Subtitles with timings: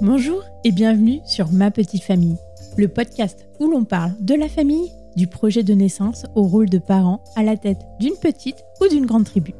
[0.00, 2.36] Bonjour et bienvenue sur Ma Petite Famille,
[2.76, 6.78] le podcast où l'on parle de la famille, du projet de naissance au rôle de
[6.78, 9.54] parent à la tête d'une petite ou d'une grande tribu.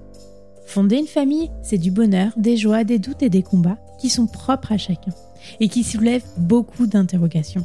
[0.65, 4.29] Fonder une famille, c'est du bonheur, des joies, des doutes et des combats qui sont
[4.29, 5.13] propres à chacun
[5.59, 7.65] et qui soulèvent beaucoup d'interrogations.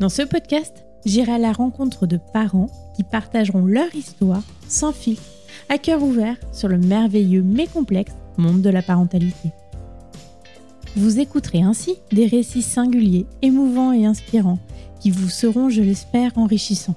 [0.00, 5.18] Dans ce podcast, j'irai à la rencontre de parents qui partageront leur histoire sans fil,
[5.68, 9.52] à cœur ouvert sur le merveilleux mais complexe monde de la parentalité.
[10.96, 14.58] Vous écouterez ainsi des récits singuliers, émouvants et inspirants
[14.98, 16.96] qui vous seront, je l'espère, enrichissants.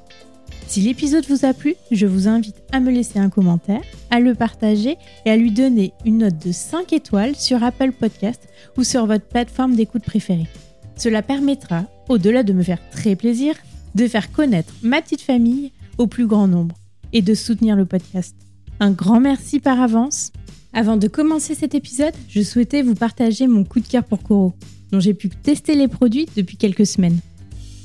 [0.67, 4.35] Si l'épisode vous a plu, je vous invite à me laisser un commentaire, à le
[4.35, 9.05] partager et à lui donner une note de 5 étoiles sur Apple Podcast ou sur
[9.05, 10.47] votre plateforme d'écoute préférée.
[10.95, 13.53] Cela permettra, au-delà de me faire très plaisir,
[13.95, 16.75] de faire connaître ma petite famille au plus grand nombre
[17.11, 18.36] et de soutenir le podcast.
[18.80, 20.31] Un grand merci par avance.
[20.73, 24.53] Avant de commencer cet épisode, je souhaitais vous partager mon coup de cœur pour Coro,
[24.92, 27.17] dont j'ai pu tester les produits depuis quelques semaines.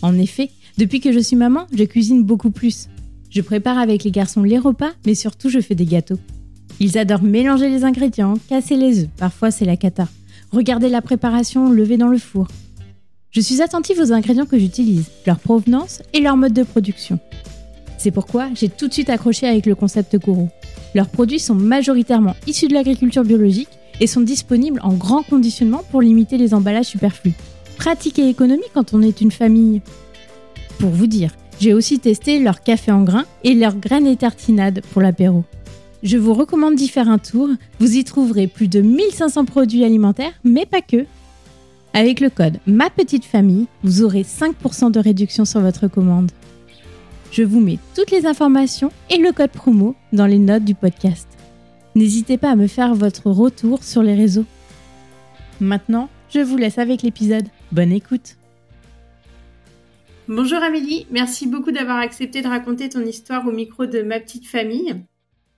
[0.02, 2.88] En effet, depuis que je suis maman, je cuisine beaucoup plus.
[3.30, 6.18] Je prépare avec les garçons les repas, mais surtout je fais des gâteaux.
[6.78, 10.06] Ils adorent mélanger les ingrédients, casser les œufs, parfois c'est la cata.
[10.52, 12.48] Regarder la préparation levée dans le four.
[13.30, 17.18] Je suis attentive aux ingrédients que j'utilise, leur provenance et leur mode de production.
[17.98, 20.50] C'est pourquoi j'ai tout de suite accroché avec le concept Koro.
[20.94, 23.68] Leurs produits sont majoritairement issus de l'agriculture biologique
[24.00, 27.34] et sont disponibles en grand conditionnement pour limiter les emballages superflus.
[27.76, 29.82] Pratique et économie quand on est une famille.
[30.78, 34.82] Pour vous dire, j'ai aussi testé leur café en grains et leurs graines et tartinades
[34.92, 35.44] pour l'apéro.
[36.02, 37.48] Je vous recommande d'y faire un tour,
[37.80, 41.06] vous y trouverez plus de 1500 produits alimentaires, mais pas que.
[41.94, 46.30] Avec le code Ma Petite Famille, vous aurez 5% de réduction sur votre commande.
[47.34, 51.26] Je vous mets toutes les informations et le code promo dans les notes du podcast.
[51.96, 54.44] N'hésitez pas à me faire votre retour sur les réseaux.
[55.60, 57.48] Maintenant, je vous laisse avec l'épisode.
[57.72, 58.36] Bonne écoute
[60.28, 64.46] Bonjour Amélie, merci beaucoup d'avoir accepté de raconter ton histoire au micro de ma petite
[64.46, 64.94] famille.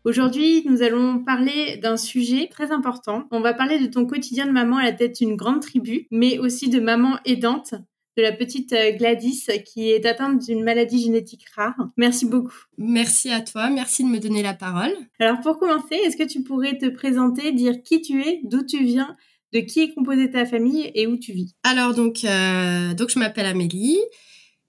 [0.05, 3.25] Aujourd'hui, nous allons parler d'un sujet très important.
[3.31, 6.39] On va parler de ton quotidien de maman à la tête d'une grande tribu, mais
[6.39, 7.75] aussi de maman aidante,
[8.17, 11.77] de la petite euh, Gladys qui est atteinte d'une maladie génétique rare.
[11.97, 12.57] Merci beaucoup.
[12.79, 14.93] Merci à toi, merci de me donner la parole.
[15.19, 18.85] Alors pour commencer, est-ce que tu pourrais te présenter, dire qui tu es, d'où tu
[18.85, 19.17] viens,
[19.53, 21.55] de qui est composée ta famille et où tu vis?
[21.63, 23.99] Alors donc, euh, donc je m'appelle Amélie.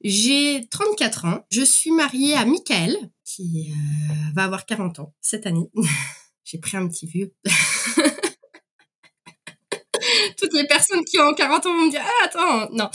[0.03, 1.39] J'ai 34 ans.
[1.49, 5.69] Je suis mariée à Michael, qui euh, va avoir 40 ans cette année.
[6.43, 7.33] J'ai pris un petit vieux.
[10.37, 12.89] Toutes les personnes qui ont 40 ans vont me dire ah, attends non.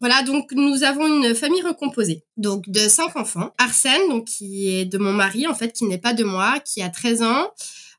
[0.00, 3.52] Voilà donc nous avons une famille recomposée donc de cinq enfants.
[3.58, 6.82] Arsène donc qui est de mon mari en fait qui n'est pas de moi qui
[6.82, 7.50] a 13 ans.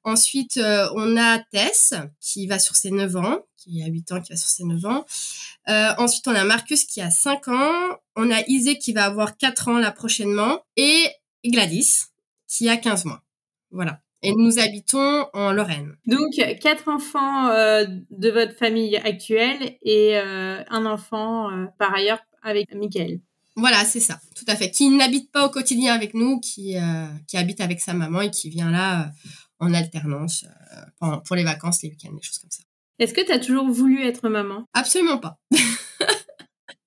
[0.04, 4.22] Ensuite euh, on a Tess qui va sur ses 9 ans qui a 8 ans
[4.22, 5.06] qui va sur ses 9 ans.
[5.70, 7.98] Euh, ensuite on a Marcus qui a 5 ans.
[8.16, 10.62] On a Isée qui va avoir 4 ans là prochainement.
[10.78, 11.10] Et
[11.44, 12.06] Gladys
[12.48, 13.22] qui a 15 mois.
[13.72, 15.96] Voilà et nous habitons en Lorraine.
[16.08, 22.20] Donc, quatre enfants euh, de votre famille actuelle et euh, un enfant euh, par ailleurs
[22.42, 23.20] avec Michael.
[23.56, 24.72] Voilà, c'est ça, tout à fait.
[24.72, 26.76] Qui n'habite pas au quotidien avec nous, qui,
[27.26, 29.12] qui habite avec sa maman et qui vient là
[29.60, 30.46] en alternance
[31.26, 32.64] pour les vacances, les week-ends, des choses comme ça.
[33.00, 34.66] Est-ce que tu as toujours voulu être maman?
[34.74, 35.40] Absolument pas.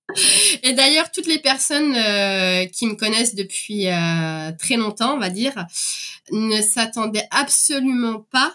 [0.62, 5.30] Et d'ailleurs, toutes les personnes euh, qui me connaissent depuis euh, très longtemps, on va
[5.30, 5.66] dire,
[6.30, 8.54] ne s'attendaient absolument pas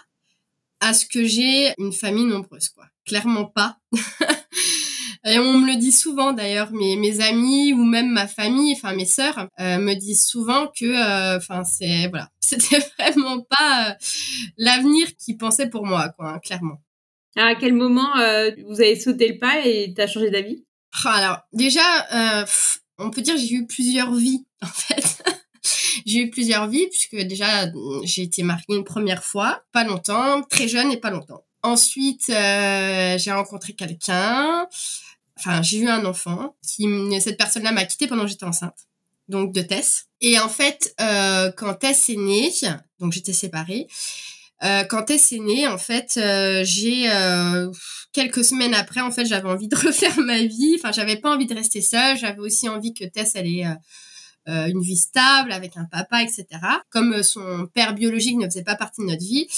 [0.80, 2.84] à ce que j'ai une famille nombreuse, quoi.
[3.06, 3.78] Clairement pas.
[5.26, 9.06] Et on me le dit souvent d'ailleurs, mes, amis ou même ma famille, enfin mes
[9.06, 13.96] sœurs, euh, me disent souvent que, enfin c'est voilà, c'était vraiment pas
[14.58, 16.82] l'avenir qu'ils pensaient pour moi, quoi, hein, clairement.
[17.36, 18.10] À quel moment
[18.68, 20.62] vous avez sauté le pas et t'as changé d'avis?
[21.04, 21.82] Alors déjà,
[22.12, 22.46] euh,
[22.98, 25.22] on peut dire j'ai eu plusieurs vies en fait.
[26.06, 27.66] j'ai eu plusieurs vies puisque déjà
[28.04, 31.44] j'ai été mariée une première fois, pas longtemps, très jeune et pas longtemps.
[31.62, 34.68] Ensuite, euh, j'ai rencontré quelqu'un,
[35.38, 36.86] enfin j'ai eu un enfant qui
[37.20, 38.86] cette personne-là m'a quittée pendant que j'étais enceinte,
[39.28, 40.06] donc de Tess.
[40.20, 42.52] Et en fait, euh, quand Tess est née,
[43.00, 43.88] donc j'étais séparée.
[44.64, 47.70] Euh, quand Tess est née, en fait, euh, j'ai euh,
[48.12, 50.76] quelques semaines après, en fait, j'avais envie de refaire ma vie.
[50.78, 52.16] Enfin, j'avais pas envie de rester seule.
[52.16, 53.66] J'avais aussi envie que Tess elle ait
[54.46, 56.46] une vie stable avec un papa, etc.
[56.90, 59.48] Comme son père biologique ne faisait pas partie de notre vie,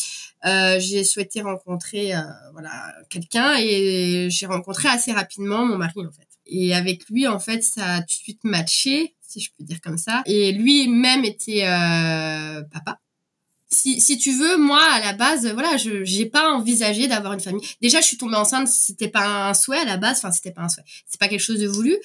[0.81, 2.13] j'ai souhaité rencontrer
[2.53, 6.29] voilà quelqu'un et j'ai rencontré assez rapidement mon mari en fait.
[6.47, 9.81] Et avec lui, en fait, ça a tout de suite matché, si je peux dire
[9.81, 10.23] comme ça.
[10.25, 11.63] Et lui-même était
[12.73, 13.01] papa
[13.69, 17.41] si, si tu veux, moi, à la base, voilà, je j'ai pas envisagé d'avoir une
[17.41, 17.67] famille.
[17.83, 20.63] Déjà, je suis tombée enceinte, c'était pas un souhait à la base, enfin, c'était pas
[20.63, 21.97] un souhait, c'est pas quelque chose de voulu.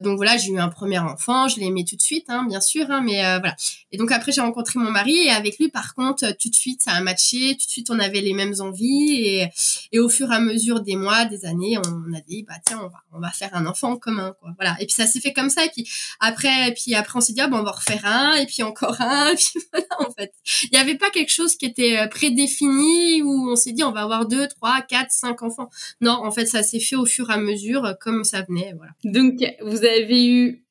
[0.00, 2.60] Donc voilà, j'ai eu un premier enfant, je l'ai aimé tout de suite, hein, bien
[2.60, 3.56] sûr, hein, mais euh, voilà.
[3.92, 6.82] Et donc après, j'ai rencontré mon mari et avec lui, par contre, tout de suite,
[6.82, 9.48] ça a matché, tout de suite, on avait les mêmes envies et,
[9.92, 12.80] et au fur et à mesure des mois, des années, on a dit, bah tiens,
[12.82, 14.50] on va, on va faire un enfant en commun, quoi.
[14.58, 14.76] Voilà.
[14.80, 15.64] Et puis ça s'est fait comme ça.
[15.64, 15.88] Et puis
[16.20, 18.62] après, et puis après, on s'est dit, ah, bon, on va refaire un, et puis
[18.62, 20.32] encore un, et puis voilà, en fait.
[20.64, 23.92] Il y avait pas quelque chose qui était euh, prédéfini où on s'est dit on
[23.92, 25.70] va avoir deux, trois, quatre, cinq enfants.
[26.00, 28.74] Non, en fait, ça s'est fait au fur et à mesure euh, comme ça venait.
[28.76, 28.92] Voilà.
[29.04, 30.64] Donc, vous avez eu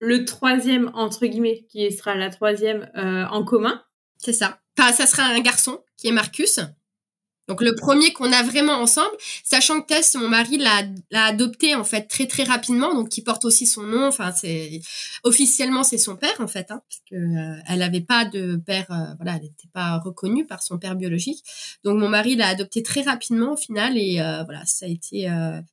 [0.00, 3.82] le troisième entre guillemets qui sera la troisième euh, en commun.
[4.16, 4.60] C'est ça.
[4.78, 6.60] Enfin, ça sera un garçon qui est Marcus.
[7.50, 9.10] Donc le premier qu'on a vraiment ensemble,
[9.42, 13.44] sachant que Tess, mon mari, l'a, adopté en fait très très rapidement, donc qui porte
[13.44, 14.06] aussi son nom.
[14.06, 14.80] Enfin, c'est
[15.24, 19.14] officiellement c'est son père en fait, hein, parce euh, elle avait pas de père, euh,
[19.16, 21.42] voilà, elle n'était pas reconnue par son père biologique.
[21.82, 25.24] Donc mon mari l'a adopté très rapidement au final et euh, voilà, ça a été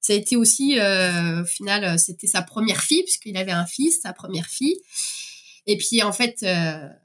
[0.01, 4.13] ça a été aussi au final c'était sa première fille puisqu'il avait un fils, sa
[4.13, 4.80] première fille.
[5.68, 6.44] Et puis en fait,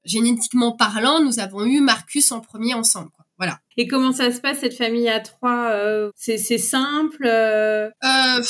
[0.07, 3.11] génétiquement parlant, nous avons eu Marcus en premier ensemble.
[3.11, 3.22] Quoi.
[3.43, 3.59] Voilà.
[3.77, 7.91] Et comment ça se passe cette famille à trois euh, C'est simple euh...
[8.05, 8.43] euh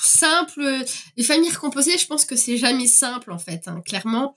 [0.00, 0.62] simple.
[1.18, 4.34] Les familles recomposées, je pense que c'est jamais simple en fait, hein, clairement.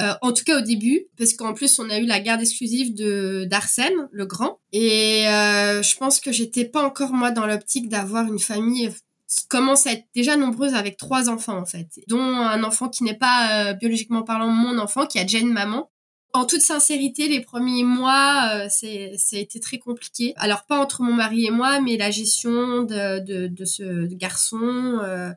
[0.00, 2.96] Euh, en tout cas au début, parce qu'en plus on a eu la garde exclusive
[2.96, 7.88] de d'Arsène, le grand, et euh, je pense que j'étais pas encore moi dans l'optique
[7.88, 8.90] d'avoir une famille
[9.28, 13.04] qui commence à être déjà nombreuse avec trois enfants en fait, dont un enfant qui
[13.04, 15.90] n'est pas biologiquement parlant mon enfant, qui a déjà une maman
[16.34, 20.34] en toute sincérité, les premiers mois, euh, c'est, ça a été très compliqué.
[20.36, 24.98] Alors pas entre mon mari et moi, mais la gestion de, de, de ce garçon,
[25.02, 25.30] euh,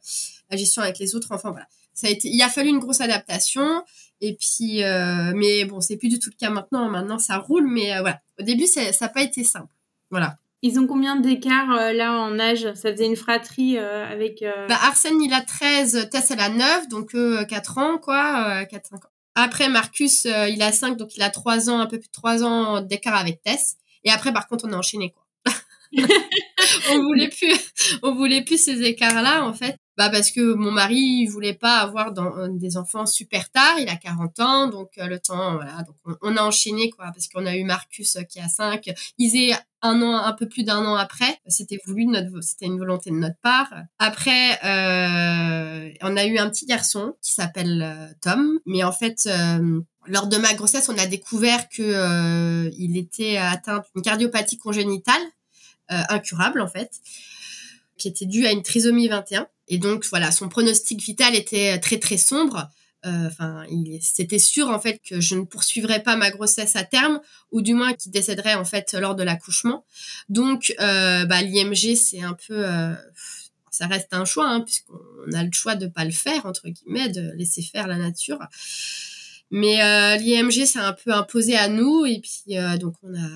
[0.50, 1.68] la gestion avec les autres enfants, voilà.
[1.94, 3.84] Ça a été, il a fallu une grosse adaptation.
[4.22, 6.90] Et puis, euh, mais bon, c'est plus du tout le cas maintenant.
[6.90, 8.20] Maintenant, ça roule, mais euh, voilà.
[8.40, 9.72] Au début, ça n'a pas été simple.
[10.10, 10.38] Voilà.
[10.64, 12.74] Ils ont combien d'écart là en âge?
[12.74, 14.44] Ça faisait une fratrie avec...
[14.68, 17.16] Bah, Arsène, il a 13, Tess, elle a 9, donc
[17.48, 19.10] 4 ans, quoi, 4-5 ans.
[19.40, 22.12] Après, Marcus, euh, il a 5, donc il a 3 ans, un peu plus de
[22.12, 23.76] 3 ans d'écart avec Tess.
[24.04, 25.54] Et après, par contre, on a enchaîné, quoi.
[26.92, 27.54] on voulait plus,
[28.02, 29.78] on voulait plus ces écarts-là, en fait.
[29.98, 33.80] Bah, parce que mon mari, il voulait pas avoir euh, des enfants super tard.
[33.80, 35.84] Il a 40 ans, donc euh, le temps, voilà.
[35.84, 38.92] Donc, on, a enchaîné, quoi, parce qu'on a eu Marcus qui a 5.
[39.18, 41.40] Isée, un an, un peu plus d'un an après.
[41.48, 43.74] C'était voulu notre, c'était une volonté de notre part.
[44.00, 49.28] Après, euh, on a eu un petit garçon qui s'appelle euh, Tom, mais en fait,
[49.28, 54.58] euh, lors de ma grossesse, on a découvert que euh, il était atteint d'une cardiopathie
[54.58, 55.22] congénitale
[55.90, 56.92] incurable en fait,
[57.98, 59.48] qui était due à une trisomie 21.
[59.68, 62.70] Et donc voilà, son pronostic vital était très très sombre.
[63.06, 63.64] Euh, enfin,
[64.02, 67.22] c'était sûr en fait que je ne poursuivrais pas ma grossesse à terme,
[67.52, 69.86] ou du moins qu'il décéderait en fait lors de l'accouchement.
[70.30, 72.94] Donc, euh, bah, l'IMG c'est un peu, euh,
[73.70, 77.10] ça reste un choix hein, puisqu'on a le choix de pas le faire entre guillemets,
[77.10, 78.40] de laisser faire la nature.
[79.52, 79.78] Mais
[80.18, 83.30] l'IMG c'est un peu imposé à nous et puis donc on a,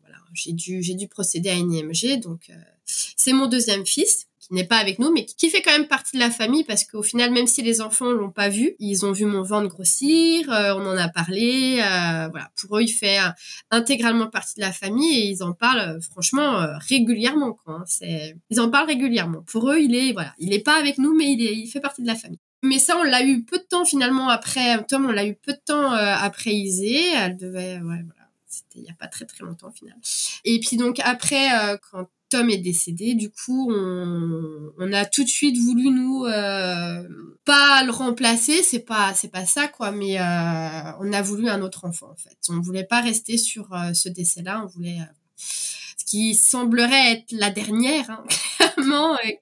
[0.00, 2.50] voilà, j'ai dû j'ai dû procéder à une IMG donc
[2.84, 6.20] c'est mon deuxième fils n'est pas avec nous, mais qui fait quand même partie de
[6.20, 9.26] la famille parce qu'au final, même si les enfants l'ont pas vu, ils ont vu
[9.26, 12.50] mon ventre grossir, euh, on en a parlé, euh, voilà.
[12.56, 13.28] Pour eux, il fait euh,
[13.70, 17.52] intégralement partie de la famille et ils en parlent franchement régulièrement.
[17.52, 17.84] Quoi, hein.
[17.86, 19.42] C'est, ils en parlent régulièrement.
[19.42, 21.80] Pour eux, il est voilà, il est pas avec nous, mais il est, il fait
[21.80, 22.40] partie de la famille.
[22.62, 25.52] Mais ça, on l'a eu peu de temps finalement après Tom, on l'a eu peu
[25.52, 27.12] de temps après Isée.
[27.14, 29.96] Elle devait, ouais, voilà, c'était il y a pas très très longtemps au final.
[30.44, 31.48] Et puis donc après,
[31.90, 37.08] quand Tom est décédé, du coup, on, a tout de suite voulu nous euh,
[37.44, 41.62] pas le remplacer, c'est pas c'est pas ça quoi, mais euh, on a voulu un
[41.62, 42.36] autre enfant en fait.
[42.50, 44.98] On voulait pas rester sur euh, ce décès-là, on voulait
[45.36, 48.24] ce qui semblerait être la dernière, hein,
[48.58, 49.40] clairement avec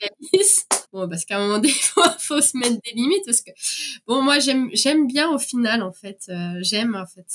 [0.92, 3.50] Bon, parce qu'à un moment donné, faut, faut se mettre des limites parce que
[4.06, 7.26] bon, moi j'aime j'aime bien au final en fait, j'aime en fait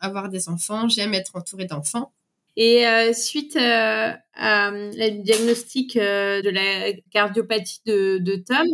[0.00, 2.12] avoir des enfants, j'aime être entourée d'enfants.
[2.56, 8.66] Et euh, suite euh, à le diagnostic euh, de la cardiopathie de, de Tom,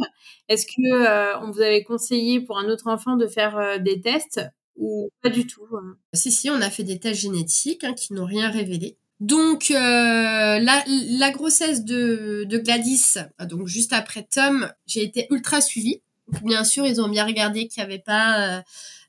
[0.49, 4.41] est-ce que on vous avait conseillé pour un autre enfant de faire des tests
[4.77, 5.97] ou pas du tout hein?
[6.13, 8.97] Si si, on a fait des tests génétiques hein, qui n'ont rien révélé.
[9.21, 16.03] Donc la, la, grossesse de, de Gladys, donc juste après Tom, j'ai été ultra suivie.
[16.45, 18.63] bien sûr, ils ont bien regardé qu'il n'y avait pas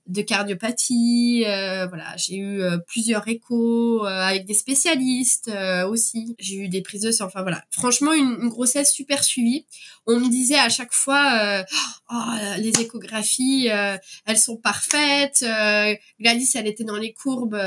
[0.10, 1.44] de cardiopathie.
[1.44, 5.52] voilà, j'ai eu plusieurs échos avec des spécialistes
[5.88, 6.36] aussi.
[6.40, 7.26] J'ai eu des prises de sang.
[7.26, 9.66] Enfin voilà, franchement une, grossesse super suivie.
[10.08, 11.64] On me disait à chaque fois,
[12.12, 12.16] oh,
[12.58, 15.46] les échographies, elles sont parfaites.
[16.20, 17.60] Gladys, elle était dans les courbes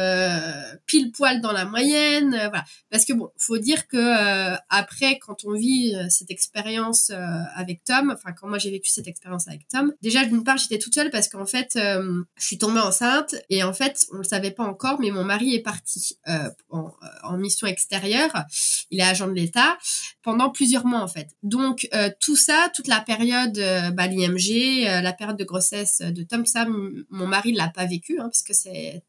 [0.86, 2.30] pile poil dans la moyenne.
[2.30, 7.12] voilà, parce que bon, faut dire que après, quand on vit cette expérience
[7.54, 10.78] avec Tom, enfin quand moi j'ai vécu cette expérience avec Tom, déjà d'une part j'étais
[10.78, 14.24] toute seule parce qu'en fait euh, je suis tombée enceinte et en fait on le
[14.24, 18.44] savait pas encore mais mon mari est parti euh, en, euh, en, mission extérieure,
[18.90, 19.78] il est agent de l'État
[20.22, 21.28] pendant plusieurs mois en fait.
[21.42, 21.88] Donc
[22.20, 23.58] tout ça, toute la période
[23.94, 28.24] bah, l'IMG, la période de grossesse de Tom, ça mon mari l'a pas vécu hein,
[28.24, 29.02] parce que c'est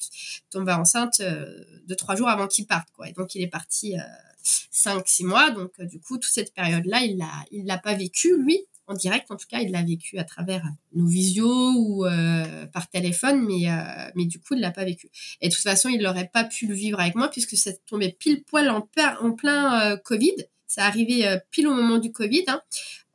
[0.50, 3.10] tombé enceinte de trois jours avant qu'il parte quoi.
[3.10, 3.96] Et donc il est parti
[4.44, 5.52] 5-6 mois.
[5.52, 9.32] Donc, du coup, toute cette période-là, il l'a, il l'a pas vécu, lui en direct.
[9.32, 10.64] En tout cas, il l'a vécu à travers
[10.94, 15.10] nos visios ou euh, par téléphone, mais euh, mais du coup, il l'a pas vécu.
[15.42, 18.16] Et de toute façon, il n'aurait pas pu le vivre avec moi puisque ça tombait
[18.18, 18.88] pile poil en,
[19.22, 20.36] en plein euh, Covid.
[20.68, 22.46] Ça arrivait pile au moment du Covid.
[22.48, 22.62] Hein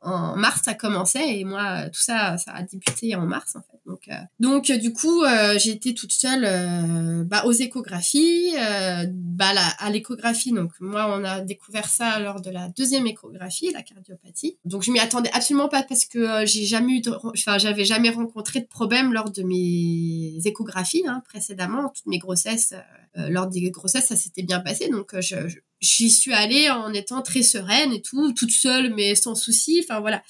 [0.01, 3.78] en mars ça commençait et moi tout ça ça a débuté en mars en fait
[3.89, 8.53] donc euh, donc du coup euh, j'ai été toute seule euh, bah, aux échographies
[9.11, 13.81] bah à l'échographie donc moi on a découvert ça lors de la deuxième échographie la
[13.81, 18.11] cardiopathie donc je m'y attendais absolument pas parce que j'ai jamais eu enfin j'avais jamais
[18.11, 22.75] rencontré de problème lors de mes échographies hein, précédemment toutes mes grossesses
[23.15, 25.15] lors des grossesses ça s'était bien passé donc
[25.81, 29.81] j'y suis allée en étant très sereine et tout, toute seule, mais sans souci.
[29.83, 30.21] Enfin voilà.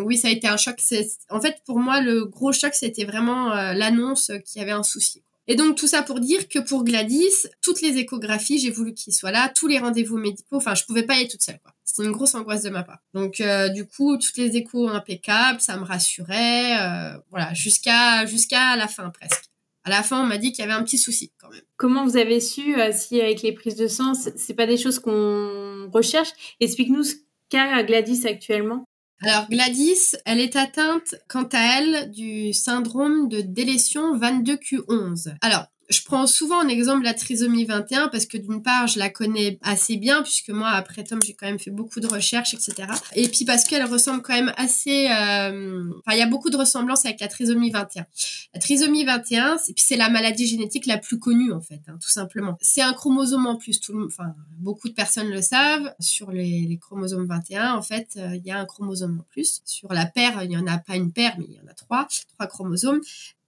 [0.00, 0.80] Donc oui, ça a été un choc.
[1.28, 4.82] En fait, pour moi, le gros choc, c'était vraiment euh, l'annonce qu'il y avait un
[4.82, 5.22] souci.
[5.46, 9.12] Et donc tout ça pour dire que pour Gladys, toutes les échographies, j'ai voulu qu'il
[9.12, 10.56] soit là, tous les rendez-vous médicaux.
[10.56, 11.58] Enfin, je pouvais pas y être toute seule.
[11.62, 11.74] Quoi.
[11.84, 13.00] C'était une grosse angoisse de ma part.
[13.12, 16.78] Donc euh, du coup, toutes les échos impeccables, ça me rassurait.
[16.80, 19.50] Euh, voilà, jusqu'à jusqu'à la fin presque
[19.84, 21.62] à la fin, on m'a dit qu'il y avait un petit souci quand même.
[21.76, 24.98] Comment vous avez su euh, si avec les prises de sang, c'est pas des choses
[24.98, 26.30] qu'on recherche?
[26.60, 27.14] Explique-nous ce
[27.48, 28.84] qu'a Gladys actuellement.
[29.22, 35.34] Alors Gladys, elle est atteinte quant à elle du syndrome de délétion 22Q11.
[35.42, 39.10] Alors je prends souvent en exemple la trisomie 21 parce que d'une part, je la
[39.10, 42.88] connais assez bien puisque moi, après Tom, j'ai quand même fait beaucoup de recherches, etc.
[43.16, 45.08] Et puis parce qu'elle ressemble quand même assez...
[45.10, 48.06] Euh, enfin, il y a beaucoup de ressemblances avec la trisomie 21.
[48.54, 52.56] La trisomie 21, c'est la maladie génétique la plus connue en fait, hein, tout simplement.
[52.60, 53.80] C'est un chromosome en plus.
[54.06, 55.92] Enfin, beaucoup de personnes le savent.
[55.98, 59.60] Sur les, les chromosomes 21, en fait, euh, il y a un chromosome en plus.
[59.64, 61.74] Sur la paire, il n'y en a pas une paire, mais il y en a
[61.74, 62.06] trois,
[62.36, 63.00] trois chromosomes.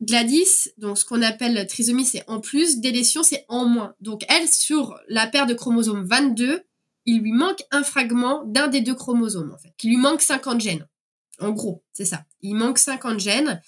[0.02, 3.94] Gladys, donc ce qu'on appelle trisomie, c'est en plus, délétion, c'est en moins.
[4.00, 6.62] Donc elle, sur la paire de chromosomes 22,
[7.04, 9.74] il lui manque un fragment d'un des deux chromosomes, en fait.
[9.82, 10.88] Il lui manque 50 gènes.
[11.40, 12.24] En gros, c'est ça.
[12.40, 13.60] Il manque 50 gènes.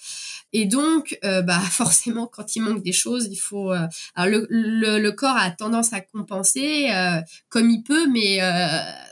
[0.53, 3.73] Et donc, euh, bah forcément, quand il manque des choses, il faut.
[3.73, 8.39] Euh, alors le, corps a tendance à compenser euh, comme il peut, mais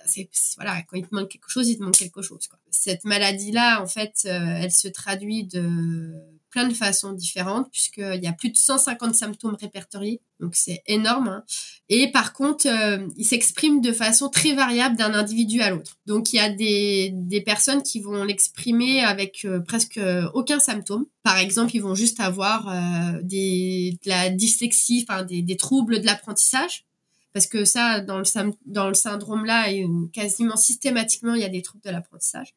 [0.06, 2.40] c'est voilà, quand il te manque quelque chose, il te manque quelque chose.
[2.72, 6.14] Cette maladie-là, en fait, elle se traduit de
[6.54, 11.30] plein de façons différentes puisqu'il y a plus de 150 symptômes répertoriés, donc c'est énorme.
[11.30, 11.44] Hein.
[11.90, 15.98] Et par contre, euh, il s'exprime de façon très variable d'un individu à l'autre.
[16.06, 20.00] Donc il y a des, des personnes qui vont l'exprimer avec euh, presque
[20.36, 21.06] aucun symptôme.
[21.24, 26.06] Par exemple, ils vont juste avoir euh, des, de la dyslexie, des, des troubles de
[26.06, 26.86] l'apprentissage
[27.34, 29.66] parce que ça, dans le, syndrome-là,
[30.14, 32.54] quasiment systématiquement, il y a des troubles de l'apprentissage.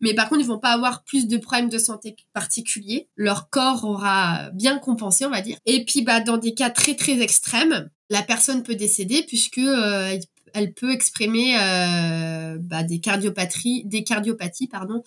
[0.00, 3.08] Mais par contre, ils vont pas avoir plus de problèmes de santé particuliers.
[3.16, 5.58] Leur corps aura bien compensé, on va dire.
[5.66, 10.18] Et puis, bah, dans des cas très très extrêmes, la personne peut décéder puisque euh,
[10.52, 15.02] elle peut exprimer euh, bah, des cardiopathies, des cardiopathies pardon,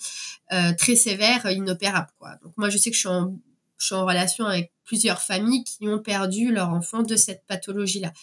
[0.54, 2.10] euh, très sévères, inopérables.
[2.44, 3.38] Donc moi, je sais que je suis en,
[3.78, 8.14] je suis en relation avec plusieurs familles qui ont perdu leur enfant de cette pathologie-là.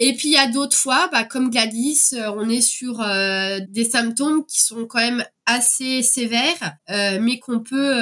[0.00, 3.60] Et puis il y a d'autres fois, bah, comme Gladys, euh, on est sur euh,
[3.68, 7.94] des symptômes qui sont quand même assez sévères, euh, mais qu'on peut,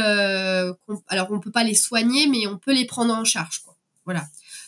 [1.08, 3.76] alors on peut pas les soigner, mais on peut les prendre en charge, quoi.
[4.04, 4.24] Voilà.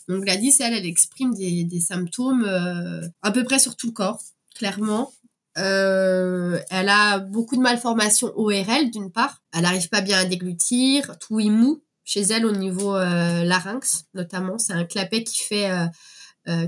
[0.09, 2.45] Donc Gladys, elle, elle exprime des, symptômes
[3.23, 4.21] à peu près sur tout le corps,
[4.54, 5.12] clairement.
[5.54, 9.43] elle a beaucoup de malformations ORL d'une part.
[9.54, 14.59] Elle n'arrive pas bien à déglutir, tout est mou chez elle au niveau larynx notamment.
[14.59, 15.87] C'est un clapet qui fait euh,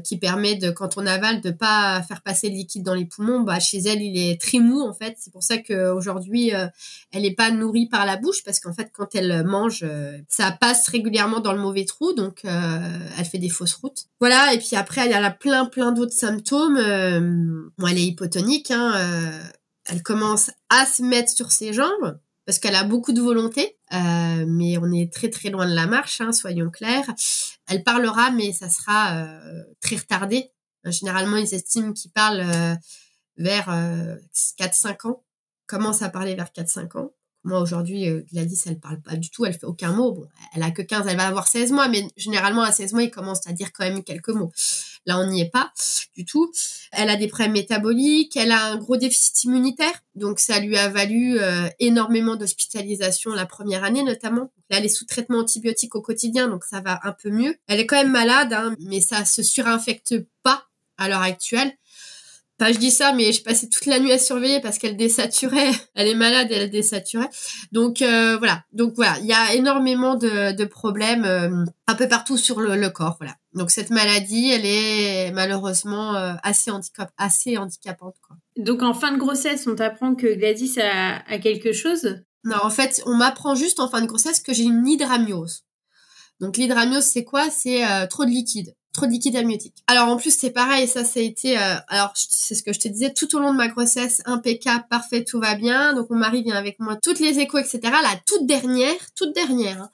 [0.04, 3.40] qui permet de quand on avale de pas faire passer le liquide dans les poumons
[3.40, 5.16] bah chez elle il est très mou en fait.
[5.18, 6.66] C'est pour ça qu'aujourd'hui euh,
[7.12, 10.52] elle est pas nourrie par la bouche parce qu'en fait quand elle mange euh, ça
[10.52, 14.04] passe régulièrement dans le mauvais trou donc elle fait des fausses routes.
[14.21, 16.76] Voilà et puis après y a plein plein d'autres symptômes
[17.78, 18.92] bon elle est hypotonique hein,
[19.87, 24.45] elle commence à se mettre sur ses jambes parce qu'elle a beaucoup de volonté Euh,
[24.49, 27.09] mais on est très très loin de la marche, hein, soyons clairs.
[27.69, 30.50] Elle parlera, mais ça sera euh, très retardé.
[30.85, 32.75] Généralement, ils estiment qu'ils parlent euh,
[33.37, 33.69] vers
[34.59, 35.25] 4-5 ans,
[35.66, 37.15] commence à parler vers 4-5 ans.
[37.46, 40.10] Moi, aujourd'hui, Gladys, elle parle pas du tout, elle fait aucun mot.
[40.10, 43.04] Bon, elle a que 15, elle va avoir 16 mois, mais généralement, à 16 mois,
[43.04, 44.50] ils commencent à dire quand même quelques mots.
[45.06, 45.72] Là, on n'y est pas
[46.16, 46.50] du tout.
[46.90, 50.88] Elle a des problèmes métaboliques, elle a un gros déficit immunitaire, donc ça lui a
[50.88, 54.50] valu euh, énormément d'hospitalisation la première année notamment.
[54.68, 57.54] Elle est sous traitement antibiotique au quotidien, donc ça va un peu mieux.
[57.68, 60.64] Elle est quand même malade, hein, mais ça se surinfecte pas
[60.98, 61.72] à l'heure actuelle.
[62.58, 65.72] Enfin, je dis ça, mais je passais toute la nuit à surveiller parce qu'elle désaturait.
[65.94, 67.28] Elle est malade elle désaturait.
[67.70, 68.64] Donc euh, voilà.
[68.72, 72.76] Donc voilà, il y a énormément de, de problèmes euh, un peu partout sur le,
[72.76, 73.16] le, corps.
[73.20, 73.34] Voilà.
[73.52, 78.16] Donc cette maladie, elle est malheureusement euh, assez handicap, assez handicapante.
[78.26, 78.36] Quoi.
[78.56, 82.22] Donc en fin de grossesse, on t'apprend que Gladys a, a quelque chose?
[82.44, 85.64] Non, en fait, on m'apprend juste en fin de grossesse que j'ai une hydramiose.
[86.40, 87.50] Donc l'hydramiose, c'est quoi?
[87.50, 89.74] C'est trop de liquide liquide amniotique.
[89.86, 92.80] Alors en plus c'est pareil, ça ça a été, euh, alors c'est ce que je
[92.80, 95.92] te disais, tout au long de ma grossesse, impeccable, parfait, tout va bien.
[95.92, 97.80] Donc mon mari vient avec moi, toutes les échos, etc.
[97.82, 99.90] La toute dernière, toute dernière, hein,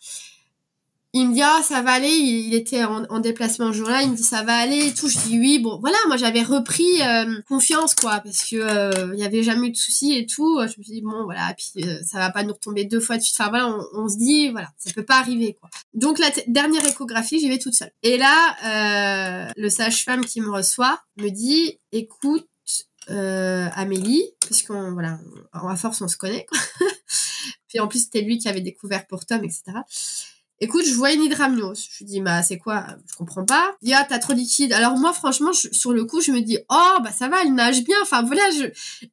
[1.14, 4.16] il me dit ah ça va aller il, était en, déplacement un jour-là il me
[4.16, 5.09] dit ça va aller et tout.
[5.09, 9.23] Je dis oui bon voilà moi j'avais repris euh, confiance quoi parce que euh, il
[9.23, 10.59] avait jamais eu de soucis et tout.
[10.61, 13.19] Je me suis dit bon voilà puis euh, ça va pas nous retomber deux fois
[13.19, 15.69] de suite enfin voilà on, se dit voilà ça peut pas arriver quoi.
[15.92, 17.92] Donc la dernière échographie j'y vais toute seule.
[18.02, 22.49] Et là le sage-femme qui me reçoit me dit écoute
[23.09, 25.19] Amélie puisqu'on voilà
[25.52, 26.59] à force on se connaît quoi.
[27.69, 29.62] puis en plus c'était lui qui avait découvert pour Tom etc
[30.62, 31.88] écoute, je vois une hydramniose.
[31.90, 32.87] Je lui dis, bah, c'est quoi?
[33.11, 33.73] Je comprends pas.
[33.83, 34.73] Il dit, ah, t'as trop liquide.
[34.73, 37.83] Alors moi, franchement, sur le coup, je me dis, oh, bah ça va, elle nage
[37.83, 37.97] bien.
[38.02, 38.66] Enfin voilà, je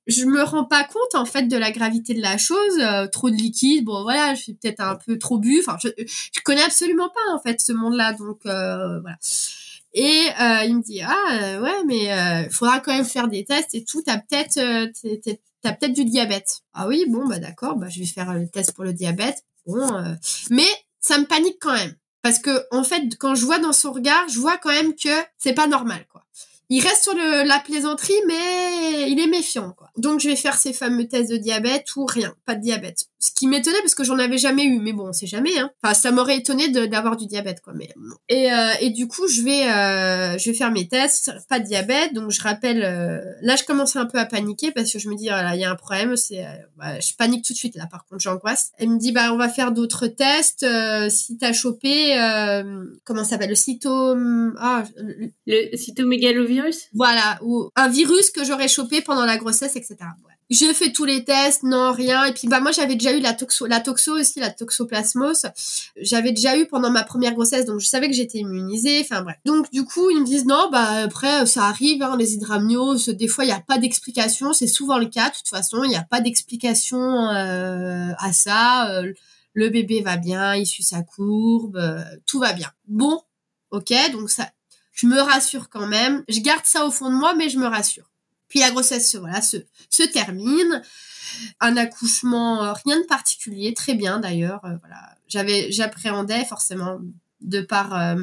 [0.08, 2.78] je me rends pas compte en fait de la gravité de la chose.
[2.80, 5.60] Euh, trop de liquide, bon voilà, je suis peut-être un peu trop bu.
[5.60, 9.18] Enfin, je, je connais absolument pas en fait ce monde-là, donc euh, voilà.
[9.96, 13.74] Et euh, il me dit, ah ouais, mais il faudra quand même faire des tests
[13.74, 14.04] et tout.
[14.04, 14.60] T'as peut-être
[15.64, 16.60] t'as peut-être du diabète.
[16.76, 19.44] Ah oui, bon bah d'accord, bah je vais faire le test pour le diabète.
[19.66, 19.88] Bon,
[20.52, 20.68] mais
[21.00, 21.96] ça me panique quand même.
[22.22, 25.10] Parce que, en fait, quand je vois dans son regard, je vois quand même que
[25.38, 26.26] c'est pas normal, quoi
[26.70, 29.89] il reste sur le, la plaisanterie, mais il est méfiant, quoi.
[30.00, 33.10] Donc, je vais faire ces fameux tests de diabète ou rien, pas de diabète.
[33.20, 35.70] Ce qui m'étonnait parce que j'en avais jamais eu, mais bon, on sait jamais, hein.
[35.84, 37.90] Enfin, ça m'aurait étonné d'avoir du diabète, quoi, mais
[38.30, 41.66] Et, euh, et du coup, je vais, euh, je vais faire mes tests, pas de
[41.66, 45.10] diabète, donc je rappelle, euh, là, je commençais un peu à paniquer parce que je
[45.10, 46.46] me dis, voilà, il y a un problème, c'est,
[46.78, 48.72] bah, je panique tout de suite, là, par contre, j'angoisse.
[48.78, 50.66] Elle me dit, bah, on va faire d'autres tests,
[51.10, 52.14] si t'as chopé,
[53.04, 54.86] comment ça s'appelle, le cytome, ah,
[55.46, 56.88] le cytomégalovirus?
[56.94, 59.89] Voilà, ou un virus que j'aurais chopé pendant la grossesse, etc.
[60.50, 62.26] J'ai fait tous les tests, non, rien.
[62.26, 65.46] Et puis, bah, moi, j'avais déjà eu la toxo, la toxo aussi, la toxoplasmose.
[65.96, 69.02] J'avais déjà eu pendant ma première grossesse, donc je savais que j'étais immunisée.
[69.02, 69.38] Enfin, bref.
[69.46, 73.10] Donc, du coup, ils me disent, non, bah, après, ça arrive, hein, les hydramnioses.
[73.10, 74.52] Des fois, il n'y a pas d'explication.
[74.54, 75.30] C'est souvent le cas.
[75.30, 78.90] De toute façon, il n'y a pas d'explication euh, à ça.
[78.90, 79.14] Euh,
[79.54, 82.72] le bébé va bien, il suit sa courbe, euh, tout va bien.
[82.88, 83.22] Bon,
[83.72, 84.50] ok, donc ça,
[84.94, 86.24] je me rassure quand même.
[86.28, 88.10] Je garde ça au fond de moi, mais je me rassure.
[88.50, 89.58] Puis la grossesse, voilà, se,
[89.90, 90.82] se termine.
[91.60, 94.66] Un accouchement, euh, rien de particulier, très bien d'ailleurs.
[94.66, 97.00] Euh, voilà, j'avais, j'appréhendais forcément
[97.42, 98.16] de par euh,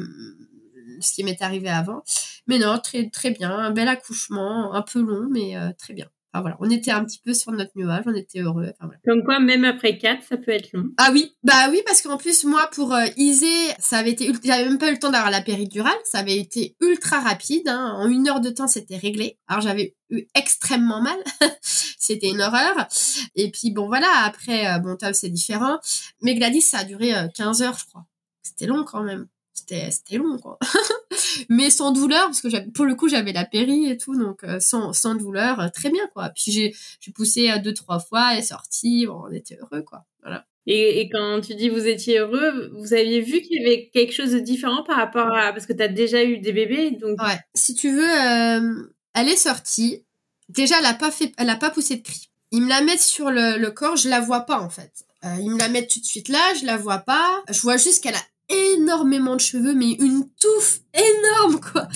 [0.99, 2.03] ce qui m'est arrivé avant,
[2.47, 6.07] mais non, très très bien, un bel accouchement, un peu long, mais très bien
[6.41, 8.71] voilà, on était un petit peu sur notre nuage, on était heureux.
[9.05, 10.89] Comme quoi, même après 4, ça peut être long.
[10.97, 14.65] Ah oui, bah oui, parce qu'en plus, moi, pour euh, Isée, ça avait été, j'avais
[14.65, 17.93] même pas eu le temps d'avoir la péridurale, ça avait été ultra rapide, hein.
[17.97, 19.37] en une heure de temps, c'était réglé.
[19.47, 21.17] Alors j'avais eu extrêmement mal,
[21.61, 22.87] c'était une horreur.
[23.35, 25.79] Et puis bon, voilà, après, euh, bon, Tom, c'est différent.
[26.21, 28.05] Mais Gladys, ça a duré 15 euh, heures, je crois.
[28.43, 30.59] C'était long quand même c'était c'était long quoi.
[31.49, 34.59] Mais sans douleur parce que pour le coup j'avais la péri et tout donc euh,
[34.59, 36.29] sans sans douleur euh, très bien quoi.
[36.29, 40.05] Puis j'ai j'ai poussé euh, deux trois fois et sorti bon, on était heureux quoi.
[40.21, 40.45] Voilà.
[40.69, 44.11] Et, et, quand tu dis vous étiez heureux, vous aviez vu qu'il y avait quelque
[44.11, 47.21] chose de différent par rapport à parce que tu as déjà eu des bébés donc
[47.21, 47.39] ouais.
[47.53, 50.03] Si tu veux elle est sortie.
[50.49, 52.29] Déjà elle a pas fait elle a pas poussé de cri.
[52.51, 54.91] Ils me la mettent sur le, le corps je la vois pas en fait.
[55.39, 57.43] Ils me la mettent tout de suite là je la vois pas.
[57.49, 61.87] Je vois juste qu'elle a énormément de cheveux, mais une touffe énorme, quoi.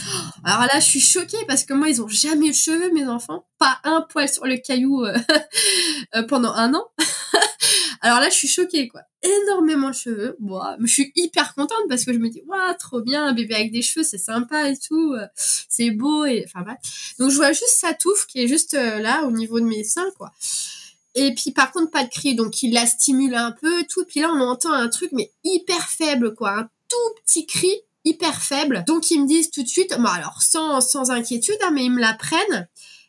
[0.44, 3.08] Alors là, je suis choquée parce que moi, ils ont jamais eu de cheveux, mes
[3.08, 3.46] enfants.
[3.58, 5.18] Pas un poil sur le caillou euh,
[6.16, 6.86] euh, pendant un an.
[8.02, 9.02] Alors là, je suis choquée, quoi.
[9.22, 10.36] Énormément de cheveux.
[10.40, 13.72] Bon, je suis hyper contente parce que je me dis, waouh, trop bien, bébé avec
[13.72, 15.14] des cheveux, c'est sympa et tout.
[15.14, 16.78] Euh, c'est beau et, enfin, bref.
[17.20, 20.10] Donc, je vois juste sa touffe qui est juste là, au niveau de mes seins,
[20.18, 20.32] quoi.
[21.16, 24.06] Et puis par contre pas de cri, donc il la stimule un peu, tout.
[24.06, 27.74] Puis là on entend un truc mais hyper faible quoi, un tout petit cri
[28.06, 28.84] hyper faible.
[28.88, 31.92] Donc ils me disent tout de suite, bon alors sans sans inquiétude, hein, mais ils
[31.92, 32.68] me la prennent.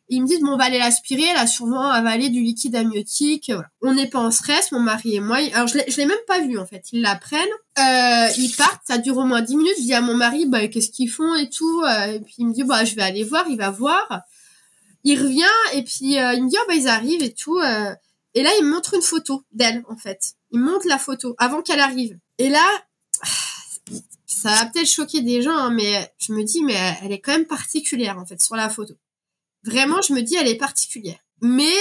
[0.08, 3.46] Ils me disent bon on va aller l'aspirer, elle a sûrement avalé du liquide amniotique.
[3.48, 3.68] Voilà.
[3.80, 5.38] On n'est pas en stress, mon mari et moi.
[5.54, 6.84] Alors je l'ai même pas vu en fait.
[6.92, 7.40] Ils la prennent,
[7.78, 9.74] euh, ils partent, ça dure au moins 10 minutes.
[9.78, 11.82] Je dis à mon mari bah qu'est-ce qu'ils font et tout.
[11.82, 14.22] Euh, et puis il me dit bah je vais aller voir, il va voir.
[15.04, 17.58] Il revient et puis euh, il me dit oh bah ils arrivent et tout.
[17.58, 17.94] euh.
[18.34, 20.34] et là il me montre une photo d'elle en fait.
[20.50, 22.18] Il me montre la photo avant qu'elle arrive.
[22.38, 22.64] Et là
[24.42, 27.32] ça va peut-être choquer des gens, hein, mais je me dis, mais elle est quand
[27.32, 28.94] même particulière, en fait, sur la photo.
[29.62, 31.18] Vraiment, je me dis, elle est particulière.
[31.40, 31.72] Mais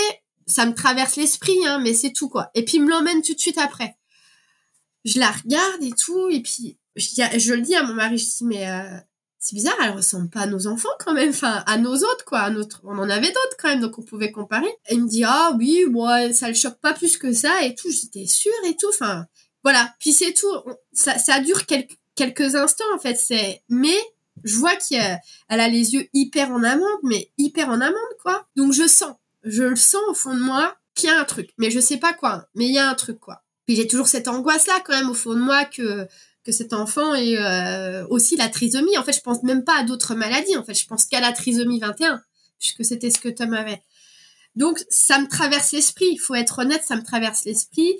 [0.46, 2.52] ça me traverse l'esprit, hein, mais c'est tout, quoi.
[2.54, 3.98] Et puis, il me l'emmène tout de suite après.
[5.06, 7.08] Je la regarde et tout, et puis, je,
[7.40, 8.98] je le dis à mon mari, je dis, mais euh,
[9.42, 12.40] c'est bizarre, elle ressemble pas à nos enfants, quand même, enfin, à nos autres, quoi.
[12.40, 12.80] À notre...
[12.84, 14.70] On en avait d'autres, quand même, donc on pouvait comparer.
[14.88, 17.74] Et il me dit, ah oui, moi, ça le choque pas plus que ça, et
[17.74, 17.90] tout.
[17.92, 19.26] J'étais sûre et tout, enfin,
[19.64, 19.94] voilà.
[20.00, 20.48] Puis c'est tout.
[20.94, 23.98] Ça, ça dure quelques quelques instants en fait c'est mais
[24.44, 28.74] je vois qu'elle a les yeux hyper en amande mais hyper en amande quoi donc
[28.74, 31.72] je sens je le sens au fond de moi qu'il y a un truc mais
[31.72, 34.28] je sais pas quoi mais il y a un truc quoi puis j'ai toujours cette
[34.28, 36.08] angoisse là quand même au fond de moi que
[36.44, 39.84] que cet enfant ait euh, aussi la trisomie en fait je pense même pas à
[39.84, 42.22] d'autres maladies en fait je pense qu'à la trisomie 21
[42.60, 43.82] puisque c'était ce que Tom avait
[44.56, 47.96] donc ça me traverse l'esprit il faut être honnête ça me traverse l'esprit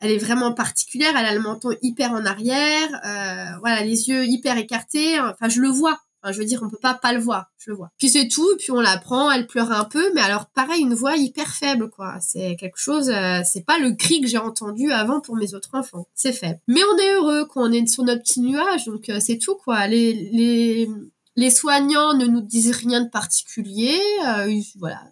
[0.00, 1.14] elle est vraiment particulière.
[1.16, 5.18] Elle a le menton hyper en arrière, euh, voilà, les yeux hyper écartés.
[5.20, 5.98] Enfin, je le vois.
[6.32, 7.50] Je veux dire, on peut pas pas le voir.
[7.58, 7.90] Je le vois.
[7.98, 8.48] Puis c'est tout.
[8.58, 9.30] Puis on la prend.
[9.30, 12.14] Elle pleure un peu, mais alors pareil, une voix hyper faible, quoi.
[12.20, 13.10] C'est quelque chose.
[13.10, 16.06] euh, c'est pas le cri que j'ai entendu avant pour mes autres enfants.
[16.14, 16.60] C'est faible.
[16.68, 19.86] Mais on est heureux qu'on est sur notre petit nuage, donc euh, c'est tout, quoi.
[19.86, 20.88] Les les
[21.36, 23.98] les soignants ne nous disent rien de particulier.
[24.26, 25.02] euh, voilà,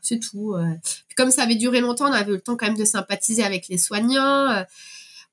[0.00, 0.54] c'est tout.
[1.08, 3.44] Puis comme ça avait duré longtemps, on avait eu le temps quand même de sympathiser
[3.44, 4.64] avec les soignants.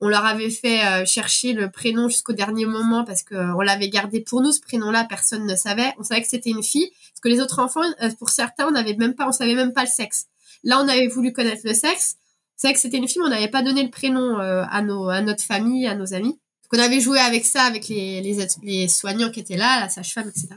[0.01, 3.89] On leur avait fait euh, chercher le prénom jusqu'au dernier moment parce que euh, l'avait
[3.89, 5.93] gardé pour nous ce prénom-là, personne ne savait.
[5.97, 8.71] On savait que c'était une fille parce que les autres enfants, euh, pour certains, on
[8.71, 10.27] n'avait même pas, on savait même pas le sexe.
[10.63, 12.15] Là, on avait voulu connaître le sexe.
[12.57, 15.07] On savait que c'était une fille, mais on n'avait pas donné le prénom à nos,
[15.07, 16.31] à notre famille, à nos amis.
[16.31, 19.89] Donc, on avait joué avec ça avec les, les, les soignants qui étaient là, la
[19.89, 20.47] sage-femme, etc.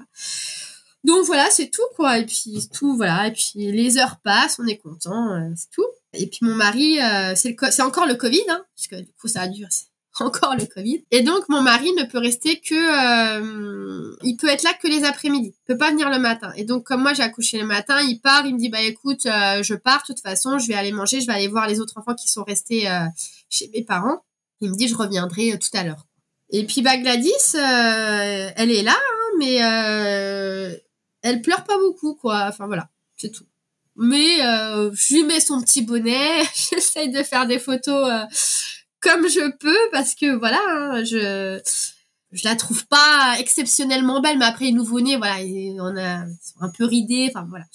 [1.04, 2.18] Donc voilà, c'est tout quoi.
[2.18, 3.28] Et puis tout, voilà.
[3.28, 5.86] Et puis les heures passent, on est content, c'est tout.
[6.14, 9.42] Et puis mon mari, euh, c'est co- encore le Covid, hein, puisque du coup ça
[9.42, 9.68] a duré
[10.14, 11.02] c'est encore le Covid.
[11.10, 15.04] Et donc mon mari ne peut rester que, euh, il peut être là que les
[15.04, 15.54] après-midi.
[15.56, 16.52] Il peut pas venir le matin.
[16.56, 19.24] Et donc comme moi j'ai accouché le matin, il part, il me dit bah écoute,
[19.24, 20.02] euh, je pars.
[20.06, 22.28] De toute façon, je vais aller manger, je vais aller voir les autres enfants qui
[22.28, 23.06] sont restés euh,
[23.48, 24.22] chez mes parents.
[24.60, 26.06] Il me dit je reviendrai euh, tout à l'heure.
[26.50, 29.54] Et puis bah Gladys, euh, elle est là, hein, mais
[31.22, 32.44] elle pleure pas beaucoup, quoi.
[32.48, 33.44] Enfin voilà, c'est tout.
[33.96, 38.24] Mais euh, je lui mets son petit bonnet, j'essaye de faire des photos euh,
[39.00, 41.60] comme je peux parce que voilà, hein, je
[42.32, 45.36] je la trouve pas exceptionnellement belle, mais après les nouveau-nés, voilà,
[45.80, 46.24] on a
[46.60, 47.66] un peu ridés, enfin voilà.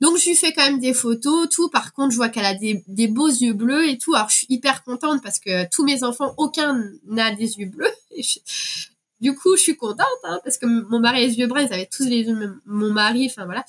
[0.00, 1.68] Donc je lui fais quand même des photos, tout.
[1.70, 4.14] Par contre, je vois qu'elle a des, beaux yeux bleus et tout.
[4.14, 7.92] Alors je suis hyper contente parce que tous mes enfants, aucun n'a des yeux bleus.
[9.20, 11.72] Du coup, je suis contente hein, parce que mon mari a les yeux bruns, ils
[11.72, 13.64] avaient tous les yeux, même mon mari, enfin voilà.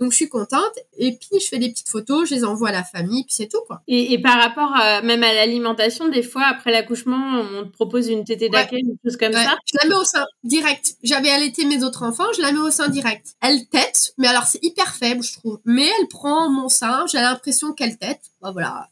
[0.00, 0.72] Donc je suis contente.
[0.98, 3.48] Et puis je fais des petites photos, je les envoie à la famille, puis c'est
[3.48, 3.82] tout quoi.
[3.86, 8.08] Et, et par rapport à- même à l'alimentation, des fois, après l'accouchement, on te propose
[8.08, 9.56] une tétée d'accueil, une chose comme Ouais, ça?
[9.66, 10.94] je la mets au sein direct.
[11.02, 13.34] J'avais allaité mes autres enfants, je la mets au sein direct.
[13.40, 15.60] Elle tète, mais alors c'est hyper faible, je trouve.
[15.64, 18.20] Mais elle prend mon sein, j'ai l'impression qu'elle tète.
[18.42, 18.88] Bah, voilà.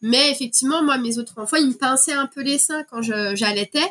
[0.00, 3.34] Mais effectivement, moi, mes autres enfants, ils me pinçaient un peu les seins quand je
[3.34, 3.84] j'allaitais.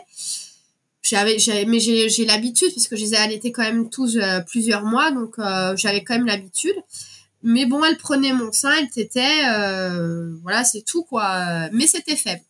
[1.09, 4.41] J'avais, mais j'ai, j'ai l'habitude parce que je les ai allaités quand même tous euh,
[4.41, 6.75] plusieurs mois, donc euh, j'avais quand même l'habitude.
[7.43, 11.69] Mais bon, elle prenait mon sein, elle tétait, euh, voilà, c'est tout quoi.
[11.71, 12.41] Mais c'était faible.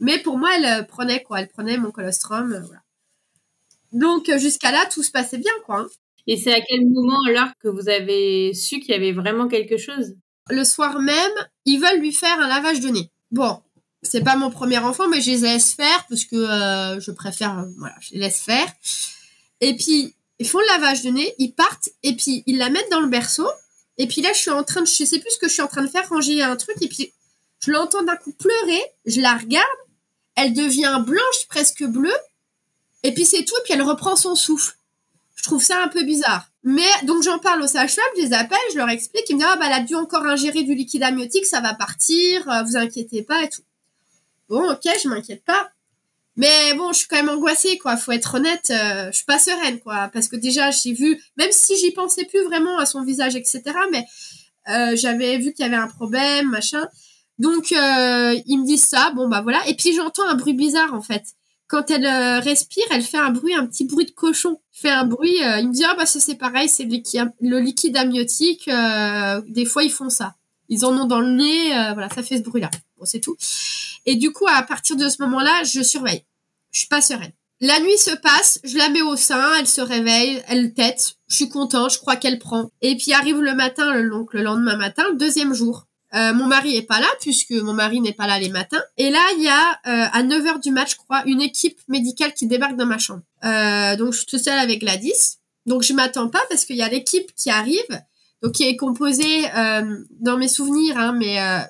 [0.00, 2.82] Mais pour moi, elle prenait quoi, elle prenait mon colostrum, voilà.
[3.92, 5.80] Donc jusqu'à là, tout se passait bien quoi.
[5.80, 5.86] hein.
[6.26, 9.78] Et c'est à quel moment alors que vous avez su qu'il y avait vraiment quelque
[9.78, 10.14] chose?
[10.50, 11.32] Le soir même,
[11.64, 13.10] ils veulent lui faire un lavage de nez.
[13.30, 13.60] Bon,
[14.02, 17.58] c'est pas mon premier enfant, mais je les laisse faire parce que euh, je préfère,
[17.58, 18.66] euh, voilà, je les laisse faire.
[19.60, 22.90] Et puis ils font le lavage de nez, ils partent et puis ils la mettent
[22.90, 23.48] dans le berceau.
[23.96, 25.62] Et puis là, je suis en train de, je sais plus ce que je suis
[25.62, 27.12] en train de faire, ranger un truc et puis
[27.64, 28.80] je l'entends d'un coup pleurer.
[29.04, 29.66] Je la regarde,
[30.36, 32.16] elle devient blanche, presque bleue.
[33.02, 34.76] Et puis c'est tout, et puis elle reprend son souffle.
[35.34, 36.48] Je trouve ça un peu bizarre.
[36.64, 39.48] Mais donc j'en parle aux sages-femmes, je les appelle, je leur explique, ils me disent
[39.50, 42.76] ah bah elle a dû encore ingérer du liquide amniotique, ça va partir, euh, vous
[42.76, 43.62] inquiétez pas et tout.
[44.48, 45.70] Bon ok, je m'inquiète pas.
[46.36, 49.40] Mais bon, je suis quand même angoissée quoi, faut être honnête, euh, je suis pas
[49.40, 53.02] sereine quoi, parce que déjà j'ai vu, même si j'y pensais plus vraiment à son
[53.02, 53.62] visage etc.
[53.90, 54.04] Mais
[54.68, 56.86] euh, j'avais vu qu'il y avait un problème, machin.
[57.38, 59.66] Donc euh, ils me disent ça, bon bah voilà.
[59.68, 61.24] Et puis j'entends un bruit bizarre en fait.
[61.68, 64.60] Quand elle euh, respire, elle fait un bruit, un petit bruit de cochon.
[64.72, 65.42] Fait un bruit.
[65.44, 68.68] Euh, il me dit ah bah ça c'est pareil, c'est le liquide, amniotique.
[69.48, 70.34] des fois ils font ça.
[70.68, 72.70] Ils en ont dans le nez, euh, voilà, ça fait ce bruit-là.
[72.98, 73.36] Bon c'est tout.
[74.06, 76.24] Et du coup à partir de ce moment-là, je surveille.
[76.70, 77.32] Je suis pas sereine.
[77.60, 81.16] La nuit se passe, je la mets au sein, elle se réveille, elle tête.
[81.28, 82.70] Je suis content, je crois qu'elle prend.
[82.82, 85.88] Et puis arrive le matin, donc le lendemain matin, le deuxième jour.
[86.14, 88.82] Euh, mon mari est pas là puisque mon mari n'est pas là les matins.
[88.96, 92.32] Et là, il y a euh, à 9h du match, je crois, une équipe médicale
[92.32, 93.22] qui débarque dans ma chambre.
[93.44, 95.38] Euh, donc je suis toute seule avec Gladys.
[95.66, 98.02] Donc je m'attends pas parce qu'il y a l'équipe qui arrive,
[98.42, 101.60] donc qui est composée euh, dans mes souvenirs, hein, mais euh,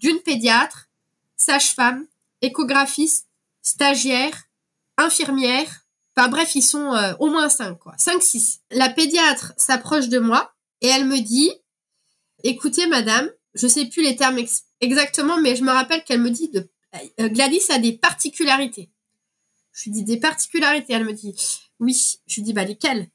[0.00, 0.88] d'une pédiatre,
[1.36, 2.06] sage-femme,
[2.42, 3.28] échographiste,
[3.62, 4.48] stagiaire,
[4.96, 5.86] infirmière.
[6.16, 7.94] Enfin bref, ils sont euh, au moins cinq, quoi.
[7.98, 8.60] Cinq, six.
[8.70, 11.50] La pédiatre s'approche de moi et elle me dit,
[12.42, 16.30] écoutez, madame, je sais plus les termes ex- exactement, mais je me rappelle qu'elle me
[16.30, 16.68] dit de
[17.20, 18.90] euh, Gladys a des particularités.
[19.72, 20.94] Je lui dis des particularités?
[20.94, 21.34] Elle me dit
[21.80, 22.18] oui.
[22.26, 23.08] Je lui dis bah lesquelles?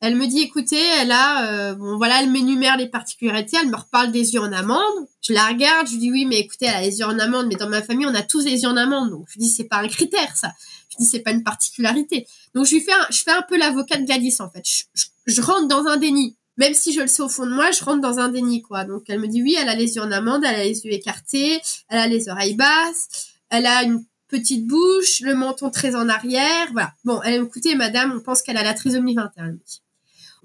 [0.00, 3.56] Elle me dit écoutez, elle a euh, bon voilà, elle m'énumère les particularités.
[3.60, 5.06] Elle me reparle des yeux en amande.
[5.22, 5.86] Je la regarde.
[5.86, 7.46] Je lui dis oui, mais écoutez, elle a les yeux en amande.
[7.46, 9.10] Mais dans ma famille, on a tous les yeux en amande.
[9.10, 10.52] Donc je lui dis c'est pas un critère ça.
[10.90, 12.26] Je lui dis c'est pas une particularité.
[12.54, 14.62] Donc je lui fais un, je fais un peu l'avocat de Gladys en fait.
[14.66, 17.70] Je, je, rentre dans un déni même si je le sais au fond de moi,
[17.72, 18.84] je rentre dans un déni, quoi.
[18.84, 20.92] Donc, elle me dit oui, elle a les yeux en amande, elle a les yeux
[20.92, 26.08] écartés, elle a les oreilles basses, elle a une petite bouche, le menton très en
[26.08, 26.92] arrière, voilà.
[27.04, 29.83] Bon, elle écoutez, madame, on pense qu'elle a la trisomie 21, elle me dit.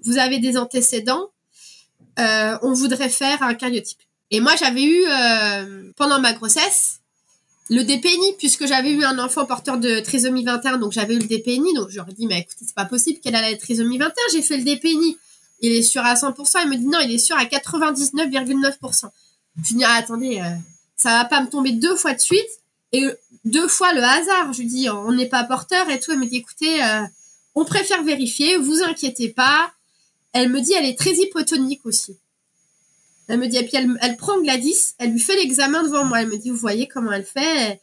[0.04, 1.30] Vous avez des antécédents,
[2.18, 4.00] euh, on voudrait faire un cariotype.
[4.30, 7.00] Et moi, j'avais eu, euh, pendant ma grossesse,
[7.68, 11.26] le DPNI, puisque j'avais eu un enfant porteur de trisomie 21, donc j'avais eu le
[11.26, 14.42] DPNI, donc j'aurais dit, mais écoutez, c'est pas possible qu'elle a la trisomie 21, j'ai
[14.42, 15.16] fait le DPNI
[15.60, 16.58] il est sûr à 100%.
[16.64, 19.10] Il me dit non, il est sûr à 99,9%.
[19.56, 20.56] Je lui dis, ah, attendez, euh,
[20.96, 22.48] ça va pas me tomber deux fois de suite
[22.92, 23.06] et
[23.44, 24.52] deux fois le hasard.
[24.52, 26.12] Je lui dis, on n'est pas porteur et tout.
[26.12, 27.02] Elle me dit, écoutez, euh,
[27.54, 29.72] on préfère vérifier, vous inquiétez pas.
[30.32, 32.18] Elle me dit, elle est très hypotonique aussi.
[33.28, 36.22] Elle me dit, et puis elle, elle prend Gladys, elle lui fait l'examen devant moi.
[36.22, 37.80] Elle me dit, vous voyez comment elle fait?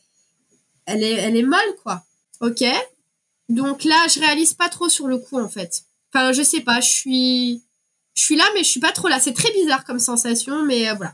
[0.85, 2.03] Elle est, elle est molle, quoi.
[2.41, 2.63] Ok.
[3.49, 5.83] Donc là, je réalise pas trop sur le coup, en fait.
[6.13, 7.61] Enfin, je sais pas, je suis
[8.17, 9.19] je suis là, mais je suis pas trop là.
[9.19, 11.13] C'est très bizarre comme sensation, mais euh, voilà.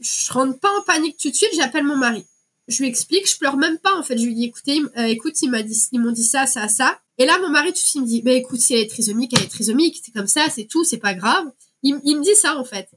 [0.00, 2.24] Je rentre pas en panique tout de suite, j'appelle mon mari.
[2.68, 4.16] Je lui explique, je pleure même pas en fait.
[4.16, 6.98] Je lui dis écoutez, euh, écoute, dit, ils m'ont dit ça, ça, ça.
[7.18, 8.90] Et là, mon mari tout de suite il me dit, bah écoute, si elle est
[8.90, 11.46] trisomique, elle est trisomique, c'est comme ça, c'est tout, c'est pas grave.
[11.82, 12.88] Il, me dit ça en fait.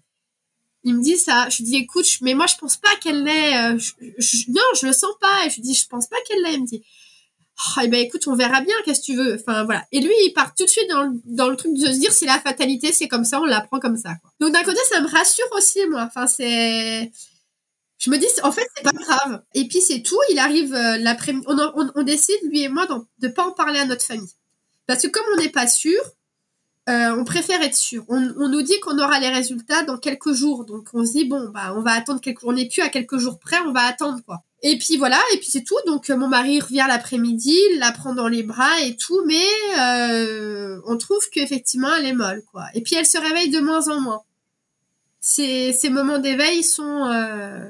[0.84, 1.48] Il me dit ça.
[1.50, 3.58] Je lui dis écoute, mais moi je pense pas qu'elle l'ait.
[3.58, 5.46] Euh, je, je, non, je le sens pas.
[5.46, 6.56] Et je lui dis je pense pas qu'elle l'ait.
[6.56, 6.84] Il me dit
[7.60, 9.36] oh, eh ben écoute, on verra bien, qu'est-ce que tu veux.
[9.36, 9.86] Enfin voilà.
[9.92, 12.12] Et lui, il part tout de suite dans le, dans le truc de se dire
[12.12, 14.16] c'est la fatalité, c'est comme ça, on l'apprend comme ça.
[14.22, 14.32] Quoi.
[14.40, 16.08] Donc d'un côté, ça me rassure aussi moi.
[16.08, 17.12] Enfin c'est,
[18.00, 19.44] je me dis en fait c'est pas grave.
[19.54, 20.20] Et puis c'est tout.
[20.32, 22.88] Il arrive euh, l'après-midi, on, on, on, décide lui et moi
[23.20, 24.34] de pas en parler à notre famille
[24.88, 26.02] parce que comme on n'est pas sûr.
[26.90, 28.04] Euh, on préfère être sûr.
[28.08, 31.26] On, on nous dit qu'on aura les résultats dans quelques jours, donc on se dit
[31.26, 33.82] bon bah on va attendre quelques, on n'est plus à quelques jours près, on va
[33.82, 34.44] attendre quoi.
[34.64, 35.78] Et puis voilà, et puis c'est tout.
[35.86, 39.46] Donc euh, mon mari revient l'après-midi, il la prend dans les bras et tout, mais
[39.78, 42.66] euh, on trouve qu'effectivement elle est molle, quoi.
[42.74, 44.22] Et puis elle se réveille de moins en moins.
[45.22, 47.70] Ces, ces moments d'éveil sont euh,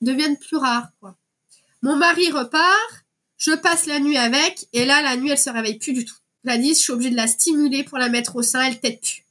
[0.00, 1.16] deviennent plus rares, quoi.
[1.82, 3.04] Mon mari repart,
[3.36, 6.16] je passe la nuit avec, et là la nuit elle se réveille plus du tout.
[6.44, 9.24] Gladys, je suis obligée de la stimuler pour la mettre au sein, elle tête plus.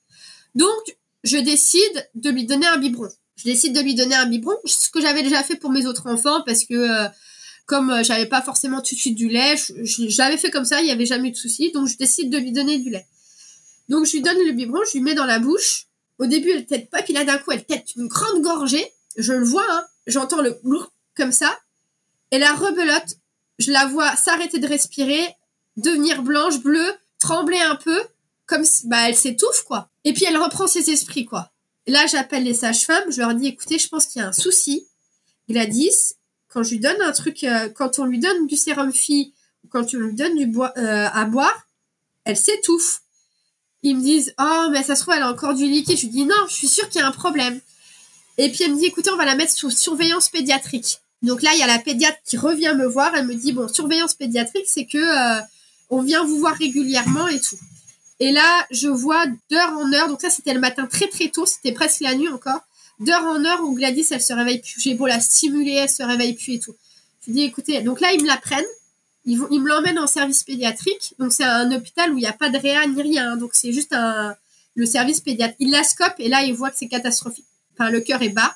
[0.56, 4.58] Donc je décide de lui donner un biberon je décide de lui donner un biberon,
[4.66, 7.08] ce que j'avais déjà fait pour mes autres enfants parce que euh,
[7.66, 9.56] comme euh, j'avais pas forcément tout de suite du lait,
[10.18, 12.38] l'avais fait comme ça, il y avait jamais eu de souci, donc je décide de
[12.38, 13.06] lui donner du lait.
[13.90, 15.86] Donc je lui donne le biberon, je lui mets dans la bouche.
[16.20, 18.92] Au début, elle tête pas, puis là d'un coup, elle tête une grande gorgée.
[19.18, 20.60] Je le vois, hein, j'entends le
[21.16, 21.58] comme ça.
[22.32, 23.18] Et la rebelote,
[23.60, 25.36] je la vois s'arrêter de respirer,
[25.78, 28.02] devenir blanche, bleue, trembler un peu,
[28.46, 29.90] comme si bah elle s'étouffe quoi.
[30.04, 31.52] Et puis elle reprend ses esprits quoi.
[31.88, 34.86] Là, j'appelle les sages-femmes, je leur dis, écoutez, je pense qu'il y a un souci.
[35.50, 36.16] Gladys,
[36.50, 39.70] quand je lui donne un truc, euh, quand on lui donne du sérum fille, ou
[39.70, 41.68] quand on lui donne du bois, euh, à boire,
[42.26, 43.04] elle s'étouffe.
[43.84, 45.98] Ils me disent, oh, mais ça se trouve, elle a encore du liquide.
[45.98, 47.62] Je lui dis, non, je suis sûre qu'il y a un problème.
[48.38, 51.00] Et puis elle me dit, écoutez, on va la mettre sous surveillance pédiatrique.
[51.24, 53.16] Donc là, il y a la pédiatre qui revient me voir.
[53.16, 55.42] Elle me dit, bon, surveillance pédiatrique, c'est que euh,
[55.90, 57.58] on vient vous voir régulièrement et tout.
[58.20, 61.46] Et là, je vois d'heure en heure, donc ça c'était le matin très très tôt,
[61.46, 62.62] c'était presque la nuit encore,
[63.00, 64.82] d'heure en heure où Gladys elle se réveille plus.
[64.82, 66.76] J'ai beau la stimuler, elle se réveille plus et tout.
[67.26, 68.66] Je dis écoutez, donc là ils me la prennent,
[69.26, 72.28] ils, vont, ils me l'emmènent en service pédiatrique, donc c'est un hôpital où il n'y
[72.28, 74.36] a pas de réa ni rien, donc c'est juste un,
[74.74, 75.58] le service pédiatrique.
[75.60, 77.46] Ils la scopent et là ils voient que c'est catastrophique.
[77.78, 78.56] Enfin le cœur est bas.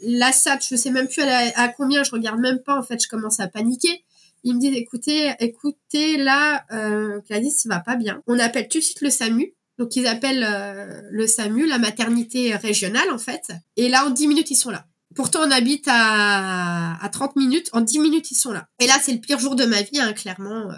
[0.00, 3.08] La SAT, je sais même plus à, combien, je regarde même pas en fait, je
[3.08, 4.04] commence à paniquer.
[4.42, 8.22] Il me dit écoutez, écoutez là, euh, Gladys va pas bien.
[8.26, 9.54] On appelle tout de suite le SAMU.
[9.78, 13.52] Donc ils appellent euh, le SAMU, la maternité régionale en fait.
[13.76, 14.86] Et là en 10 minutes ils sont là.
[15.14, 18.68] Pourtant on habite à, à 30 minutes, en 10 minutes ils sont là.
[18.78, 20.70] Et là c'est le pire jour de ma vie, hein, clairement.
[20.70, 20.76] Euh,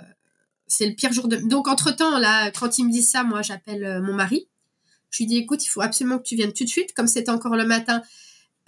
[0.66, 1.36] c'est le pire jour de.
[1.36, 4.48] Donc entre temps là, quand ils me disent ça, moi j'appelle euh, mon mari.
[5.10, 6.92] Je lui dis écoute, il faut absolument que tu viennes tout de suite.
[6.94, 8.02] Comme c'était encore le matin,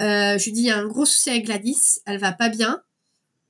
[0.01, 2.48] euh, je lui dis il y a un gros souci avec Gladys, elle va pas
[2.48, 2.83] bien.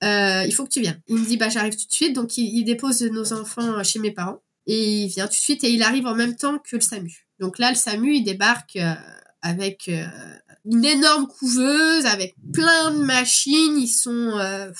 [0.04, 1.00] Euh, il faut que tu viennes.
[1.08, 2.14] Il me dit bah j'arrive tout de suite.
[2.14, 5.70] Donc il, dépose nos enfants chez mes parents et il vient tout de suite et
[5.70, 7.26] il arrive en même temps que le SAMU.
[7.40, 8.94] Donc là le SAMU il débarque euh,
[9.42, 10.06] avec euh,
[10.64, 13.78] une énorme couveuse, avec plein de machines.
[13.78, 14.70] Ils sont euh,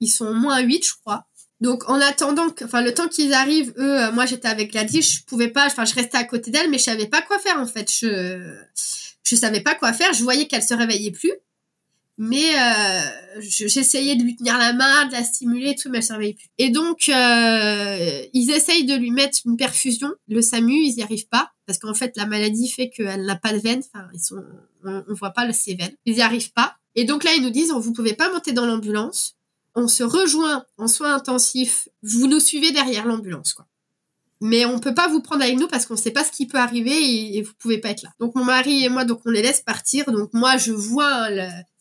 [0.00, 1.26] ils sont moins 8 je crois.
[1.60, 5.24] Donc en attendant, enfin le temps qu'ils arrivent, eux, euh, moi j'étais avec Gladys, je
[5.24, 7.66] pouvais pas, enfin je restais à côté d'elle, mais je savais pas quoi faire en
[7.66, 7.90] fait.
[7.90, 8.54] Je
[9.22, 10.12] je savais pas quoi faire.
[10.12, 11.32] Je voyais qu'elle se réveillait plus,
[12.18, 16.12] mais euh, j'essayais de lui tenir la main, de la stimuler, tout, mais elle se
[16.12, 16.48] réveillait plus.
[16.58, 20.10] Et donc euh, ils essayent de lui mettre une perfusion.
[20.28, 23.52] Le SAMU, ils y arrivent pas parce qu'en fait la maladie fait qu'elle n'a pas
[23.52, 23.82] de veine.
[23.92, 24.42] Enfin ils sont,
[24.84, 25.94] on, voit pas ses veines.
[26.04, 26.76] Ils y arrivent pas.
[26.96, 29.36] Et donc là ils nous disent, vous pouvez pas monter dans l'ambulance
[29.74, 33.66] on se rejoint en soins intensifs, vous nous suivez derrière l'ambulance, quoi.
[34.40, 36.58] Mais on peut pas vous prendre avec nous parce qu'on sait pas ce qui peut
[36.58, 38.10] arriver et, vous pouvez pas être là.
[38.20, 40.10] Donc mon mari et moi, donc on les laisse partir.
[40.10, 41.28] Donc moi, je vois,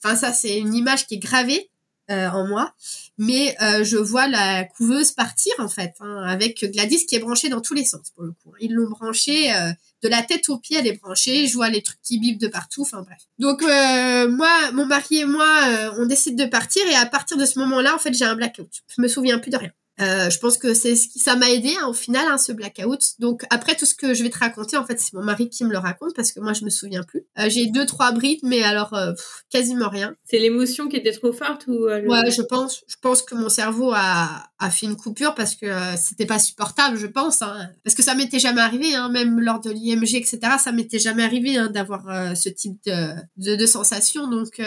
[0.02, 1.70] enfin ça c'est une image qui est gravée
[2.10, 2.74] euh, en moi,
[3.18, 7.50] mais euh, je vois la couveuse partir en fait, hein, avec Gladys qui est branchée
[7.50, 8.54] dans tous les sens pour le coup.
[8.60, 9.72] Ils l'ont branchée euh,
[10.04, 11.48] de la tête aux pieds, elle est branchée.
[11.48, 12.82] Je vois les trucs qui bipent de partout.
[12.82, 13.20] Enfin bref.
[13.40, 17.38] Donc euh, moi, mon mari et moi, euh, on décide de partir et à partir
[17.38, 18.70] de ce moment-là, en fait, j'ai un blackout.
[18.96, 19.72] Je me souviens plus de rien.
[20.02, 22.52] Euh, je pense que c'est ce qui ça m'a aidé hein, au final hein, ce
[22.52, 23.20] blackout.
[23.20, 25.64] Donc après tout ce que je vais te raconter, en fait, c'est mon mari qui
[25.66, 27.26] me le raconte parce que moi je me souviens plus.
[27.38, 29.14] Euh, j'ai deux trois brides, mais alors euh,
[29.50, 30.16] quasiment rien.
[30.24, 32.10] C'est l'émotion qui était trop forte ou euh, le...
[32.10, 32.84] Ouais, je pense.
[32.88, 36.40] Je pense que mon cerveau a, a fait une coupure parce que euh, c'était pas
[36.40, 37.42] supportable, je pense.
[37.42, 37.70] Hein.
[37.84, 40.40] Parce que ça m'était jamais arrivé, hein, même lors de l'IMG, etc.
[40.60, 44.28] Ça m'était jamais arrivé hein, d'avoir euh, ce type de, de, de sensation.
[44.28, 44.60] Donc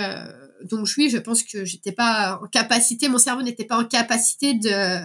[0.64, 4.55] donc oui, je pense que j'étais pas en capacité, mon cerveau n'était pas en capacité
[4.55, 5.01] de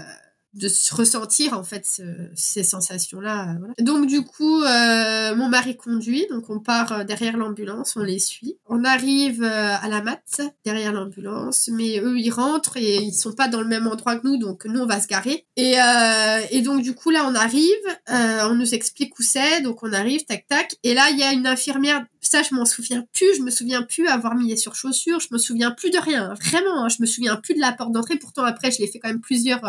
[0.53, 2.01] de se ressentir en fait ce,
[2.35, 3.73] ces sensations là voilà.
[3.79, 8.19] donc du coup euh, mon mari conduit donc on part euh, derrière l'ambulance on les
[8.19, 8.57] suit.
[8.67, 13.33] On arrive euh, à la mat derrière l'ambulance mais eux ils rentrent et ils sont
[13.33, 15.45] pas dans le même endroit que nous donc nous on va se garer.
[15.55, 17.65] Et, euh, et donc du coup là on arrive
[18.09, 20.75] euh, on nous explique où c'est donc on arrive tac tac.
[20.83, 23.83] Et là il y a une infirmière ça je m'en souviens plus je me souviens
[23.83, 26.97] plus avoir mis les sur chaussures je me souviens plus de rien vraiment hein, je
[27.01, 29.61] me souviens plus de la porte d'entrée pourtant après je l'ai fait quand même plusieurs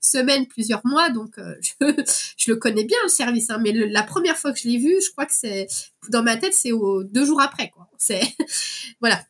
[0.00, 1.54] semaines plusieurs mois, donc euh,
[2.36, 3.50] je, le connais bien le service.
[3.50, 5.66] Hein, mais la première fois que je l'ai vu, je crois que c'est
[6.08, 7.88] dans ma tête, c'est au deux jours après, quoi.
[7.98, 8.22] C'est
[9.00, 9.22] voilà.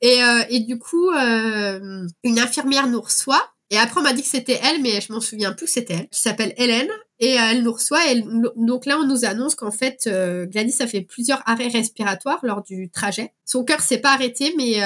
[0.00, 3.42] Et, euh, et du coup, euh, une infirmière nous reçoit.
[3.72, 6.08] Et après, on m'a dit que c'était elle, mais je m'en souviens plus c'était elle.
[6.08, 6.90] Qui s'appelle Hélène.
[7.20, 8.10] Et elle nous reçoit.
[8.10, 8.24] Et
[8.56, 12.62] donc là, on nous annonce qu'en fait, euh, Gladys a fait plusieurs arrêts respiratoires lors
[12.62, 13.32] du trajet.
[13.44, 14.80] Son cœur s'est pas arrêté, mais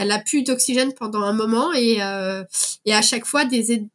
[0.00, 2.42] elle a plus d'oxygène pendant un moment et, euh,
[2.86, 3.86] et à chaque fois des,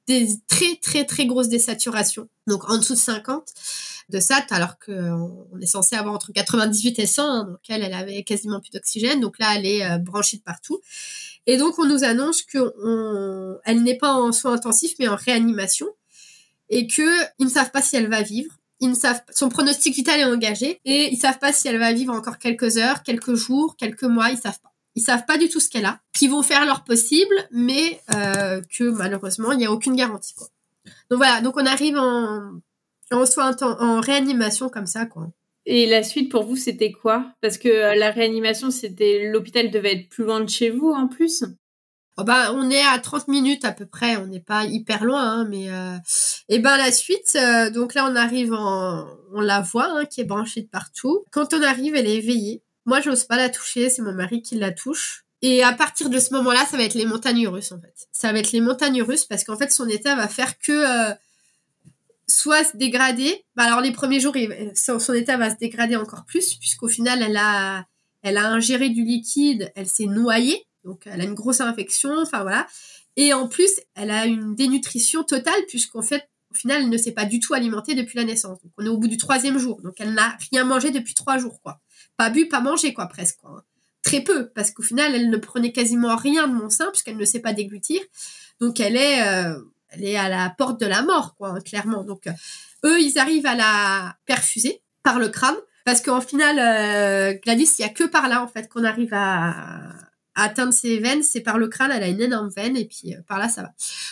[0.47, 2.29] très très très grosses désaturations.
[2.47, 3.51] Donc en dessous de 50
[4.09, 7.23] de SAT alors qu'on est censé avoir entre 98 et 100.
[7.23, 9.19] Hein, donc elle, elle avait quasiment plus d'oxygène.
[9.19, 10.79] Donc là, elle est euh, branchée de partout.
[11.47, 12.73] Et donc on nous annonce que
[13.65, 15.87] elle n'est pas en soins intensifs mais en réanimation
[16.69, 18.53] et que ils ne savent pas si elle va vivre.
[18.79, 21.93] Ils ne savent son pronostic vital est engagé et ils savent pas si elle va
[21.93, 24.29] vivre encore quelques heures, quelques jours, quelques mois.
[24.29, 26.83] Ils savent pas ils savent pas du tout ce qu'elle a, qui vont faire leur
[26.83, 30.33] possible, mais euh, que malheureusement il n'y a aucune garantie.
[30.33, 30.47] Quoi.
[31.09, 32.61] Donc voilà, donc on arrive en
[33.11, 35.29] en soit en réanimation comme ça quoi.
[35.67, 37.33] Et la suite pour vous c'était quoi?
[37.41, 41.07] Parce que euh, la réanimation c'était l'hôpital devait être plus loin de chez vous en
[41.07, 41.43] plus?
[42.17, 45.21] Oh bah, on est à 30 minutes à peu près, on n'est pas hyper loin,
[45.21, 45.97] hein, mais euh...
[46.47, 50.21] et ben la suite, euh, donc là on arrive en, on la voit, hein, qui
[50.21, 51.25] est branchée de partout.
[51.31, 52.63] Quand on arrive, elle est éveillée.
[52.85, 55.25] Moi, j'ose pas la toucher, c'est mon mari qui la touche.
[55.41, 58.07] Et à partir de ce moment-là, ça va être les montagnes russes, en fait.
[58.11, 61.13] Ça va être les montagnes russes parce qu'en fait, son état va faire que euh,
[62.27, 63.45] soit se dégrader.
[63.55, 64.35] Bah, alors, les premiers jours,
[64.75, 67.85] son, son, état va se dégrader encore plus puisqu'au final, elle a,
[68.21, 70.65] elle a ingéré du liquide, elle s'est noyée.
[70.83, 72.67] Donc, elle a une grosse infection, enfin voilà.
[73.15, 77.11] Et en plus, elle a une dénutrition totale puisqu'en fait, au final, elle ne s'est
[77.11, 78.61] pas du tout alimentée depuis la naissance.
[78.61, 79.81] Donc, on est au bout du troisième jour.
[79.81, 81.81] Donc, elle n'a rien mangé depuis trois jours, quoi
[82.17, 83.39] pas bu, pas mangé, quoi, presque.
[83.41, 83.63] Quoi.
[84.03, 87.25] Très peu, parce qu'au final, elle ne prenait quasiment rien de mon sein, puisqu'elle ne
[87.25, 88.01] sait pas déglutir.
[88.59, 89.59] Donc, elle est, euh,
[89.89, 92.03] elle est à la porte de la mort, quoi, clairement.
[92.03, 92.31] Donc, euh,
[92.85, 95.55] eux, ils arrivent à la perfuser par le crâne.
[95.85, 99.13] Parce qu'en final, euh, Gladys, il y a que par là en fait qu'on arrive
[99.13, 99.93] à,
[100.35, 103.21] atteindre ses veines, c'est par le crâne, elle a une énorme veine et puis euh,
[103.27, 103.69] par là ça va.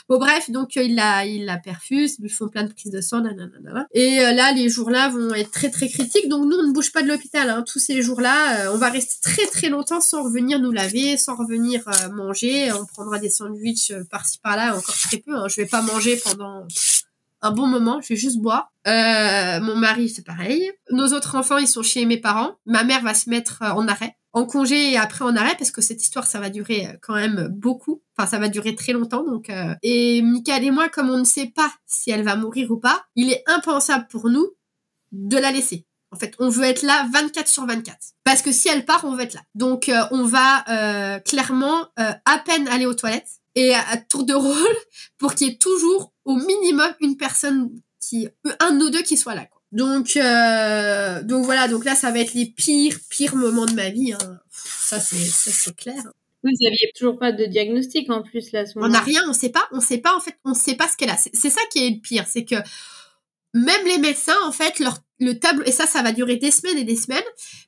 [0.10, 3.02] Bon bref, donc euh, il la il la perfuse, lui font plein de prises de
[3.02, 3.88] sang, nanana.
[3.94, 6.30] Et euh, là les jours-là vont être très très critiques.
[6.30, 7.64] Donc nous on ne bouge pas de l'hôpital hein.
[7.68, 11.84] tous ces jours-là, on va rester très très longtemps sans revenir nous laver, sans revenir
[12.12, 15.48] manger, on prendra des sandwichs par-ci par-là, encore très peu hein.
[15.48, 16.66] je vais pas manger pendant
[17.44, 18.72] un bon moment, je vais juste boire.
[18.88, 20.72] Euh, mon mari, c'est pareil.
[20.92, 22.56] Nos autres enfants, ils sont chez mes parents.
[22.66, 25.82] Ma mère va se mettre en arrêt en congé et après en arrêt parce que
[25.82, 28.02] cette histoire ça va durer euh, quand même beaucoup.
[28.18, 29.76] Enfin ça va durer très longtemps donc euh...
[29.84, 33.06] et Michael et moi comme on ne sait pas si elle va mourir ou pas,
[33.16, 34.48] il est impensable pour nous
[35.12, 35.86] de la laisser.
[36.12, 39.16] En fait, on veut être là 24 sur 24 parce que si elle part, on
[39.16, 39.42] veut être là.
[39.56, 44.34] Donc euh, on va euh, clairement à peine aller aux toilettes et à, tour de
[44.34, 44.78] rôle
[45.18, 48.28] pour qu'il y ait toujours au minimum une personne qui
[48.60, 49.48] un de deux qui soit là.
[49.74, 53.90] Donc, euh, donc voilà, donc là, ça va être les pires, pires moments de ma
[53.90, 54.14] vie.
[54.14, 54.40] Hein.
[54.52, 56.04] Ça, c'est, ça, c'est clair.
[56.44, 58.66] Vous n'aviez toujours pas de diagnostic en plus là.
[58.76, 60.96] on n'a rien, on sait pas, on sait pas en fait, on sait pas ce
[60.96, 61.18] qu'elle a.
[61.18, 62.56] C'est, ça qui est le pire, c'est que
[63.54, 66.78] même les médecins en fait, leur le tableau et ça, ça va durer des semaines
[66.78, 67.24] et des semaines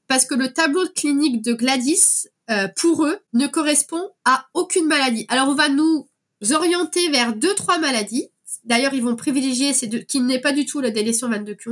[0.07, 5.25] parce que le tableau clinique de Gladys euh, pour eux ne correspond à aucune maladie.
[5.29, 6.05] Alors on va nous
[6.51, 8.29] orienter vers deux trois maladies
[8.65, 11.69] D'ailleurs, ils vont privilégier ces deux, qui n'est pas du tout la délétion 22 q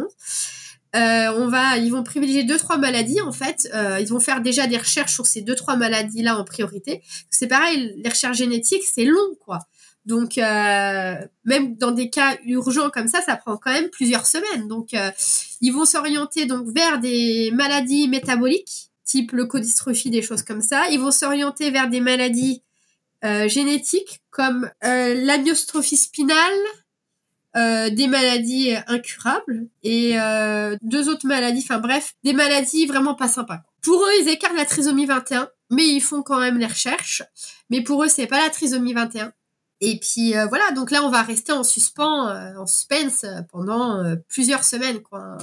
[0.95, 3.67] euh, on va, ils vont privilégier deux trois maladies en fait.
[3.73, 7.01] Euh, ils vont faire déjà des recherches sur ces deux trois maladies là en priorité.
[7.31, 9.57] C'est pareil, les recherches génétiques c'est long quoi.
[10.05, 11.15] Donc euh,
[11.45, 14.67] même dans des cas urgents comme ça, ça prend quand même plusieurs semaines.
[14.67, 15.09] Donc euh,
[15.61, 20.83] ils vont s'orienter donc vers des maladies métaboliques type leucodystrophie, des choses comme ça.
[20.91, 22.61] Ils vont s'orienter vers des maladies
[23.23, 26.37] euh, génétiques comme euh, l'amyotrophie spinale,
[27.55, 33.27] euh, des maladies incurables et euh, deux autres maladies, enfin bref, des maladies vraiment pas
[33.27, 33.61] sympas.
[33.81, 37.23] Pour eux, ils écartent la trisomie 21, mais ils font quand même les recherches.
[37.69, 39.33] Mais pour eux, c'est pas la trisomie 21.
[39.81, 44.63] Et puis euh, voilà, donc là, on va rester en suspens, en suspense pendant plusieurs
[44.63, 45.37] semaines, quoi.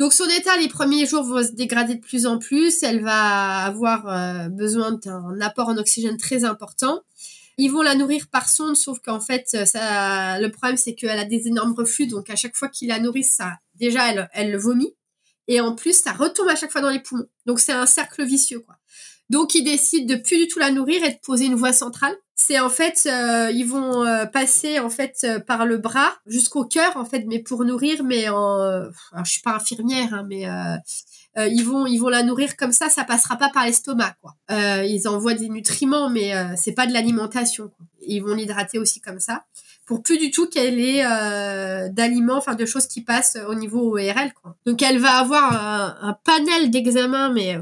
[0.00, 3.58] Donc son état les premiers jours va se dégrader de plus en plus, elle va
[3.66, 7.02] avoir euh, besoin d'un apport en oxygène très important.
[7.62, 11.26] Ils vont la nourrir par sonde, sauf qu'en fait, ça, le problème c'est qu'elle a
[11.26, 14.56] des énormes reflux, donc à chaque fois qu'ils la nourrissent, ça, déjà elle, elle le
[14.56, 14.96] vomit,
[15.46, 17.28] et en plus ça retombe à chaque fois dans les poumons.
[17.44, 18.76] Donc c'est un cercle vicieux quoi.
[19.30, 22.14] Donc ils décident de plus du tout la nourrir et de poser une voie centrale.
[22.34, 26.64] C'est en fait euh, ils vont euh, passer en fait euh, par le bras jusqu'au
[26.64, 28.82] cœur en fait mais pour nourrir mais en
[29.24, 30.46] je suis pas infirmière hein, mais
[31.36, 34.34] ils vont ils vont la nourrir comme ça ça passera pas par l'estomac quoi.
[34.84, 37.70] Ils envoient des nutriments mais c'est pas de l'alimentation
[38.00, 39.44] ils vont l'hydrater aussi comme ça
[39.86, 41.04] pour plus du tout qu'elle ait
[41.90, 44.56] d'aliments enfin de choses qui passent au niveau ORL quoi.
[44.64, 47.58] Donc elle va avoir un, panel d'examens mais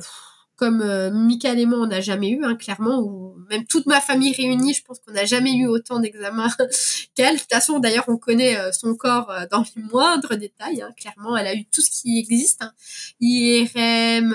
[0.58, 1.08] comme euh,
[1.44, 4.82] et moi, on n'a jamais eu, hein, clairement, ou même toute ma famille réunie, je
[4.82, 6.48] pense qu'on n'a jamais eu autant d'examens
[7.14, 7.36] qu'elle.
[7.36, 10.82] De toute façon, d'ailleurs, on connaît euh, son corps euh, dans les moindres détails.
[10.82, 12.72] Hein, clairement, elle a eu tout ce qui existe, hein.
[13.20, 14.34] IRM,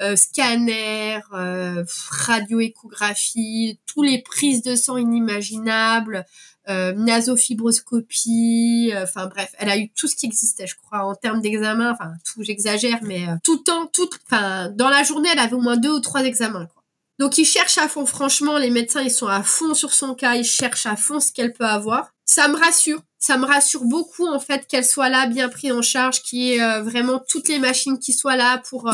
[0.00, 6.24] euh, scanner, radioéchographie, tous les prises de sang inimaginables,
[6.70, 11.14] euh, nasofibroscopie, euh, enfin bref, elle a eu tout ce qui existait, je crois, en
[11.14, 15.28] termes d'examen, enfin tout, j'exagère, mais euh, tout le temps, tout, enfin dans la journée,
[15.30, 16.82] elle avait au moins deux ou trois examens, quoi.
[17.18, 20.36] Donc ils cherchent à fond, franchement, les médecins, ils sont à fond sur son cas,
[20.36, 22.14] ils cherchent à fond ce qu'elle peut avoir.
[22.24, 25.82] Ça me rassure, ça me rassure beaucoup en fait qu'elle soit là, bien prise en
[25.82, 28.90] charge, qu'il y ait vraiment toutes les machines qui soient là pour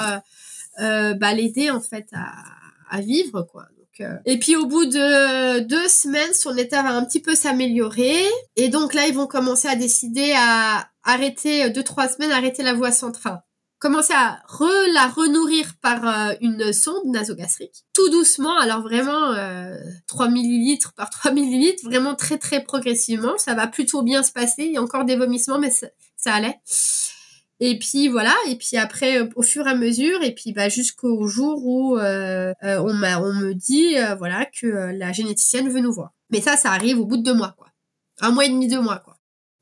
[0.79, 2.33] bah, l'aider en fait à,
[2.91, 3.67] à vivre, quoi.
[4.01, 8.25] Euh, et puis au bout de deux semaines, son état va un petit peu s'améliorer.
[8.57, 12.63] Et donc là, ils vont commencer à décider à arrêter, euh, deux, trois semaines, arrêter
[12.63, 13.43] la voie centrale.
[13.79, 17.85] Commencer à re, la renourrir par euh, une sonde nasogastrique.
[17.95, 19.35] Tout doucement, alors vraiment
[20.07, 23.39] 3 millilitres par 3 millilitres, vraiment très très progressivement.
[23.39, 24.65] Ça va plutôt bien se passer.
[24.65, 26.59] Il y a encore des vomissements, mais ça, ça allait.
[27.63, 30.71] Et puis voilà, et puis après euh, au fur et à mesure, et puis bah
[30.71, 35.81] jusqu'au jour où euh, euh, on m'a on me dit voilà que la généticienne veut
[35.81, 36.13] nous voir.
[36.31, 37.69] Mais ça, ça arrive au bout de deux mois quoi,
[38.21, 39.19] un mois et demi, deux mois quoi.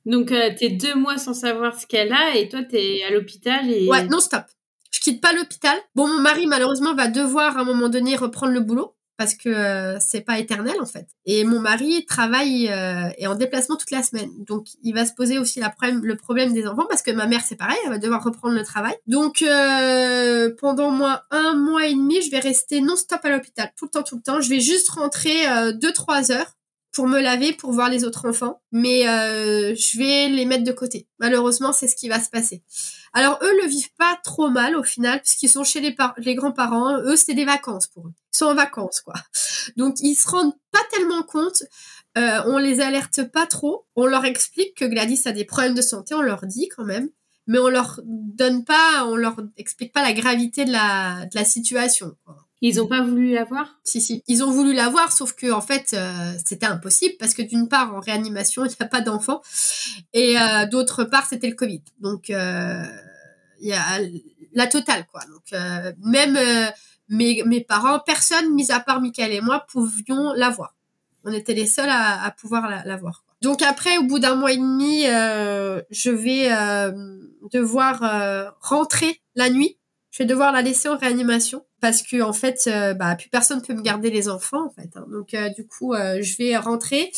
[0.07, 3.89] Donc t'es deux mois sans savoir ce qu'elle a et toi t'es à l'hôpital et
[3.89, 4.45] ouais non stop.
[4.93, 5.77] Je quitte pas l'hôpital.
[5.97, 9.49] Bon mon mari malheureusement va devoir à un moment donné reprendre le boulot parce que
[9.49, 11.09] euh, c'est pas éternel en fait.
[11.27, 15.13] Et mon mari travaille euh, et en déplacement toute la semaine, donc il va se
[15.13, 17.91] poser aussi la problème, le problème des enfants parce que ma mère c'est pareil, elle
[17.91, 18.95] va devoir reprendre le travail.
[19.09, 23.87] Donc euh, pendant moi un mois et demi, je vais rester non-stop à l'hôpital tout
[23.87, 24.41] le temps, tout le temps.
[24.41, 25.35] Je vais juste rentrer
[25.75, 26.55] deux trois heures
[26.99, 30.73] pour me laver, pour voir les autres enfants, mais euh, je vais les mettre de
[30.73, 31.07] côté.
[31.21, 32.65] Malheureusement, c'est ce qui va se passer.
[33.13, 36.99] Alors eux le vivent pas trop mal au final, puisqu'ils sont chez les, les grands-parents.
[37.03, 38.13] Eux, c'est des vacances pour eux.
[38.35, 39.15] Ils sont en vacances, quoi.
[39.77, 41.63] Donc ils se rendent pas tellement compte.
[42.17, 43.87] Euh, on les alerte pas trop.
[43.95, 46.17] On leur explique que Gladys a des problèmes de santé.
[46.17, 47.11] On leur dit quand même
[47.47, 51.47] mais on leur donne pas, on leur explique pas la gravité de la, de la
[51.47, 52.15] situation.
[52.61, 53.79] Ils ont pas voulu la voir?
[53.85, 54.23] Si, si.
[54.27, 57.69] Ils ont voulu la voir, sauf que en fait, euh, c'était impossible parce que d'une
[57.69, 59.41] part, en réanimation, il n'y a pas d'enfants,
[60.13, 61.83] et euh, d'autre part, c'était le Covid.
[62.01, 62.83] Donc, euh,
[63.61, 64.01] il y a
[64.55, 65.21] la totale, quoi.
[65.27, 65.61] Donc,
[66.05, 66.39] même
[67.09, 70.75] mes, mes parents, personne, mis à part Michael et moi, pouvions la voir.
[71.25, 73.01] On était les seuls à, à pouvoir la, la.
[73.43, 75.03] Donc après, au bout d'un mois et demi,
[75.91, 76.49] je vais
[77.51, 79.79] devoir euh, rentrer la nuit.
[80.11, 83.63] Je vais devoir la laisser en réanimation parce que en fait, euh, bah, plus personne
[83.63, 84.91] peut me garder les enfants en fait.
[84.97, 85.07] Hein.
[85.11, 87.11] Donc euh, du coup, je vais rentrer.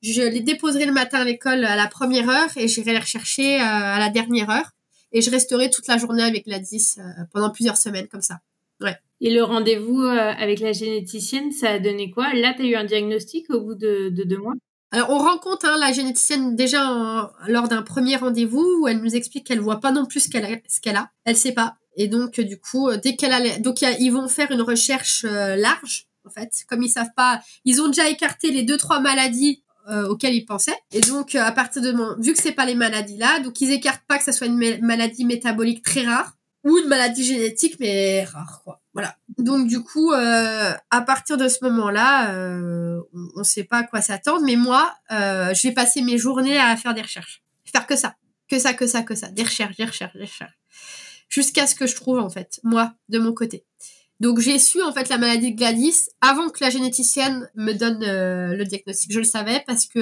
[0.00, 3.56] Je les déposerai le matin à l'école à la première heure et j'irai les rechercher
[3.56, 4.70] à la dernière heure.
[5.10, 7.00] Et je resterai toute la journée avec la 10
[7.32, 8.38] pendant plusieurs semaines comme ça.
[8.80, 8.96] Ouais.
[9.20, 12.32] Et le rendez-vous avec la généticienne, ça a donné quoi?
[12.32, 14.54] Là, tu as eu un diagnostic au bout de deux mois?
[14.90, 19.46] Alors, on rencontre hein, la généticienne déjà lors d'un premier rendez-vous où elle nous explique
[19.46, 21.10] qu'elle voit pas non plus ce qu'elle a, ce qu'elle a.
[21.24, 21.76] Elle sait pas.
[21.98, 26.06] Et donc, du coup, dès qu'elle a, donc ils vont faire une recherche euh, large
[26.24, 30.08] en fait, comme ils savent pas, ils ont déjà écarté les deux trois maladies euh,
[30.08, 30.78] auxquelles ils pensaient.
[30.92, 34.04] Et donc, à partir de vu que c'est pas les maladies là, donc ils écartent
[34.06, 38.60] pas que ça soit une maladie métabolique très rare ou une maladie génétique mais rare
[38.64, 38.80] quoi.
[38.92, 39.16] Voilà.
[39.38, 43.00] Donc du coup, euh, à partir de ce moment-là, euh,
[43.36, 44.42] on ne sait pas à quoi s'attendre.
[44.44, 48.16] Mais moi, euh, je vais passer mes journées à faire des recherches, faire que ça,
[48.48, 50.58] que ça, que ça, que ça, des recherches, des recherches, des recherches,
[51.28, 53.64] jusqu'à ce que je trouve en fait moi de mon côté.
[54.20, 58.00] Donc j'ai su en fait la maladie de Gladys avant que la généticienne me donne
[58.00, 59.12] le diagnostic.
[59.12, 60.00] Je le savais parce que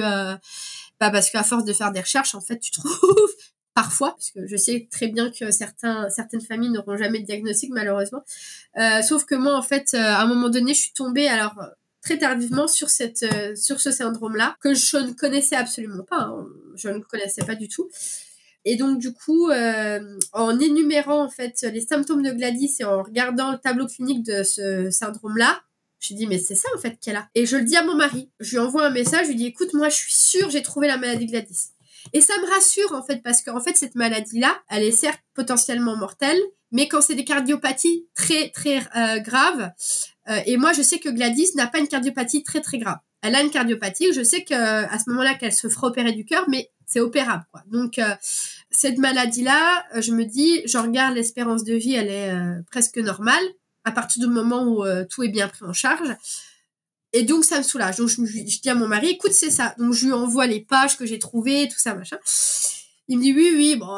[0.99, 2.89] bah parce qu'à force de faire des recherches, en fait, tu trouves
[3.75, 7.69] parfois, parce que je sais très bien que certains, certaines familles n'auront jamais de diagnostic
[7.71, 8.23] malheureusement.
[8.77, 11.53] Euh, sauf que moi, en fait, euh, à un moment donné, je suis tombée alors
[12.01, 16.21] très tardivement sur cette, euh, sur ce syndrome-là que je ne connaissais absolument pas.
[16.21, 16.47] Hein.
[16.75, 17.89] je ne connaissais pas du tout.
[18.69, 19.49] Et donc du coup,
[20.33, 24.43] en énumérant en fait les symptômes de Gladys et en regardant le tableau clinique de
[24.43, 25.61] ce syndrome-là,
[25.99, 27.29] je dis mais c'est ça en fait qu'elle a.
[27.33, 28.29] Et je le dis à mon mari.
[28.39, 30.87] Je lui envoie un message, je lui dis écoute moi je suis sûre j'ai trouvé
[30.87, 31.69] la maladie Gladys.
[32.13, 35.95] Et ça me rassure en fait parce qu'en fait cette maladie-là, elle est certes potentiellement
[35.95, 36.39] mortelle,
[36.71, 39.71] mais quand c'est des cardiopathies très très euh, graves,
[40.29, 42.97] euh, et moi je sais que Gladys n'a pas une cardiopathie très très grave.
[43.21, 46.25] Elle a une cardiopathie, je sais que à ce moment-là qu'elle se fera opérer du
[46.25, 47.63] cœur, mais c'est opérable quoi.
[47.67, 48.15] Donc euh,
[48.69, 52.33] cette maladie-là, je me dis, je regarde l'espérance de vie, elle est
[52.69, 53.43] presque normale
[53.85, 56.15] à partir du moment où tout est bien pris en charge.
[57.13, 57.97] Et donc, ça me soulage.
[57.97, 59.73] Donc, je, dis à mon mari, écoute, c'est ça.
[59.77, 62.17] Donc, je lui envoie les pages que j'ai trouvées, tout ça, machin.
[63.07, 63.89] Il me dit, oui, oui, bon,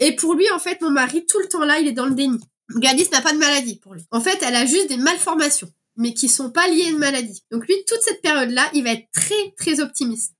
[0.00, 2.14] Et pour lui, en fait, mon mari, tout le temps là, il est dans le
[2.14, 2.40] déni.
[2.70, 4.02] Gladys n'a pas de maladie pour lui.
[4.10, 7.44] En fait, elle a juste des malformations, mais qui sont pas liées à une maladie.
[7.50, 10.34] Donc, lui, toute cette période-là, il va être très, très optimiste.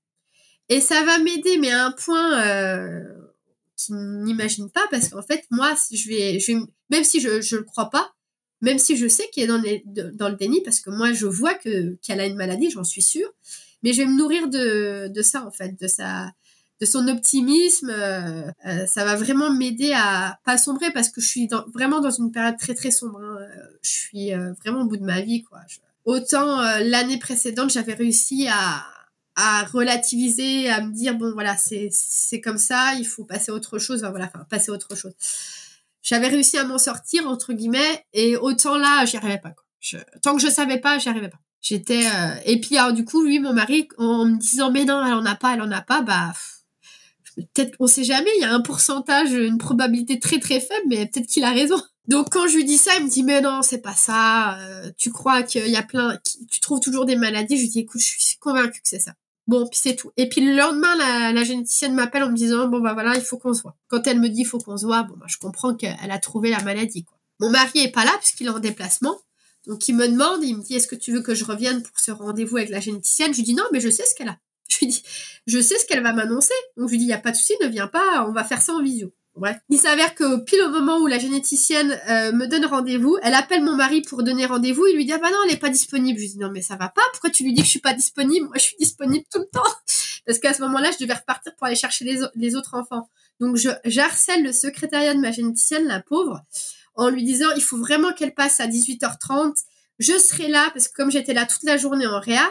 [0.67, 3.03] Et ça va m'aider, mais à un point euh,
[3.75, 6.59] qu'il n'imagine pas, parce qu'en fait, moi, je vais, je vais,
[6.89, 8.11] même si je ne le crois pas,
[8.61, 9.61] même si je sais qu'il est dans,
[10.13, 13.01] dans, le déni, parce que moi, je vois que qu'elle a une maladie, j'en suis
[13.01, 13.29] sûre.
[13.83, 16.31] Mais je vais me nourrir de, de ça, en fait, de sa,
[16.81, 17.89] de son optimisme.
[17.89, 22.11] Euh, euh, ça va vraiment m'aider à pas sombrer, parce que je suis vraiment dans
[22.11, 23.19] une période très, très sombre.
[23.21, 23.37] Hein.
[23.81, 25.59] Je suis euh, vraiment au bout de ma vie, quoi.
[26.05, 28.83] autant l'année précédente, j'avais réussi à,
[29.35, 33.79] à relativiser, à me dire, bon, voilà, c'est comme ça, il faut passer à autre
[33.79, 34.03] chose.
[34.03, 35.13] Enfin, voilà, enfin, passer à autre chose
[36.05, 39.99] j'avais réussi à m'en sortir entre guillemets et autant là j'y arrivais pas quoi.
[40.21, 43.23] tant que je savais pas j'y arrivais pas j'étais euh, et puis alors, du coup
[43.23, 45.81] lui mon mari en me disant mais non elle en a pas elle en a
[45.81, 46.31] pas bah
[47.35, 51.07] peut-être on sait jamais il y a un pourcentage une probabilité très très faible mais
[51.07, 53.63] peut-être qu'il a raison donc quand je lui dis ça il me dit mais non
[53.63, 56.19] c'est pas ça euh, tu crois qu'il y a plein
[56.51, 59.13] tu trouves toujours des maladies je lui dis écoute je suis convaincue que c'est ça
[59.47, 60.11] Bon, puis c'est tout.
[60.17, 60.95] Et puis le lendemain,
[61.31, 63.75] la, généticienne m'appelle en me disant bon bah voilà, il faut qu'on se voit.
[63.87, 66.19] Quand elle me dit il faut qu'on se voit, bon bah je comprends qu'elle a
[66.19, 67.05] trouvé la maladie.
[67.39, 69.19] Mon mari est pas là puisqu'il est en déplacement.
[69.67, 71.99] Donc il me demande, il me dit est-ce que tu veux que je revienne pour
[71.99, 73.33] ce rendez-vous avec la généticienne?
[73.33, 74.37] Je lui dis non, mais je sais ce qu'elle a.
[74.67, 75.03] Je lui dis
[75.45, 76.53] je sais ce qu'elle va m'annoncer.
[76.75, 78.43] Donc je lui dis il y a pas de souci, ne viens pas, on va
[78.43, 79.13] faire ça en visio.
[79.69, 83.63] Il s'avère que pile au moment où la généticienne euh, me donne rendez-vous, elle appelle
[83.63, 84.85] mon mari pour donner rendez-vous.
[84.87, 86.17] Il lui dit ah bah non, elle est pas disponible.
[86.17, 87.01] Je lui dis non mais ça va pas.
[87.11, 88.47] Pourquoi tu lui dis que je suis pas disponible?
[88.47, 89.71] Moi je suis disponible tout le temps.
[90.25, 93.09] Parce qu'à ce moment-là, je devais repartir pour aller chercher les, les autres enfants.
[93.39, 96.41] Donc je j'harcèle le secrétariat de ma généticienne, la pauvre,
[96.95, 99.53] en lui disant il faut vraiment qu'elle passe à 18h30.
[99.99, 102.49] Je serai là parce que comme j'étais là toute la journée en réa,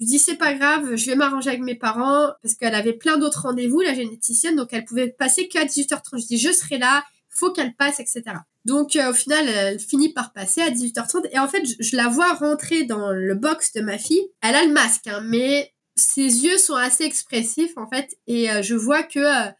[0.00, 3.16] Je dis c'est pas grave, je vais m'arranger avec mes parents parce qu'elle avait plein
[3.16, 6.20] d'autres rendez-vous, la généticienne, donc elle pouvait passer qu'à 18h30.
[6.20, 8.22] Je dis je serai là, faut qu'elle passe, etc.
[8.64, 12.08] Donc euh, au final, elle finit par passer à 18h30 et en fait, je, la
[12.08, 14.22] vois rentrer dans le box de ma fille.
[14.42, 18.62] Elle a le masque, hein, mais ses yeux sont assez expressifs en fait et euh,
[18.62, 19.50] je vois que euh,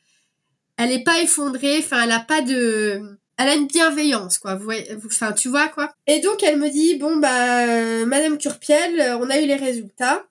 [0.76, 4.70] elle est pas effondrée, enfin elle a pas de elle a une bienveillance quoi, vous
[5.06, 5.92] enfin tu vois quoi.
[6.06, 10.26] Et donc elle me dit bon bah madame Curpiel, on a eu les résultats.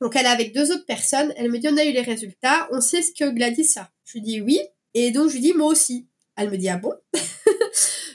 [0.00, 2.68] Donc elle est avec deux autres personnes, elle me dit on a eu les résultats,
[2.70, 3.90] on sait ce que Gladys a.
[4.04, 4.60] Je lui dis oui
[4.94, 6.06] et donc je lui dis moi aussi.
[6.36, 6.94] Elle me dit ah bon?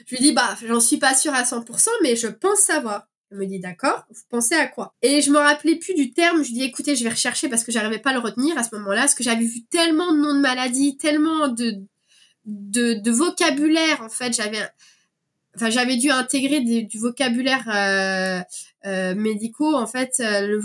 [0.06, 3.08] Je lui dis bah j'en suis pas sûre à 100% mais je pense savoir.
[3.30, 4.94] Elle me dit d'accord, vous pensez à quoi?
[5.02, 7.72] Et je me rappelais plus du terme, je dis écoutez, je vais rechercher parce que
[7.72, 10.34] j'arrivais pas à le retenir à ce moment-là, parce que j'avais vu tellement de noms
[10.34, 11.82] de maladies, tellement de
[12.46, 14.58] de, vocabulaire en fait, j'avais
[15.56, 18.40] enfin j'avais dû intégrer du vocabulaire euh,
[18.86, 20.60] euh, médicaux en fait, euh, le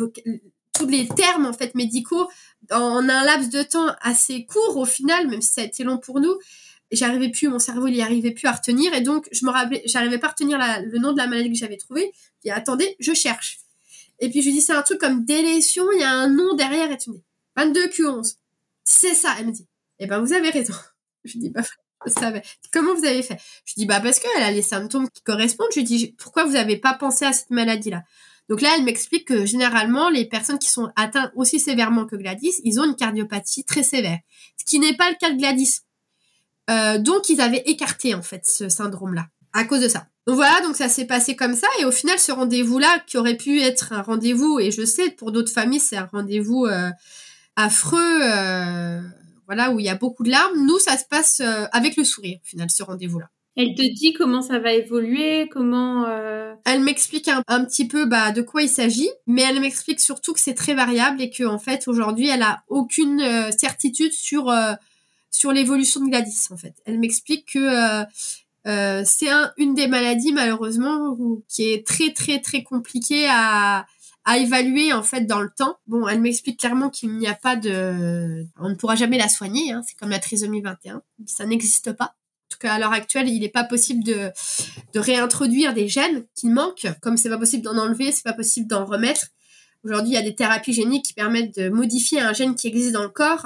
[0.73, 2.27] tous les termes en fait médicaux
[2.71, 5.97] en un laps de temps assez court au final, même si ça a été long
[5.97, 6.37] pour nous
[6.91, 9.81] j'arrivais plus, mon cerveau il y arrivait plus à retenir et donc je me rappelais,
[9.85, 12.11] j'arrivais pas à retenir le nom de la maladie que j'avais trouvée.
[12.43, 13.59] Dis attendez, je cherche.
[14.19, 16.55] Et puis je lui dis c'est un truc comme délétion, il y a un nom
[16.55, 17.23] derrière et tu me dis
[17.55, 18.35] 22 Q11.
[18.83, 19.67] C'est ça, elle me dit.
[19.99, 20.73] Eh ben vous avez raison.
[21.23, 21.61] Je dis bah
[22.05, 22.41] je savais.
[22.71, 23.39] Comment vous avez fait?
[23.65, 25.69] Je dis bah parce qu'elle a les symptômes qui correspondent.
[25.73, 28.03] Je lui dis pourquoi vous avez pas pensé à cette maladie là
[28.49, 32.55] donc là, elle m'explique que généralement, les personnes qui sont atteintes aussi sévèrement que Gladys,
[32.63, 34.17] ils ont une cardiopathie très sévère.
[34.57, 35.81] Ce qui n'est pas le cas de Gladys.
[36.69, 40.07] Euh, donc ils avaient écarté en fait ce syndrome-là à cause de ça.
[40.27, 43.37] Donc voilà, donc ça s'est passé comme ça et au final ce rendez-vous-là qui aurait
[43.37, 46.91] pu être un rendez-vous et je sais pour d'autres familles c'est un rendez-vous euh,
[47.55, 49.01] affreux, euh,
[49.49, 50.65] voilà où il y a beaucoup de larmes.
[50.65, 51.41] Nous ça se passe
[51.71, 53.29] avec le sourire au final ce rendez-vous-là.
[53.55, 56.07] Elle te dit comment ça va évoluer, comment.
[56.65, 60.33] Elle m'explique un, un, petit peu bah, de quoi il s'agit, mais elle m'explique surtout
[60.33, 63.21] que c'est très variable et que en fait aujourd'hui elle a aucune
[63.51, 64.51] certitude sur
[65.31, 66.75] sur l'évolution de Gladys en fait.
[66.85, 68.05] Elle m'explique que euh,
[68.67, 73.85] euh, c'est un, une des maladies malheureusement qui est très très très compliquée à,
[74.25, 75.77] à évaluer en fait dans le temps.
[75.87, 79.71] Bon, elle m'explique clairement qu'il n'y a pas de, on ne pourra jamais la soigner.
[79.71, 82.05] Hein, c'est comme la trisomie 21, ça n'existe pas.
[82.05, 84.31] En tout cas, à l'heure actuelle, il n'est pas possible de,
[84.93, 86.87] de réintroduire des gènes qui manquent.
[87.01, 89.27] Comme c'est pas possible d'en enlever, c'est pas possible d'en remettre.
[89.83, 92.91] Aujourd'hui, il y a des thérapies géniques qui permettent de modifier un gène qui existe
[92.91, 93.45] dans le corps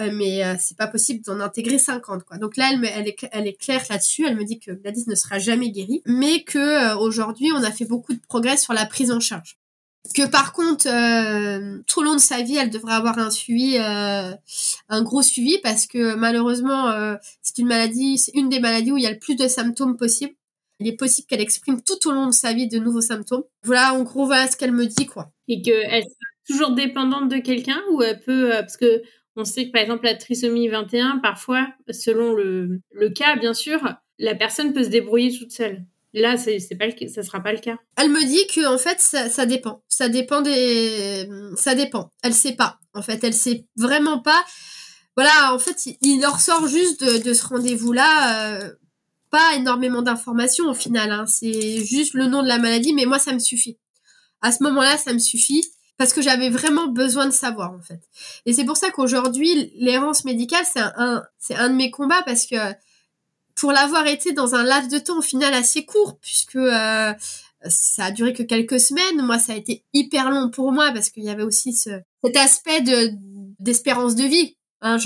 [0.00, 2.38] euh, mais euh, c'est pas possible d'en intégrer 50 quoi.
[2.38, 3.06] Donc là elle,
[3.46, 6.96] est claire là-dessus, elle me dit que Gladys ne sera jamais guérie, mais que euh,
[6.96, 9.58] aujourd'hui on a fait beaucoup de progrès sur la prise en charge.
[10.14, 10.84] Que par contre
[11.86, 15.86] tout au long de sa vie elle devrait avoir un suivi, un gros suivi parce
[15.86, 16.92] que malheureusement
[17.40, 19.96] c'est une maladie, c'est une des maladies où il y a le plus de symptômes
[19.96, 20.34] possibles.
[20.80, 23.44] Il est possible qu'elle exprime tout au long de sa vie de nouveaux symptômes.
[23.62, 25.30] Voilà, en gros, voilà ce qu'elle me dit, quoi.
[25.46, 29.02] Et qu'elle sera toujours dépendante de quelqu'un ou elle peut, parce que
[29.36, 33.78] on sait que par exemple la trisomie 21, parfois, selon le, le cas bien sûr,
[34.18, 35.84] la personne peut se débrouiller toute seule.
[36.14, 37.76] Là, c'est, pas le, ça sera pas le cas.
[37.96, 39.82] Elle me dit que en fait, ça, ça, dépend.
[39.88, 42.10] Ça dépend des, ça dépend.
[42.22, 42.78] Elle sait pas.
[42.92, 44.44] En fait, elle sait vraiment pas.
[45.16, 48.60] Voilà, en fait, il, leur sort juste de, de ce rendez-vous-là.
[48.60, 48.72] Euh,
[49.30, 51.10] pas énormément d'informations au final.
[51.10, 51.24] Hein.
[51.26, 53.78] C'est juste le nom de la maladie, mais moi, ça me suffit.
[54.42, 55.64] À ce moment-là, ça me suffit
[55.96, 58.00] parce que j'avais vraiment besoin de savoir en fait.
[58.44, 62.46] Et c'est pour ça qu'aujourd'hui, l'errance médicale, c'est un, c'est un de mes combats parce
[62.46, 62.56] que
[63.54, 67.12] pour l'avoir été dans un laps de temps au final assez court, puisque euh,
[67.68, 71.10] ça a duré que quelques semaines, moi ça a été hyper long pour moi parce
[71.10, 71.90] qu'il y avait aussi ce,
[72.24, 73.10] cet aspect de
[73.60, 74.56] d'espérance de vie.
[74.80, 74.96] Hein,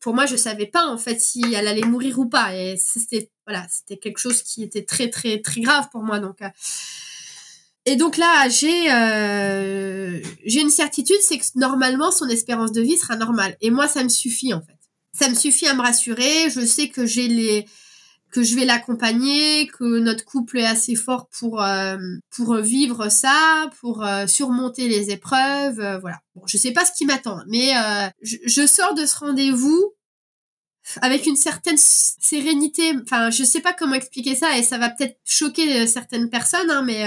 [0.00, 3.30] pour moi, je savais pas en fait si elle allait mourir ou pas, et c'était
[3.46, 6.20] voilà, c'était quelque chose qui était très très très grave pour moi.
[6.20, 6.48] Donc euh,
[7.86, 12.96] et donc là, j'ai euh, j'ai une certitude, c'est que normalement son espérance de vie
[12.96, 13.56] sera normale.
[13.60, 14.78] Et moi, ça me suffit en fait.
[15.18, 16.50] Ça me suffit à me rassurer.
[16.50, 17.66] Je sais que j'ai les
[18.34, 21.96] que je vais l'accompagner, que notre couple est assez fort pour euh,
[22.30, 26.20] pour vivre ça, pour euh, surmonter les épreuves, euh, voilà.
[26.34, 27.72] Bon, je sais pas ce qui m'attend, mais
[28.22, 29.94] je, je, sors de ce rendez-vous
[31.00, 32.92] avec une certaine sérénité.
[33.04, 36.82] Enfin, je sais pas comment expliquer ça et ça va peut-être choquer certaines personnes, hein,
[36.82, 37.06] mais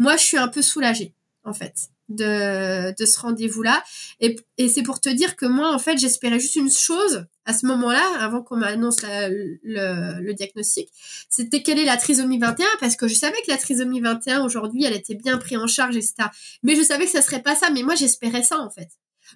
[0.00, 1.14] moi, je suis un peu soulagée,
[1.44, 3.82] en fait, de, de ce rendez-vous-là.
[4.20, 7.52] Et, et c'est pour te dire que moi, en fait, j'espérais juste une chose à
[7.52, 10.88] ce moment-là, avant qu'on m'annonce le, le, diagnostic,
[11.28, 14.84] c'était quelle est la trisomie 21, parce que je savais que la trisomie 21, aujourd'hui,
[14.84, 16.14] elle était bien prise en charge, etc.
[16.62, 18.88] Mais je savais que ça serait pas ça, mais moi, j'espérais ça, en fait.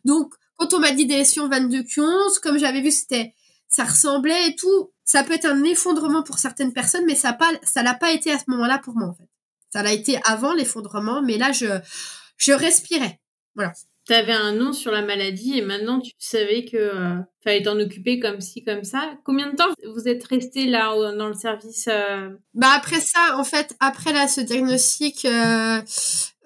[0.05, 3.35] Donc, quand on m'a dit délétion 22 Q11, comme j'avais vu, c'était,
[3.69, 7.51] ça ressemblait et tout, ça peut être un effondrement pour certaines personnes, mais ça pas,
[7.63, 9.29] ça l'a pas été à ce moment-là pour moi, en fait.
[9.71, 11.67] Ça l'a été avant l'effondrement, mais là, je,
[12.39, 13.21] je respirais.
[13.55, 13.73] Voilà.
[14.07, 17.79] Tu avais un nom sur la maladie et maintenant tu savais que euh, fallait t'en
[17.79, 19.03] occuper comme ci comme ça.
[19.23, 22.31] Combien de temps vous êtes resté là dans le service euh?
[22.55, 25.83] Bah après ça, en fait, après là ce diagnostic, euh,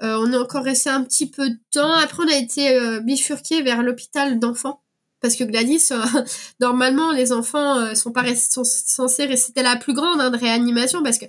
[0.01, 1.93] on est encore resté un petit peu de temps.
[1.93, 4.82] Après, on a été bifurqué vers l'hôpital d'enfants
[5.22, 5.90] parce que Gladys,
[6.60, 9.46] normalement, les enfants sont pas sont censés rester.
[9.46, 11.26] C'était la plus grande hein, de réanimation parce que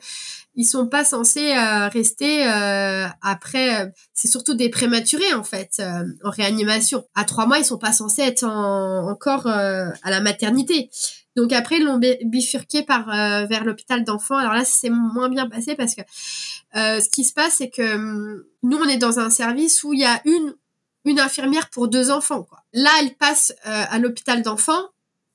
[0.55, 3.81] ils sont pas censés euh, rester euh, après.
[3.81, 5.81] Euh, c'est surtout des prématurés en fait
[6.23, 7.05] en réanimation.
[7.15, 10.89] À trois mois, ils sont pas censés être encore à la maternité.
[11.35, 13.07] Donc après, ils l'ont bifurqué par
[13.47, 14.37] vers l'hôpital d'enfants.
[14.37, 16.01] Alors là, c'est moins bien passé parce que
[16.75, 20.01] ce qui se passe, c'est que hum, nous, on est dans un service où il
[20.01, 20.53] y a une
[21.05, 22.43] une infirmière pour deux enfants.
[22.43, 22.63] Quoi.
[22.73, 24.89] Là, elle passe à l'hôpital d'enfants.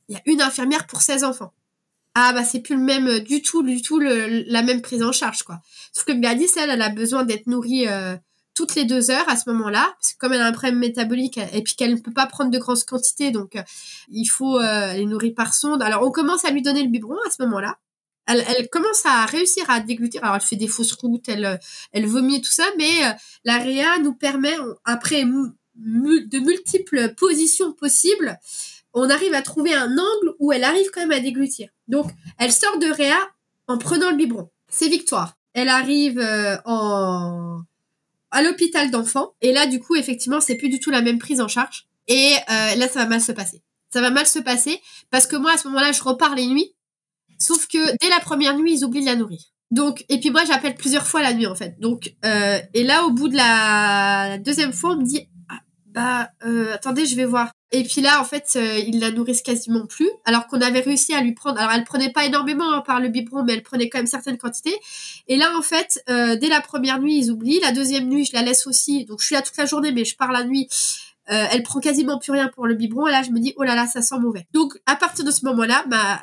[0.09, 1.53] Il y a une infirmière pour 16 enfants
[2.21, 5.13] ah bah c'est plus le même euh, du tout du tout la même prise en
[5.13, 5.61] charge quoi
[5.93, 8.17] sauf que Gladys elle elle a besoin d'être nourrie euh,
[8.55, 11.39] toutes les deux heures à ce moment-là parce que comme elle a un problème métabolique
[11.53, 13.63] et puis qu'elle ne peut pas prendre de grandes quantités donc euh,
[14.09, 17.31] il faut les nourrir par sonde alors on commence à lui donner le biberon à
[17.31, 17.79] ce moment-là
[18.31, 20.23] elle, elle, commence à réussir à déglutir.
[20.23, 21.59] Alors, elle fait des fausses routes, elle,
[21.93, 24.55] elle vomit tout ça, mais la réa nous permet,
[24.85, 25.25] après
[25.79, 28.39] de multiples positions possibles,
[28.95, 31.69] on arrive à trouver un angle où elle arrive quand même à déglutir.
[31.87, 33.19] Donc, elle sort de Réa
[33.67, 34.51] en prenant le biberon.
[34.69, 35.37] C'est victoire.
[35.55, 37.63] Elle arrive euh, en
[38.31, 41.41] à l'hôpital d'enfants et là du coup effectivement c'est plus du tout la même prise
[41.41, 43.63] en charge et euh, là ça va mal se passer.
[43.91, 46.75] Ça va mal se passer parce que moi à ce moment-là je repars les nuits
[47.39, 49.41] sauf que dès la première nuit ils oublient de la nourrir.
[49.71, 51.81] Donc et puis moi j'appelle plusieurs fois la nuit en fait.
[51.81, 55.27] Donc euh, et là au bout de la deuxième fois on me dit
[55.97, 57.51] ah, bah attendez je vais voir.
[57.71, 61.13] Et puis là, en fait, euh, ils la nourrissent quasiment plus, alors qu'on avait réussi
[61.13, 61.61] à lui prendre.
[61.61, 64.39] Alors, elle prenait pas énormément hein, par le biberon, mais elle prenait quand même certaines
[64.39, 64.75] quantités.
[65.27, 67.61] Et là, en fait, euh, dès la première nuit, ils oublient.
[67.61, 69.05] La deuxième nuit, je la laisse aussi.
[69.05, 70.67] Donc, je suis là toute la journée, mais je pars la nuit.
[71.31, 73.07] Euh, elle prend quasiment plus rien pour le biberon.
[73.07, 74.47] Et là, je me dis, oh là là, ça sent mauvais.
[74.55, 76.23] Donc, à partir de ce moment-là, ma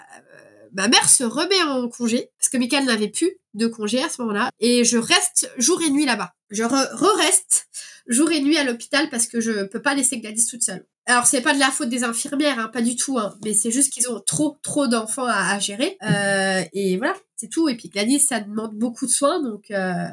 [0.76, 4.22] ma mère se remet en congé parce que Michael n'avait plus de congé à ce
[4.22, 6.34] moment-là et je reste jour et nuit là-bas.
[6.49, 7.68] Je re-reste
[8.08, 10.86] jour et nuit à l'hôpital parce que je peux pas laisser Gladys toute seule.
[11.08, 13.70] Alors c'est pas de la faute des infirmières, hein, pas du tout, hein, mais c'est
[13.70, 17.70] juste qu'ils ont trop trop d'enfants à, gérer euh, et voilà, c'est tout.
[17.70, 20.08] Et puis Gladys, ça demande beaucoup de soins, donc euh,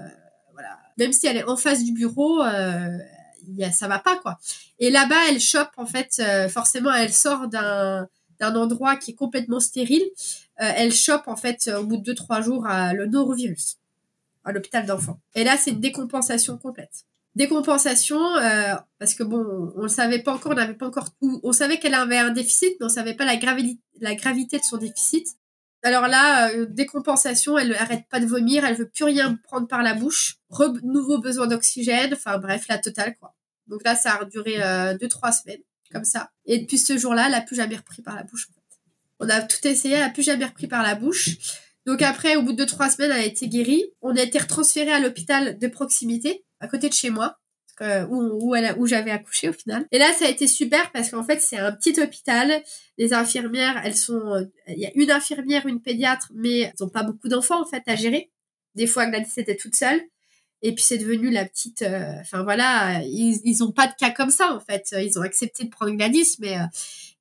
[0.53, 0.79] voilà.
[0.99, 2.99] Même si elle est en face du bureau, euh,
[3.49, 4.39] y a, ça va pas quoi.
[4.79, 9.15] Et là-bas, elle chope en fait, euh, forcément, elle sort d'un d'un endroit qui est
[9.15, 10.05] complètement stérile.
[10.61, 13.79] Euh, elle chope en fait au bout de deux trois jours le norovirus
[14.45, 15.21] à l'hôpital d'enfants.
[15.35, 20.35] Et là, c'est une décompensation complète décompensation euh, parce que bon on le savait pas
[20.35, 23.25] encore on n'avait pas encore on savait qu'elle avait un déficit mais on savait pas
[23.25, 25.27] la gravité de son déficit.
[25.83, 29.83] Alors là euh, décompensation elle arrête pas de vomir elle veut plus rien prendre par
[29.83, 30.37] la bouche
[30.83, 33.35] nouveau besoin d'oxygène enfin bref la totale quoi.
[33.67, 36.31] Donc là ça a duré euh, deux trois semaines comme ça.
[36.47, 38.49] Et depuis ce jour-là elle a plus jamais repris par la bouche
[39.21, 41.31] on a tout essayé elle a plus jamais repris par la bouche.
[41.87, 43.85] Donc après au bout de trois semaines elle a été guérie.
[44.03, 47.39] On a été retransféré à l'hôpital de proximité à côté de chez moi
[48.09, 49.87] où, j'avais accouché au final.
[49.91, 52.63] Et là, ça a été super parce qu'en fait, c'est un petit hôpital.
[52.99, 57.03] Les infirmières, elles sont, il y a une infirmière, une pédiatre, mais elles n'ont pas
[57.03, 58.31] beaucoup d'enfants en fait à gérer.
[58.75, 60.01] Des fois, Gladys était toute seule.
[60.65, 61.83] Et puis c'est devenu la petite.
[61.83, 64.95] Euh, enfin voilà, ils, ils ont pas de cas comme ça en fait.
[64.97, 66.65] Ils ont accepté de prendre Gladys, mais euh,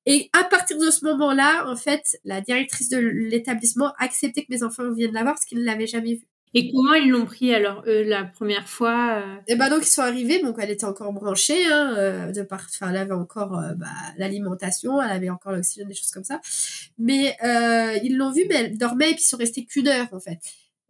[0.06, 4.48] et à partir de ce moment-là, en fait, la directrice de l'établissement a accepté que
[4.52, 6.28] mes enfants viennent la voir parce qu'ils ne l'avaient jamais vue.
[6.54, 9.36] Et comment ils l'ont pris alors eux la première fois euh?
[9.47, 12.66] Eh ben donc ils sont arrivés, donc elle était encore branchée, hein, euh, de part,
[12.70, 13.88] enfin elle avait encore euh, bah,
[14.18, 16.41] l'alimentation, elle avait encore l'oxygène, des choses comme ça.
[16.97, 17.38] Mais
[18.04, 20.39] ils l'ont vue, mais elle dormait et puis ils sont restés qu'une heure en fait.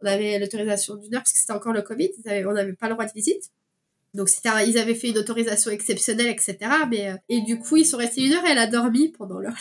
[0.02, 2.94] On avait l'autorisation d'une heure parce que c'était encore le Covid, on n'avait pas le
[2.94, 3.50] droit de visite.
[4.14, 6.58] Donc c'était, ils avaient fait une autorisation exceptionnelle, etc.
[6.90, 9.56] Mais et du coup ils sont restés une heure et elle a dormi pendant l'heure.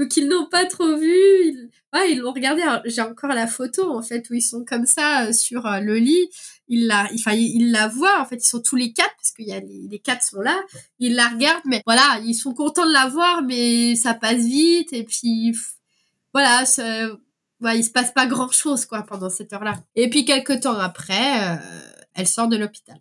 [0.00, 1.12] Donc ils n'ont pas trop vu.
[1.12, 1.68] Ils,
[2.08, 2.62] ils l'ont regardé.
[2.86, 5.96] J'ai encore la photo en fait où ils sont comme ça euh, sur euh, le
[5.96, 6.30] lit.
[6.68, 8.36] Ils la, enfin ils, la voient en fait.
[8.36, 10.58] Ils sont tous les quatre parce qu'il y a les, quatre sont là.
[11.00, 14.94] Ils la regardent, mais voilà, ils sont contents de la voir, mais ça passe vite
[14.94, 15.54] et puis
[16.32, 16.64] voilà,
[17.60, 19.74] ouais, il se passe pas grand chose quoi pendant cette heure-là.
[19.96, 21.56] Et puis quelques temps après, euh,
[22.14, 22.96] elle sort de l'hôpital.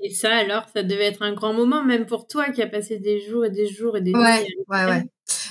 [0.00, 2.98] Et ça, alors, ça devait être un grand moment, même pour toi qui a passé
[2.98, 5.04] des jours et des jours et des ouais, Ouais, ouais.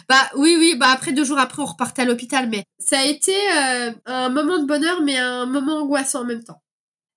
[0.09, 0.75] Bah oui, oui.
[0.77, 4.29] Bah après deux jours après, on repartait à l'hôpital, mais ça a été euh, un
[4.29, 6.61] moment de bonheur, mais un moment angoissant en même temps.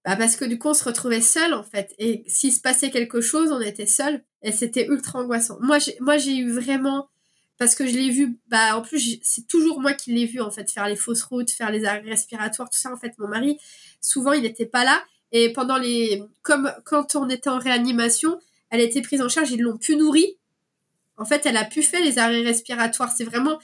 [0.04, 2.90] Bah parce que du coup, on se retrouvait seul en fait, et s'il se passait
[2.90, 5.58] quelque chose, on était seul, et c'était ultra angoissant.
[5.60, 7.08] Moi, j'ai, moi, j'ai eu vraiment
[7.58, 8.38] parce que je l'ai vu.
[8.48, 11.50] Bah en plus, c'est toujours moi qui l'ai vu en fait faire les fausses routes,
[11.50, 12.92] faire les arrêts respiratoires, tout ça.
[12.92, 13.58] En fait, mon mari,
[14.00, 15.02] souvent, il n'était pas là.
[15.32, 19.60] Et pendant les, comme quand on était en réanimation, elle été prise en charge, ils
[19.60, 20.26] l'ont pu nourrir.
[21.20, 23.12] En fait, elle a pu faire les arrêts respiratoires.
[23.16, 23.56] C'est vraiment euh,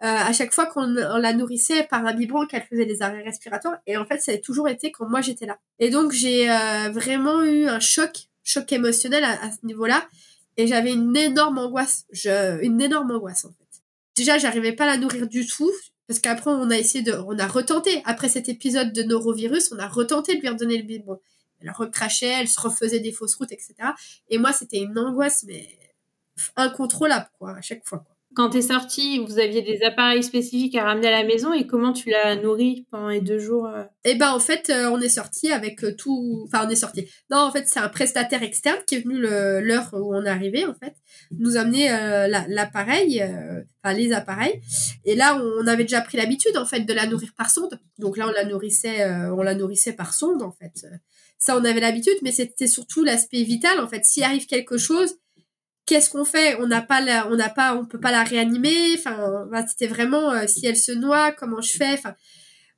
[0.00, 3.78] à chaque fois qu'on la nourrissait par un biberon qu'elle faisait les arrêts respiratoires.
[3.86, 5.58] Et en fait, ça a toujours été quand moi j'étais là.
[5.78, 10.06] Et donc j'ai euh, vraiment eu un choc, choc émotionnel à, ce niveau-là.
[10.56, 12.04] Et j'avais une énorme angoisse,
[12.62, 13.64] une énorme angoisse en fait.
[14.16, 15.70] Déjà, j'arrivais pas à la nourrir du tout.
[16.06, 18.02] Parce qu'après, on a essayé de, on a retenté.
[18.04, 21.18] Après cet épisode de norovirus, on a retenté de lui redonner le biberon.
[21.60, 23.74] Elle recrachait, elle se refaisait des fausses routes, etc.
[24.28, 25.66] Et moi, c'était une angoisse, mais
[26.56, 28.04] incontrôlable, quoi, à chaque fois.
[28.34, 31.68] Quand tu es sortie, vous aviez des appareils spécifiques à ramener à la maison et
[31.68, 33.84] comment tu l'as nourri pendant les deux jours euh?
[34.02, 36.44] Eh ben en fait, euh, on est sorti avec euh, tout.
[36.48, 37.08] Enfin, on est sorti.
[37.30, 40.66] Non, en fait, c'est un prestataire externe qui est venu l'heure où on est arrivé
[40.66, 40.94] en fait,
[41.38, 41.88] nous amener
[42.48, 44.60] l'appareil, enfin les appareils.
[45.04, 47.78] Et là, on avait déjà pris l'habitude en fait de la nourrir par sonde.
[47.98, 50.86] Donc là, on la nourrissait, on la nourrissait par sonde en fait.
[51.38, 54.04] Ça, on avait l'habitude, mais c'était surtout l'aspect vital en fait.
[54.04, 55.18] S'il arrive quelque chose,
[55.86, 56.56] qu'est-ce qu'on fait?
[56.60, 58.94] On n'a pas la, on n'a pas, on peut pas la réanimer.
[58.94, 61.92] Enfin, c'était vraiment euh, si elle se noie, comment je fais?
[61.92, 62.14] Enfin,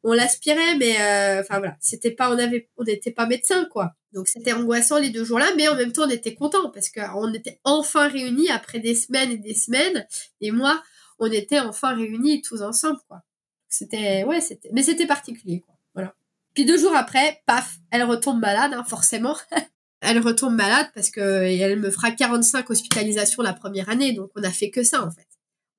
[0.03, 3.95] on l'aspirait, mais euh, enfin voilà, c'était pas, on avait, on n'était pas médecin quoi.
[4.13, 7.35] Donc c'était angoissant les deux jours-là, mais en même temps on était content parce qu'on
[7.35, 10.07] était enfin réunis après des semaines et des semaines.
[10.41, 10.81] Et moi,
[11.19, 13.23] on était enfin réunis tous ensemble quoi.
[13.69, 15.75] C'était ouais, c'était, mais c'était particulier quoi.
[15.95, 16.15] Voilà.
[16.55, 19.37] Puis deux jours après, paf, elle retombe malade, hein, forcément.
[20.07, 24.13] elle retombe malade parce que elle me fera 45 hospitalisations la première année.
[24.13, 25.27] Donc, on a fait que ça, en fait.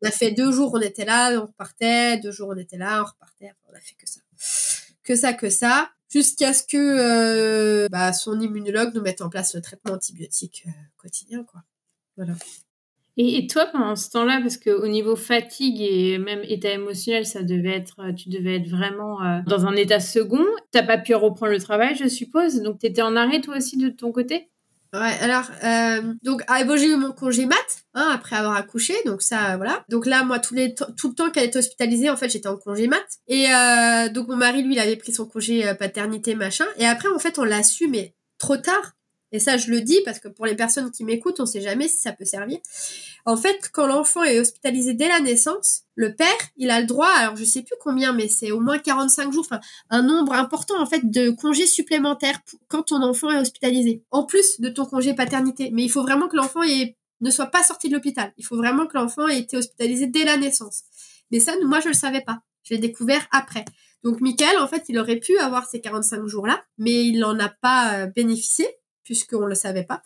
[0.01, 2.17] On a fait deux jours, on était là, on repartait.
[2.19, 3.53] Deux jours, on était là, on repartait.
[3.67, 4.21] on a fait que ça.
[5.03, 5.89] Que ça, que ça.
[6.11, 10.71] Jusqu'à ce que euh, bah, son immunologue nous mette en place le traitement antibiotique euh,
[10.97, 11.63] quotidien, quoi.
[12.15, 12.33] Voilà.
[13.19, 17.75] Et, toi, pendant ce temps-là, parce qu'au niveau fatigue et même état émotionnel, ça devait
[17.75, 20.45] être, tu devais être vraiment euh, dans un état second.
[20.71, 22.61] T'as pas pu reprendre le travail, je suppose.
[22.61, 24.49] Donc, tu étais en arrêt toi aussi de ton côté?
[24.93, 27.55] Ouais, alors, euh, donc, ah, bon, j'ai eu mon congé mat,
[27.95, 29.83] hein, après avoir accouché, donc ça, voilà.
[29.89, 33.03] Donc là, moi, tout le temps qu'elle était hospitalisée, en fait, j'étais en congé mat.
[33.27, 36.65] Et euh, donc, mon mari, lui, il avait pris son congé paternité, machin.
[36.77, 38.93] Et après, en fait, on l'a su, mais trop tard.
[39.31, 41.87] Et ça, je le dis parce que pour les personnes qui m'écoutent, on sait jamais
[41.87, 42.59] si ça peut servir.
[43.25, 47.09] En fait, quand l'enfant est hospitalisé dès la naissance, le père, il a le droit,
[47.09, 49.59] alors je sais plus combien, mais c'est au moins 45 jours, enfin,
[49.89, 54.01] un nombre important, en fait, de congés supplémentaires quand ton enfant est hospitalisé.
[54.11, 55.71] En plus de ton congé paternité.
[55.73, 56.61] Mais il faut vraiment que l'enfant
[57.19, 58.31] ne soit pas sorti de l'hôpital.
[58.37, 60.83] Il faut vraiment que l'enfant ait été hospitalisé dès la naissance.
[61.31, 62.39] Mais ça, moi, je le savais pas.
[62.63, 63.65] Je l'ai découvert après.
[64.03, 67.49] Donc, Michael, en fait, il aurait pu avoir ces 45 jours-là, mais il n'en a
[67.49, 68.67] pas euh, bénéficié
[69.07, 70.01] puisqu'on le savait pas.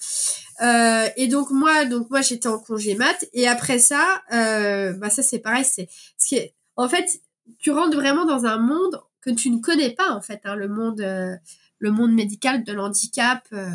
[0.61, 5.09] Euh, et donc moi, donc moi j'étais en congé mat et après ça, euh, bah
[5.09, 6.35] ça c'est pareil, c'est ce
[6.75, 7.19] en fait,
[7.57, 10.67] tu rentres vraiment dans un monde que tu ne connais pas en fait, hein, le
[10.67, 11.35] monde, euh,
[11.81, 13.69] le monde médical de l'handicap, euh,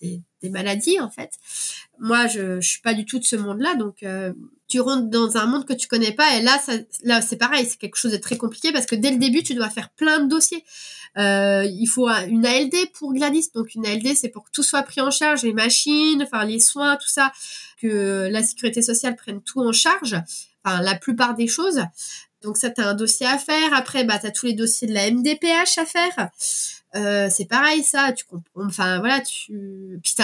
[0.00, 1.32] des, maladies en fait.
[1.98, 4.32] Moi, je, je suis pas du tout de ce monde-là, donc euh,
[4.68, 6.58] tu rentres dans un monde que tu connais pas et là,
[7.02, 9.54] là c'est pareil, c'est quelque chose de très compliqué parce que dès le début, tu
[9.54, 10.64] dois faire plein de dossiers.
[11.18, 13.50] Euh, il faut une ALD pour Gladys.
[13.52, 16.60] Donc une ALD, c'est pour que tout soit pris en charge, les machines, enfin les
[16.60, 17.32] soins, tout ça,
[17.82, 20.16] que la sécurité sociale prenne tout en charge,
[20.64, 21.82] enfin la plupart des choses.
[22.42, 23.74] Donc ça, tu as un dossier à faire.
[23.74, 26.30] Après, bah, tu as tous les dossiers de la MDPH à faire.
[26.96, 28.12] Euh, c'est pareil, ça.
[28.12, 28.66] Tu comprends.
[28.66, 30.00] Enfin, voilà, tu.
[30.02, 30.14] Puis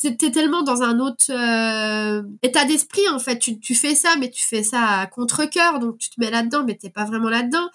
[0.00, 3.38] t'es tellement dans un autre euh, état d'esprit, en fait.
[3.38, 5.78] Tu, tu fais ça, mais tu fais ça à contre-coeur.
[5.78, 7.68] Donc, tu te mets là-dedans, mais t'es pas vraiment là-dedans.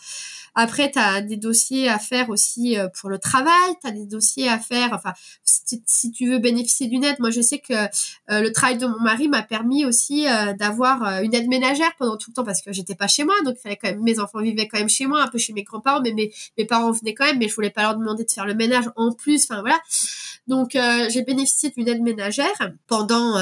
[0.56, 4.06] Après, tu as des dossiers à faire aussi euh, pour le travail, tu as des
[4.06, 5.14] dossiers à faire, enfin,
[5.44, 9.00] si, tu veux bénéficier d'une aide, moi je sais que euh, le travail de mon
[9.00, 10.26] mari m'a permis aussi
[10.58, 13.58] d'avoir une aide ménagère pendant tout le temps parce que j'étais pas chez moi, donc
[13.58, 16.02] fallait quand même, mes enfants vivaient quand même chez moi, un peu chez mes grands-parents,
[16.02, 18.46] mais mes, mes parents venaient quand même, mais je voulais pas leur demander de faire
[18.46, 19.80] le ménage en plus, enfin voilà.
[20.48, 22.09] Donc j'ai bénéficié d'une aide ménagère
[22.88, 23.34] pendant,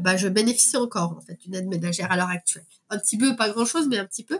[0.00, 3.36] bah, je bénéficie encore en fait d'une aide ménagère à l'heure actuelle un petit peu,
[3.36, 4.38] pas grand chose, mais un petit peu.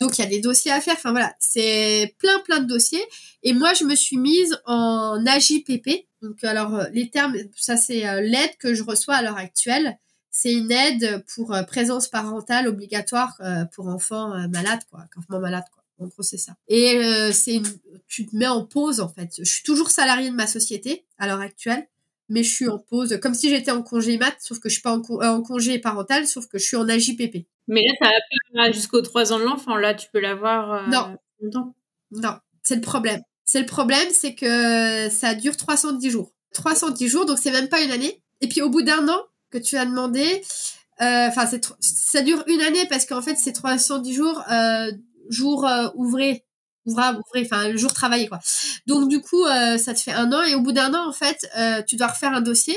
[0.00, 0.94] Donc il y a des dossiers à faire.
[0.96, 3.04] Enfin voilà, c'est plein plein de dossiers.
[3.42, 6.06] Et moi je me suis mise en AJPP.
[6.22, 9.98] Donc alors euh, les termes, ça c'est euh, l'aide que je reçois à l'heure actuelle.
[10.30, 13.38] C'est une aide pour euh, présence parentale obligatoire
[13.74, 15.82] pour enfants malades, quoi, enfants malades, quoi.
[15.98, 16.56] En gros, c'est ça.
[16.66, 17.00] Et
[17.32, 17.60] c'est
[18.08, 19.34] tu te mets en pause en fait.
[19.38, 21.86] Je suis toujours salariée de ma société à l'heure actuelle
[22.28, 24.82] mais je suis en pause, comme si j'étais en congé mat, sauf que je suis
[24.82, 27.46] pas en, en, congé parental, sauf que je suis en AJPP.
[27.68, 28.10] Mais là,
[28.52, 29.76] tu as jusqu'aux 3 ans de l'enfant.
[29.76, 31.16] Là, tu peux l'avoir euh, non.
[31.40, 31.74] longtemps.
[32.10, 33.20] Non, c'est le problème.
[33.44, 36.32] C'est le problème, c'est que ça dure 310 jours.
[36.54, 38.22] 310 jours, donc c'est même pas une année.
[38.40, 39.20] Et puis au bout d'un an
[39.50, 40.42] que tu as demandé,
[41.00, 41.46] euh, enfin,
[41.80, 44.90] ça dure une année parce qu'en fait, c'est 310 jours, euh,
[45.28, 46.44] jours ouvrés.
[46.86, 48.40] Ouvrable, enfin le jour travaillé quoi.
[48.86, 51.12] Donc du coup, euh, ça te fait un an et au bout d'un an en
[51.12, 52.76] fait, euh, tu dois refaire un dossier.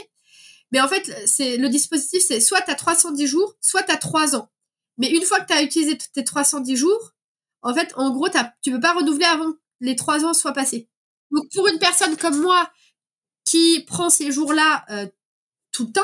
[0.72, 3.98] Mais en fait, c'est le dispositif, c'est soit tu as 310 jours, soit tu as
[3.98, 4.50] 3 ans.
[4.98, 7.14] Mais une fois que tu as utilisé tes 310 jours,
[7.62, 8.28] en fait, en gros,
[8.62, 10.90] tu peux pas renouveler avant que les 3 ans soient passés.
[11.32, 12.70] Donc pour une personne comme moi
[13.46, 15.08] qui prend ces jours-là euh,
[15.72, 16.02] tout le temps,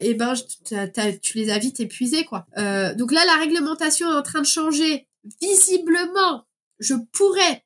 [0.00, 0.34] eh ben
[1.22, 2.46] tu les as vite épuisés quoi.
[2.56, 5.06] Donc là, la réglementation est en train de changer.
[5.40, 6.44] Visiblement,
[6.82, 7.64] je pourrais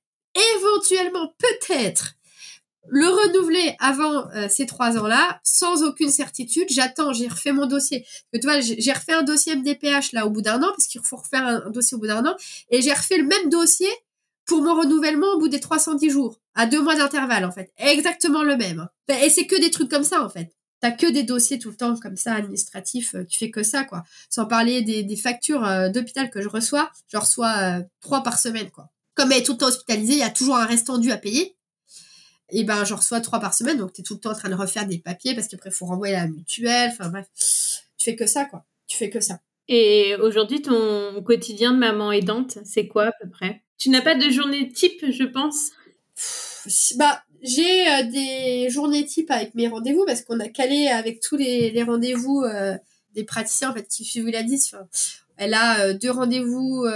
[0.54, 2.16] éventuellement peut-être
[2.88, 6.66] le renouveler avant euh, ces trois ans-là, sans aucune certitude.
[6.70, 8.06] J'attends, j'ai refait mon dossier.
[8.32, 11.16] tu vois, j'ai refait un dossier MDPH là au bout d'un an, parce qu'il faut
[11.16, 12.36] refaire un, dossier au bout d'un an,
[12.70, 13.90] et j'ai refait le même dossier
[14.46, 17.72] pour mon renouvellement au bout des 310 jours, à deux mois d'intervalle en fait.
[17.78, 18.88] Exactement le même.
[19.08, 20.52] Et c'est que des trucs comme ça en fait.
[20.80, 23.84] T'as que des dossiers tout le temps comme ça administratifs, euh, tu fais que ça
[23.84, 24.04] quoi.
[24.30, 28.90] Sans parler des, factures euh, d'hôpital que je reçois, je reçois trois par semaine quoi.
[29.16, 31.16] Comme elle est tout le temps hospitalisée, il y a toujours un restant dû à
[31.16, 31.56] payer.
[32.50, 34.48] Et ben je reçois trois par semaine donc tu es tout le temps en train
[34.48, 36.90] de refaire des papiers parce qu'après il faut renvoyer la mutuelle.
[36.92, 37.26] Enfin bref.
[37.98, 38.64] Tu fais que ça quoi.
[38.86, 39.40] Tu fais que ça.
[39.66, 43.62] Et aujourd'hui ton quotidien de maman aidante c'est quoi à peu près?
[43.78, 45.72] Tu n'as pas de journée type je pense?
[46.96, 51.36] Bah j'ai euh, des journées type avec mes rendez-vous parce qu'on a calé avec tous
[51.36, 52.76] les, les rendez-vous euh,
[53.14, 54.86] des praticiens en fait qui suivent la 10 enfin,
[55.36, 56.86] elle a euh, deux rendez-vous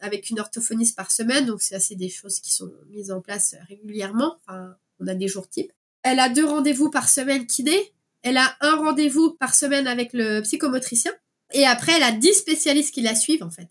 [0.00, 3.56] avec une orthophoniste par semaine donc c'est assez des choses qui sont mises en place
[3.68, 5.72] régulièrement enfin on a des jours types.
[6.02, 7.76] Elle a deux rendez-vous par semaine kiné.
[8.22, 11.12] Elle a un rendez-vous par semaine avec le psychomotricien.
[11.52, 13.68] Et après, elle a dix spécialistes qui la suivent, en fait.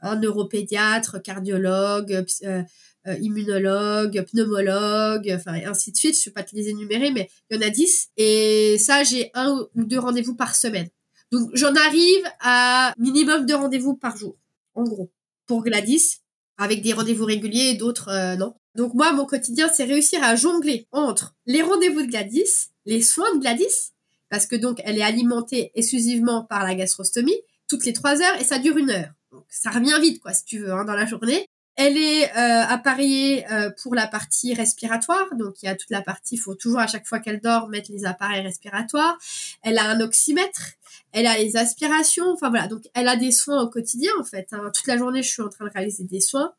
[0.00, 2.62] Un neuropédiatre, cardiologue, euh,
[3.06, 6.14] euh, immunologue, pneumologue, enfin, ainsi de suite.
[6.14, 8.08] Je ne vais pas te les énumérer, mais il y en a dix.
[8.16, 10.88] Et ça, j'ai un ou deux rendez-vous par semaine.
[11.30, 14.36] Donc, j'en arrive à minimum deux rendez-vous par jour,
[14.74, 15.10] en gros,
[15.46, 16.20] pour Gladys,
[16.56, 18.54] avec des rendez-vous réguliers et d'autres, euh, non.
[18.74, 23.34] Donc moi, mon quotidien, c'est réussir à jongler entre les rendez-vous de Gladys, les soins
[23.34, 23.92] de Gladys,
[24.28, 28.44] parce que donc elle est alimentée exclusivement par la gastrostomie, toutes les trois heures, et
[28.44, 29.10] ça dure une heure.
[29.32, 31.48] Donc ça revient vite, quoi, si tu veux, hein, dans la journée.
[31.80, 36.02] Elle est euh, appareillée euh, pour la partie respiratoire, donc il y a toute la
[36.02, 39.16] partie, il faut toujours à chaque fois qu'elle dort mettre les appareils respiratoires.
[39.62, 40.72] Elle a un oxymètre,
[41.12, 44.48] elle a les aspirations, enfin voilà, donc elle a des soins au quotidien en fait.
[44.50, 44.72] Hein.
[44.74, 46.52] Toute la journée, je suis en train de réaliser des soins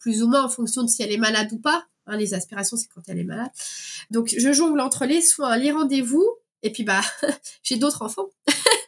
[0.00, 1.86] plus ou moins en fonction de si elle est malade ou pas.
[2.06, 3.50] Hein, les aspirations, c'est quand elle est malade.
[4.10, 6.28] Donc, je jongle entre les soins, les rendez-vous,
[6.62, 7.00] et puis bah,
[7.62, 8.26] j'ai d'autres enfants.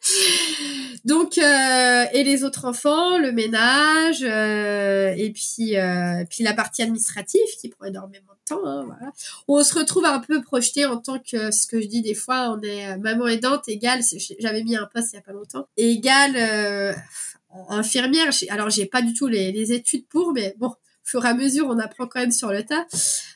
[1.06, 6.82] Donc, euh, et les autres enfants, le ménage, euh, et puis, euh, puis la partie
[6.82, 8.66] administrative qui prend énormément de temps.
[8.66, 9.12] Hein.
[9.46, 12.50] On se retrouve un peu projeté en tant que, ce que je dis des fois,
[12.50, 14.00] on est maman aidante égale,
[14.40, 16.96] j'avais mis un poste il y a pas longtemps, égale
[17.68, 18.30] infirmière.
[18.50, 20.74] Alors, j'ai pas du tout les, les études pour, mais bon,
[21.06, 22.84] fur et à mesure, on apprend quand même sur le tas.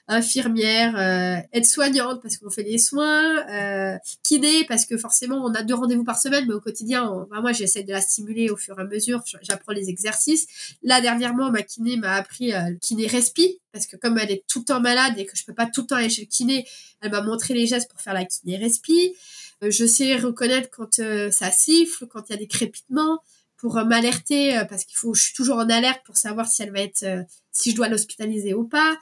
[0.09, 5.63] Infirmière, euh, aide-soignante parce qu'on fait des soins, euh, kiné parce que forcément on a
[5.63, 8.83] deux rendez-vous par semaine, mais au quotidien, moi j'essaie de la stimuler au fur et
[8.83, 9.23] à mesure.
[9.43, 10.49] J'apprends les exercices.
[10.83, 14.61] Là dernièrement, ma kiné m'a appris euh, kiné respi parce que comme elle est tout
[14.61, 16.67] le temps malade et que je peux pas tout le temps aller chez le kiné,
[17.01, 19.15] elle m'a montré les gestes pour faire la kiné respi.
[19.63, 23.21] Euh, je sais reconnaître quand euh, ça siffle, quand il y a des crépitements
[23.61, 26.73] pour m'alerter euh, parce qu'il faut je suis toujours en alerte pour savoir si elle
[26.73, 28.97] va être euh, si je dois l'hospitaliser ou pas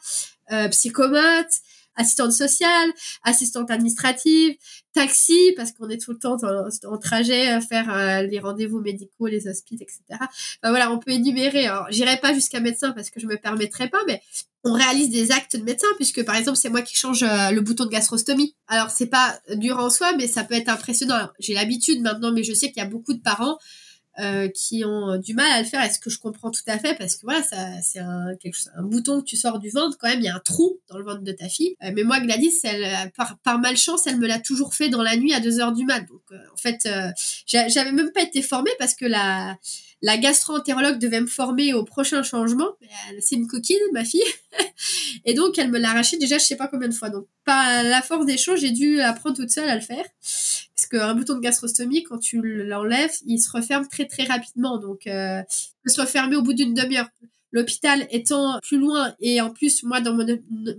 [0.51, 1.47] euh, psychomote
[1.95, 2.91] assistante sociale
[3.23, 4.57] assistante administrative
[4.93, 9.49] taxi parce qu'on est tout le temps en, trajet à faire les rendez-vous médicaux les
[9.49, 10.01] hospices etc
[10.63, 13.89] ben voilà on peut énumérer alors j'irai pas jusqu'à médecin parce que je me permettrai
[13.89, 14.23] pas mais
[14.65, 17.85] on réalise des actes de médecin puisque par exemple c'est moi qui change le bouton
[17.85, 18.57] de gastrostomie.
[18.67, 21.29] Alors c'est pas dur en soi mais ça peut être impressionnant.
[21.39, 23.57] J'ai l'habitude maintenant mais je sais qu'il y a beaucoup de parents
[24.21, 25.81] euh, qui ont du mal à le faire.
[25.83, 26.95] Est-ce que je comprends tout à fait?
[26.95, 28.35] Parce que voilà, ça, c'est un,
[28.83, 29.97] bouton que tu sors du ventre.
[29.99, 31.77] Quand même, il y a un trou dans le ventre de ta fille.
[31.85, 32.61] Euh, mais moi, Gladys,
[33.45, 36.01] par, malchance, elle me l'a toujours fait dans la nuit à 2 heures du mat.
[36.01, 36.89] Donc, euh, en fait,
[37.47, 39.57] j'avais même pas été formée parce que la
[40.01, 42.69] la gastro-entérologue devait me former au prochain changement.
[43.21, 44.23] C'est une coquine, ma fille.
[45.25, 47.11] et donc, elle me l'a arraché déjà je sais pas combien de fois.
[47.11, 50.05] Donc, par la force des choses, j'ai dû apprendre toute seule à le faire.
[50.91, 54.79] Qu'un bouton de gastrostomie, quand tu l'enlèves, il se referme très très rapidement.
[54.79, 55.43] Donc, euh,
[55.85, 57.09] il se refermer au bout d'une demi-heure.
[57.51, 60.27] L'hôpital étant plus loin et en plus, moi, dans mon,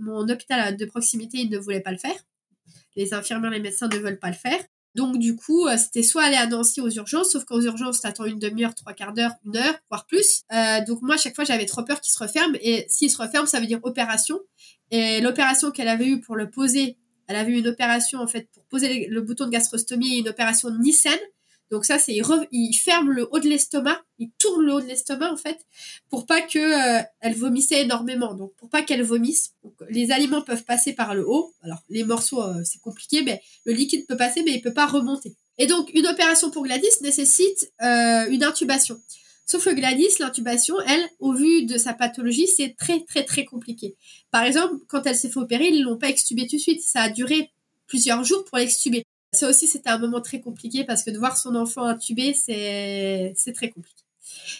[0.00, 2.14] mon hôpital de proximité, ils ne voulaient pas le faire.
[2.96, 4.60] Les infirmières, les médecins ne veulent pas le faire.
[4.94, 8.24] Donc du coup, euh, c'était soit aller à Nancy aux urgences, sauf qu'aux urgences, t'attends
[8.24, 10.42] une demi-heure, trois quarts d'heure, une heure, voire plus.
[10.52, 12.56] Euh, donc moi, à chaque fois, j'avais trop peur qu'il se referme.
[12.60, 14.40] Et s'il se referme, ça veut dire opération.
[14.90, 16.96] Et l'opération qu'elle avait eue pour le poser,
[17.30, 20.68] elle avait eu une opération en fait pour poser le bouton de gastrostomie, une opération
[20.70, 21.18] Nissen.
[21.70, 25.32] Donc ça, c'est il, ferme le haut de l'estomac, il tourne le haut de l'estomac
[25.32, 25.64] en fait,
[26.08, 28.34] pour pas que euh, elle vomissait énormément.
[28.34, 29.52] Donc pour pas qu'elle vomisse,
[29.88, 31.54] les aliments peuvent passer par le haut.
[31.62, 34.86] Alors les morceaux, euh, c'est compliqué, mais le liquide peut passer, mais il peut pas
[34.86, 35.36] remonter.
[35.58, 39.00] Et donc une opération pour Gladys nécessite euh, une intubation.
[39.50, 43.96] Sauf que Gladys, l'intubation, elle, au vu de sa pathologie, c'est très très très compliqué.
[44.30, 46.80] Par exemple, quand elle s'est fait opérer, ils l'ont pas extubée tout de suite.
[46.82, 47.50] Ça a duré
[47.88, 49.02] plusieurs jours pour l'extuber.
[49.32, 53.34] Ça aussi, c'était un moment très compliqué parce que de voir son enfant intubé, c'est
[53.52, 54.04] très compliqué.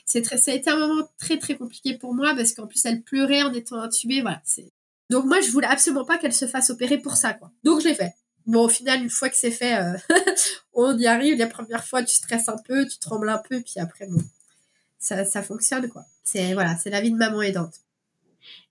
[0.06, 2.84] C'est très, ça a été un moment très très compliqué pour moi parce qu'en plus
[2.84, 4.24] elle pleurait en étant intubée.
[5.08, 7.38] Donc moi je voulais absolument pas qu'elle se fasse opérer pour ça.
[7.62, 8.12] Donc je l'ai fait.
[8.44, 9.96] Bon au final une fois que c'est fait, euh,
[10.72, 11.38] on y arrive.
[11.38, 14.20] La première fois tu stresses un peu, tu trembles un peu, puis après bon
[15.00, 16.04] ça ça fonctionne quoi.
[16.22, 17.74] C'est voilà c'est la vie de maman aidante.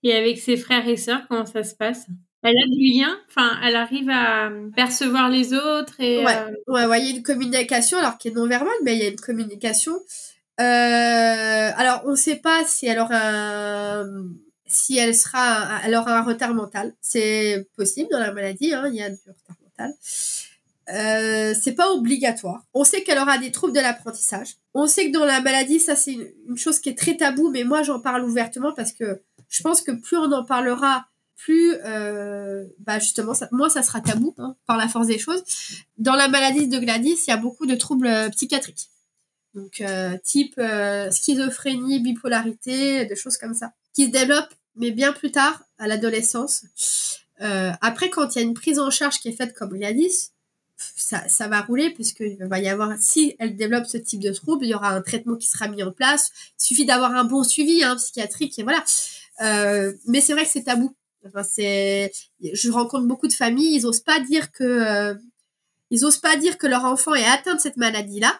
[0.03, 2.07] Et avec ses frères et sœurs comment ça se passe?
[2.41, 6.23] Elle a du lien, enfin, elle arrive à percevoir les autres et.
[6.23, 6.37] Ouais,
[6.69, 9.05] euh, ouais, il y a une communication, alors qui est non verbale, mais il y
[9.05, 9.93] a une communication.
[10.61, 14.05] Euh, alors, on ne sait pas si elle aura un,
[14.65, 16.93] si elle sera, elle aura un retard mental.
[17.01, 19.93] C'est possible dans la maladie, hein, il y a du retard mental.
[20.91, 22.63] Euh, c'est pas obligatoire.
[22.73, 24.55] On sait qu'elle aura des troubles de l'apprentissage.
[24.73, 26.13] On sait que dans la maladie, ça c'est
[26.47, 29.81] une, chose qui est très tabou, mais moi j'en parle ouvertement parce que je pense
[29.81, 34.55] que plus on en parlera, plus euh, bah justement ça, moi ça sera tabou hein,
[34.65, 35.41] par la force des choses
[35.97, 38.89] dans la maladie de Gladys il y a beaucoup de troubles euh, psychiatriques
[39.55, 39.81] donc
[40.21, 40.61] type
[41.11, 46.65] schizophrénie bipolarité des choses comme ça qui se développent mais bien plus tard à l'adolescence
[47.39, 50.31] après quand il y a une prise en charge qui est faite comme Gladys
[50.95, 54.69] ça, va rouler puisque va y avoir si elle développe ce type de trouble il
[54.69, 57.83] y aura un traitement qui sera mis en place il suffit d'avoir un bon suivi
[57.83, 58.83] hein, psychiatrique voilà
[59.41, 62.11] euh, mais c'est vrai que c'est tabou Enfin, c'est,
[62.41, 65.13] je rencontre beaucoup de familles, ils osent pas dire que, euh,
[65.89, 68.39] ils osent pas dire que leur enfant est atteint de cette maladie-là.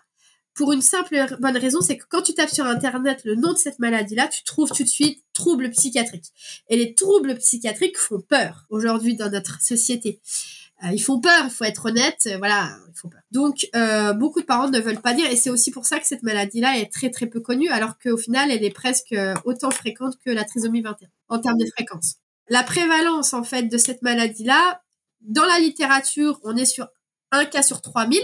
[0.54, 3.58] Pour une simple bonne raison, c'est que quand tu tapes sur internet le nom de
[3.58, 6.32] cette maladie-là, tu trouves tout de suite troubles psychiatriques.
[6.70, 10.20] Et les troubles psychiatriques font peur aujourd'hui dans notre société.
[10.84, 13.22] Euh, ils font peur, il faut être honnête, euh, voilà, ils font peur.
[13.32, 16.08] Donc euh, beaucoup de parents ne veulent pas dire, et c'est aussi pour ça que
[16.08, 20.18] cette maladie-là est très très peu connue, alors qu'au final elle est presque autant fréquente
[20.26, 22.16] que la trisomie 21 en termes de fréquence
[22.50, 24.82] la prévalence en fait de cette maladie-là,
[25.22, 26.88] dans la littérature, on est sur
[27.32, 28.20] un cas sur 3000,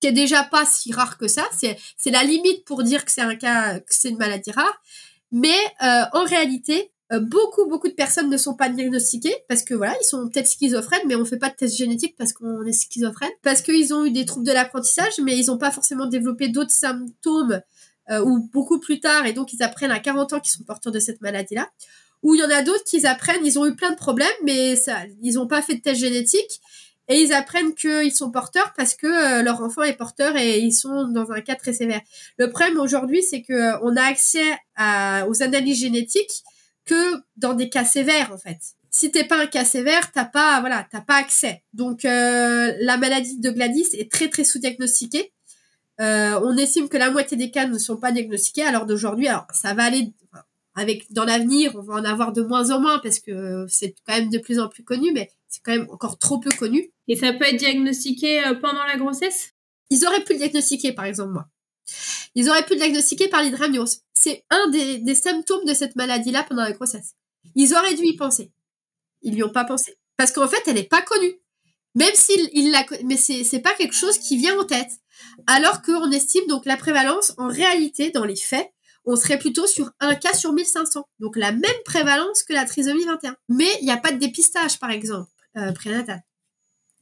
[0.00, 1.44] qui est déjà pas si rare que ça.
[1.56, 4.82] C'est c'est la limite pour dire que c'est un cas, que c'est une maladie rare.
[5.32, 9.74] Mais euh, en réalité, euh, beaucoup beaucoup de personnes ne sont pas diagnostiquées parce que
[9.74, 12.72] voilà, ils sont peut-être schizophrènes, mais on fait pas de test génétique parce qu'on est
[12.72, 16.48] schizophrène, parce qu'ils ont eu des troubles de l'apprentissage, mais ils n'ont pas forcément développé
[16.48, 17.60] d'autres symptômes
[18.10, 20.92] euh, ou beaucoup plus tard, et donc ils apprennent à 40 ans qu'ils sont porteurs
[20.92, 21.70] de cette maladie-là
[22.22, 24.76] ou il y en a d'autres qui apprennent, ils ont eu plein de problèmes, mais
[24.76, 26.62] ça, ils n'ont pas fait de test génétique
[27.06, 30.72] et ils apprennent qu'ils sont porteurs parce que euh, leur enfant est porteur et ils
[30.72, 32.00] sont dans un cas très sévère.
[32.38, 34.52] Le problème aujourd'hui, c'est que on a accès
[35.28, 36.42] aux analyses génétiques
[36.84, 38.58] que dans des cas sévères en fait.
[38.90, 41.62] Si t'es pas un cas sévère, t'as pas voilà, t'as pas accès.
[41.72, 45.32] Donc euh, la maladie de Gladys est très très sous-diagnostiquée.
[45.98, 48.62] on estime que la moitié des cas ne sont pas diagnostiqués.
[48.62, 50.12] Alors d'aujourd'hui, alors ça va aller
[50.74, 54.14] avec dans l'avenir, on va en avoir de moins en moins parce que c'est quand
[54.14, 56.90] même de plus en plus connu, mais c'est quand même encore trop peu connu.
[57.06, 59.52] Et ça peut être diagnostiqué euh, pendant la grossesse?
[59.90, 61.46] Ils auraient pu le diagnostiquer, par exemple, moi.
[62.34, 64.00] Ils auraient pu le diagnostiquer par l'hydramnios.
[64.14, 67.14] C'est un des, symptômes de cette maladie-là pendant la grossesse.
[67.54, 68.52] Ils auraient dû y penser.
[69.22, 69.98] Ils lui ont pas pensé.
[70.16, 71.40] Parce qu'en fait, elle n'est pas connue.
[71.94, 74.90] Même s'il il la, mais c'est, pas quelque chose qui vient en tête.
[75.46, 78.68] Alors qu'on estime donc la prévalence, en réalité, dans les faits,
[79.04, 81.04] on serait plutôt sur un cas sur 1500.
[81.20, 83.36] Donc la même prévalence que la trisomie 21.
[83.48, 86.22] Mais il n'y a pas de dépistage, par exemple, euh, prénatal.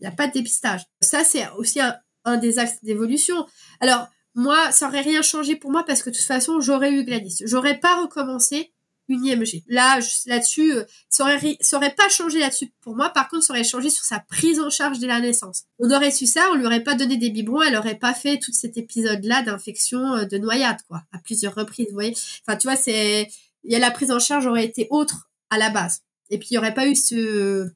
[0.00, 0.82] Il n'y a pas de dépistage.
[1.00, 3.46] Ça, c'est aussi un, des axes d'évolution.
[3.80, 7.04] Alors, moi, ça aurait rien changé pour moi parce que de toute façon, j'aurais eu
[7.04, 7.42] Gladys.
[7.44, 8.72] J'aurais pas recommencé
[9.08, 9.62] une IMG.
[9.68, 13.10] Là, là-dessus, euh, ça aurait, ça aurait pas changé là-dessus pour moi.
[13.10, 15.64] Par contre, ça aurait changé sur sa prise en charge dès la naissance.
[15.78, 18.38] On aurait su ça, on lui aurait pas donné des biberons, elle aurait pas fait
[18.38, 22.14] tout cet épisode-là d'infection euh, de noyade, quoi, à plusieurs reprises, vous voyez.
[22.46, 23.28] Enfin, tu vois, c'est,
[23.64, 26.02] y la prise en charge aurait été autre à la base.
[26.30, 27.68] Et puis, il y aurait pas eu ce,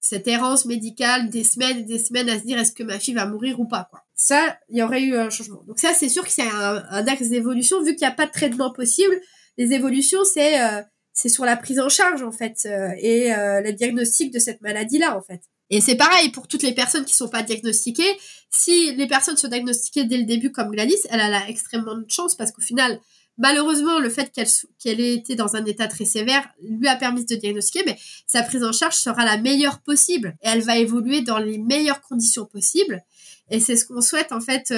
[0.00, 3.14] cette errance médicale des semaines et des semaines à se dire est-ce que ma fille
[3.14, 4.03] va mourir ou pas, quoi.
[4.16, 5.62] Ça, il y aurait eu un changement.
[5.66, 8.26] Donc ça, c'est sûr que c'est un, un axe d'évolution vu qu'il n'y a pas
[8.26, 9.20] de traitement possible
[9.56, 10.82] les évolutions, c'est euh,
[11.12, 14.60] c'est sur la prise en charge en fait euh, et euh, le diagnostic de cette
[14.62, 15.42] maladie là en fait.
[15.70, 18.18] Et c'est pareil pour toutes les personnes qui sont pas diagnostiquées.
[18.50, 22.34] Si les personnes sont diagnostiquées dès le début comme Gladys, elle a extrêmement de chance
[22.34, 23.00] parce qu'au final,
[23.38, 27.24] malheureusement, le fait qu'elle qu'elle ait été dans un état très sévère lui a permis
[27.24, 27.96] de diagnostiquer, mais
[28.26, 32.02] sa prise en charge sera la meilleure possible et elle va évoluer dans les meilleures
[32.02, 33.02] conditions possibles.
[33.50, 34.72] Et c'est ce qu'on souhaite en fait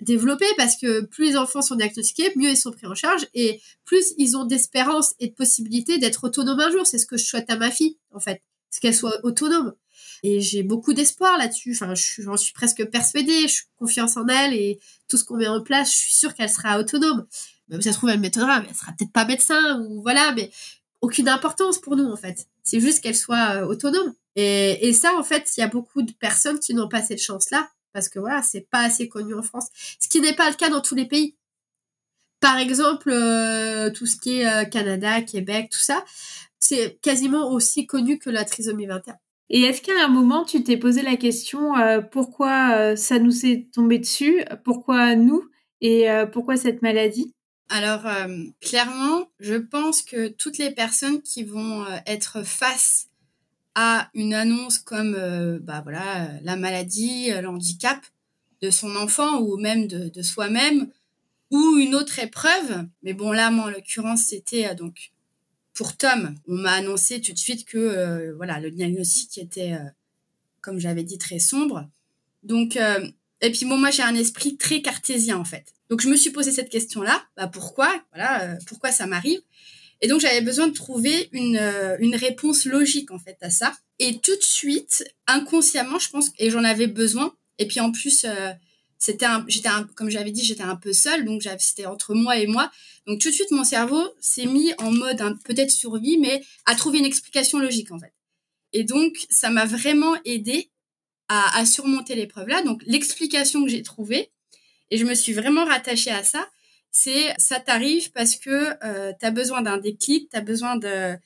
[0.00, 3.60] développer parce que plus les enfants sont diagnostiqués, mieux ils sont pris en charge et
[3.84, 6.86] plus ils ont d'espérance et de possibilité d'être autonomes un jour.
[6.86, 8.42] C'est ce que je souhaite à ma fille, en fait.
[8.70, 9.74] C'est qu'elle soit autonome.
[10.22, 11.72] Et j'ai beaucoup d'espoir là-dessus.
[11.72, 13.42] Enfin, j'en suis presque persuadée.
[13.42, 16.34] Je suis confiance en elle et tout ce qu'on met en place, je suis sûre
[16.34, 17.26] qu'elle sera autonome.
[17.68, 20.32] Même si ça se trouve, elle m'étonnera, mais elle sera peut-être pas médecin ou voilà,
[20.32, 20.50] mais
[21.00, 22.46] aucune importance pour nous, en fait.
[22.62, 24.14] C'est juste qu'elle soit euh, autonome.
[24.36, 27.22] Et, et ça, en fait, il y a beaucoup de personnes qui n'ont pas cette
[27.22, 29.68] chance-là parce que voilà, c'est pas assez connu en France.
[29.98, 31.36] Ce qui n'est pas le cas dans tous les pays.
[32.40, 36.04] Par exemple, euh, tout ce qui est euh, Canada, Québec, tout ça,
[36.58, 39.16] c'est quasiment aussi connu que la trisomie 21.
[39.48, 43.70] Et est-ce qu'à un moment, tu t'es posé la question euh, pourquoi ça nous est
[43.72, 45.48] tombé dessus Pourquoi nous
[45.80, 47.32] Et pourquoi cette maladie?
[47.70, 48.02] Alors,
[48.60, 53.08] clairement, je pense que toutes les personnes qui vont être face
[53.74, 57.98] à une annonce comme euh, bah voilà la maladie, euh, l'handicap
[58.62, 60.88] de son enfant ou même de, soi-même
[61.50, 62.86] ou une autre épreuve.
[63.02, 65.12] Mais bon là, moi en l'occurrence, c'était euh, donc
[65.74, 69.76] pour Tom, on m'a annoncé tout de suite que voilà le diagnostic était
[70.60, 71.88] comme j'avais dit très sombre.
[72.44, 75.74] Donc et puis bon moi j'ai un esprit très cartésien en fait.
[75.90, 77.92] Donc je me suis posé cette question là, bah pourquoi?
[78.12, 79.40] Voilà pourquoi ça m'arrive?
[80.00, 83.72] Et donc j'avais besoin de trouver une, euh, une réponse logique en fait à ça.
[83.98, 87.34] Et tout de suite, inconsciemment, je pense, et j'en avais besoin.
[87.58, 88.52] Et puis en plus, euh,
[88.98, 92.70] c'était j'étais comme j'avais dit, j'étais un peu seule, donc c'était entre moi et moi.
[93.06, 96.98] Donc tout de suite, mon cerveau s'est mis en mode peut-être survie, mais à trouver
[96.98, 98.12] une explication logique en fait.
[98.72, 100.70] Et donc ça m'a vraiment aidé
[101.28, 102.62] à, à surmonter l'épreuve là.
[102.62, 104.30] Donc l'explication que j'ai trouvée,
[104.90, 106.48] et je me suis vraiment rattachée à ça,
[106.94, 111.16] c'est ça t'arrive parce que euh, tu as besoin d'un déclic, tu as besoin de,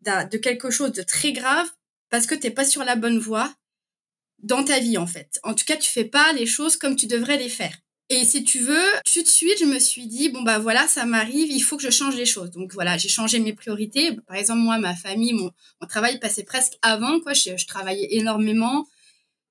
[0.00, 1.68] de, quelque chose de très grave
[2.08, 3.54] parce que t'es pas sur la bonne voie
[4.42, 5.38] dans ta vie en fait.
[5.42, 7.76] En tout cas, tu fais pas les choses comme tu devrais les faire.
[8.08, 11.04] Et si tu veux, tout de suite, je me suis dit bon bah voilà, ça
[11.04, 12.50] m'arrive, il faut que je change les choses.
[12.50, 14.16] Donc voilà, j'ai changé mes priorités.
[14.26, 15.50] Par exemple, moi, ma famille, mon,
[15.86, 17.34] travail passait presque avant quoi.
[17.34, 18.86] Je, je travaillais énormément.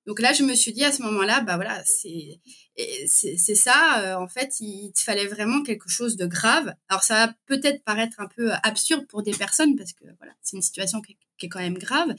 [0.05, 4.01] Donc là, je me suis dit à ce moment-là, bah voilà, c'est ça.
[4.01, 6.73] Euh, en fait, il, te fallait vraiment quelque chose de grave.
[6.89, 10.57] Alors ça va peut-être paraître un peu absurde pour des personnes parce que voilà, c'est
[10.57, 12.15] une situation qui, est quand même grave,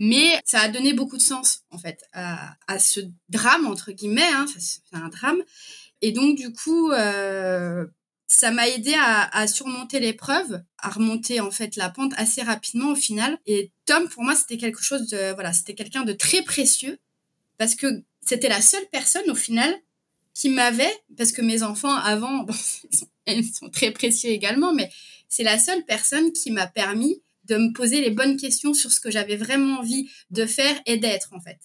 [0.00, 2.98] mais ça a donné beaucoup de sens en fait à, à ce
[3.28, 4.32] drame entre guillemets.
[4.32, 5.40] Hein, c'est un drame.
[6.02, 7.86] Et donc du coup, euh,
[8.26, 12.90] ça m'a aidé à, à surmonter l'épreuve, à remonter en fait la pente assez rapidement
[12.92, 13.38] au final.
[13.46, 16.98] Et Tom, pour moi, c'était quelque chose de voilà, c'était quelqu'un de très précieux
[17.58, 19.74] parce que c'était la seule personne au final
[20.34, 22.46] qui m'avait, parce que mes enfants avant,
[23.26, 24.90] ils, sont, très précieux également, mais
[25.28, 29.00] c'est la seule personne qui m'a permis de me poser les bonnes questions sur ce
[29.00, 31.58] que j'avais vraiment envie de faire et d'être en fait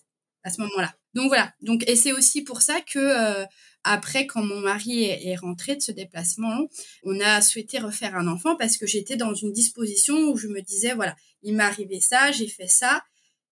[0.43, 0.93] à ce moment-là.
[1.13, 1.53] Donc voilà.
[1.61, 3.45] Donc et c'est aussi pour ça que euh,
[3.83, 6.67] après quand mon mari est, est, rentré de ce déplacement,
[7.03, 10.61] on a souhaité refaire un enfant parce que j'étais dans une disposition où je me
[10.61, 13.01] disais voilà, il m'est arrivé ça, j'ai fait ça,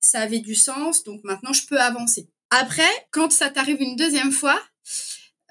[0.08, 2.30] ça avait du sens, donc maintenant je peux avancer.
[2.50, 4.62] Après, quand ça t'arrive une deuxième fois,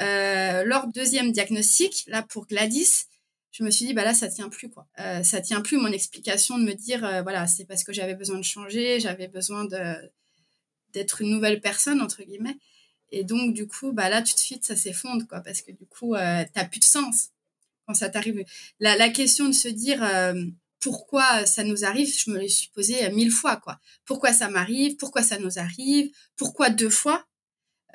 [0.00, 3.04] euh, lors deuxième diagnostic, là pour Gladys,
[3.52, 4.86] je me suis dit bah là ça tient plus quoi.
[4.98, 8.14] Euh, ça tient plus mon explication de me dire euh, voilà c'est parce que j'avais
[8.14, 9.94] besoin de changer, j'avais besoin de
[10.92, 12.56] d'être une nouvelle personne entre guillemets.
[13.10, 15.86] Et donc du coup bah là tout de suite ça s'effondre quoi parce que du
[15.86, 17.28] coup euh, t'as plus de sens
[17.86, 18.44] quand ça t'arrive.
[18.80, 20.34] La, la question de se dire euh,
[20.86, 23.80] pourquoi ça nous arrive, je me l'ai suis posé mille fois quoi.
[24.04, 27.26] Pourquoi ça m'arrive, pourquoi ça nous arrive, pourquoi deux fois?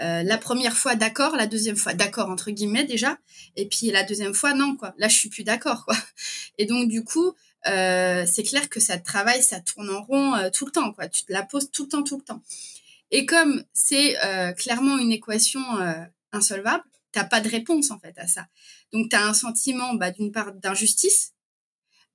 [0.02, 3.18] Euh, la première fois d'accord, la deuxième fois d'accord entre guillemets déjà,
[3.56, 4.94] et puis la deuxième fois non quoi.
[4.98, 5.96] Là je suis plus d'accord quoi.
[6.58, 7.34] Et donc du coup
[7.68, 11.08] euh, c'est clair que ça travaille, ça tourne en rond euh, tout le temps quoi.
[11.08, 12.42] Tu te la poses tout le temps tout le temps.
[13.12, 14.18] Et comme c'est
[14.58, 15.62] clairement une équation
[16.34, 18.48] insolvable, t'as pas de réponse en fait à ça.
[18.92, 21.32] Donc tu as un sentiment bah, d'une part d'injustice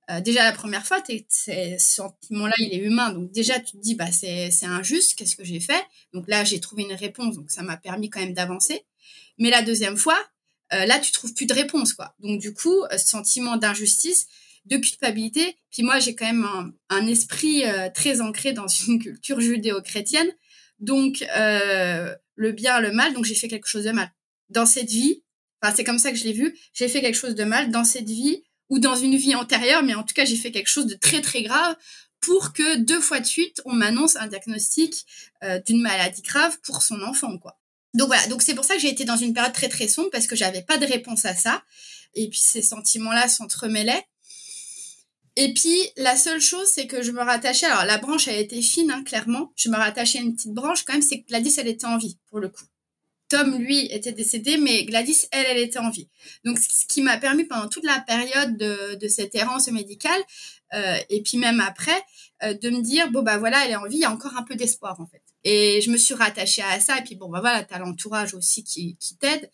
[0.09, 3.11] euh, déjà la première fois, ce sentiment-là, il est humain.
[3.11, 5.83] Donc déjà, tu te dis, bah c'est injuste, qu'est-ce que j'ai fait?
[6.13, 8.85] Donc là, j'ai trouvé une réponse, donc ça m'a permis quand même d'avancer.
[9.37, 10.17] Mais la deuxième fois,
[10.73, 12.15] euh, là, tu trouves plus de réponse, quoi.
[12.19, 14.27] Donc du coup, euh, sentiment d'injustice,
[14.65, 15.57] de culpabilité.
[15.71, 17.63] Puis moi, j'ai quand même un, un esprit
[17.93, 20.29] très ancré dans une culture judéo-chrétienne.
[20.79, 23.13] Donc le bien, le mal.
[23.13, 24.11] Donc j'ai fait quelque chose de mal
[24.49, 25.23] dans cette vie.
[25.61, 26.57] Enfin, c'est comme ça que je l'ai vu.
[26.73, 29.95] J'ai fait quelque chose de mal dans cette vie ou dans une vie antérieure, mais
[29.95, 31.75] en tout cas, j'ai fait quelque chose de très très grave
[32.19, 35.05] pour que deux fois de suite, on m'annonce un diagnostic
[35.43, 37.57] euh, d'une maladie grave pour son enfant, quoi.
[37.93, 40.09] Donc voilà, donc c'est pour ça que j'ai été dans une période très très sombre
[40.11, 41.63] parce que j'avais pas de réponse à ça.
[42.13, 44.05] Et puis ces sentiments-là s'entremêlaient.
[45.35, 47.65] Et puis la seule chose, c'est que je me rattachais.
[47.65, 49.51] Alors la branche, elle était fine, hein, clairement.
[49.55, 51.01] Je me rattachais à une petite branche quand même.
[51.01, 52.65] C'est que Gladys, elle était en vie pour le coup.
[53.29, 56.07] Tom, lui, était décédé, mais Gladys, elle, elle était en vie.
[56.45, 60.21] Donc, ce qui m'a permis pendant toute la période de, de cette errance médicale,
[60.73, 62.01] euh, et puis même après,
[62.43, 64.35] euh, de me dire, bon, bah voilà, elle est en vie, il y a encore
[64.37, 65.21] un peu d'espoir, en fait.
[65.43, 68.63] Et je me suis rattachée à ça, et puis bon, bah voilà, t'as l'entourage aussi
[68.63, 69.49] qui, qui t'aide,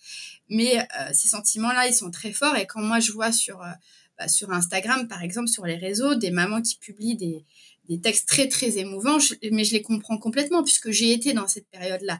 [0.49, 0.83] mais euh,
[1.13, 3.69] ces sentiments-là, ils sont très forts, et quand moi, je vois sur, euh,
[4.17, 7.45] bah, sur Instagram, par exemple, sur les réseaux, des mamans qui publient des,
[7.89, 9.17] des textes très très émouvants,
[9.51, 12.19] mais je les comprends complètement puisque j'ai été dans cette période-là.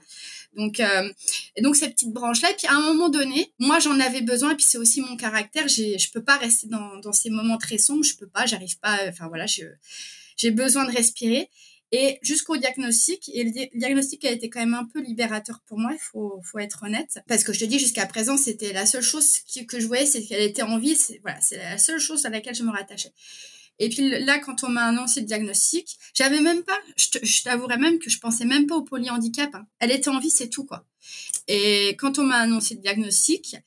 [0.56, 1.12] Donc, euh,
[1.56, 2.52] et donc ces petites branches-là.
[2.52, 4.52] Et puis à un moment donné, moi j'en avais besoin.
[4.52, 5.68] Et puis c'est aussi mon caractère.
[5.68, 8.04] Je peux pas rester dans, ces moments très sombres.
[8.04, 8.46] Je peux pas.
[8.46, 9.00] J'arrive pas.
[9.08, 11.50] Enfin voilà, j'ai besoin de respirer.
[11.96, 15.92] Et jusqu'au diagnostic, et le diagnostic a été quand même un peu libérateur pour moi,
[15.94, 17.20] il faut, être honnête.
[17.28, 20.24] Parce que je te dis, jusqu'à présent, c'était la seule chose que je voyais, c'est
[20.24, 20.98] qu'elle était en vie.
[21.22, 23.14] Voilà, c'est la seule chose à laquelle je me rattachais.
[23.80, 28.00] Et puis là, quand on m'a annoncé le diagnostic, j'avais même pas, je t'avouerais même
[28.00, 29.54] que je pensais même pas au polyhandicap.
[29.56, 29.66] Hein.
[29.80, 30.86] Elle était en vie, c'est tout, quoi.
[31.48, 33.58] Et quand on m'a annoncé le diagnostic,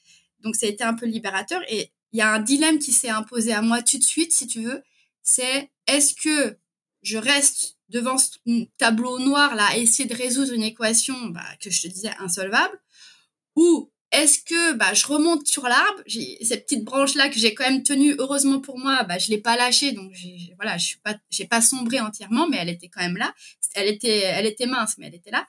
[0.40, 1.60] donc ça a été un peu libérateur.
[1.68, 4.46] Et il y a un dilemme qui s'est imposé à moi tout de suite, si
[4.46, 4.82] tu veux.
[5.22, 6.56] C'est est-ce que
[7.02, 8.30] je reste devant ce
[8.78, 12.80] tableau noir là, à essayer de résoudre une équation bah, que je te disais insolvable,
[13.54, 16.00] ou est-ce que bah, je remonte sur l'arbre?
[16.06, 18.14] J'ai cette petite branche là que j'ai quand même tenue.
[18.18, 20.12] Heureusement pour moi, bah, je l'ai pas lâchée, donc
[20.56, 23.34] voilà, je suis pas, j'ai pas sombré entièrement, mais elle était quand même là.
[23.74, 25.46] Elle était, elle était mince, mais elle était là.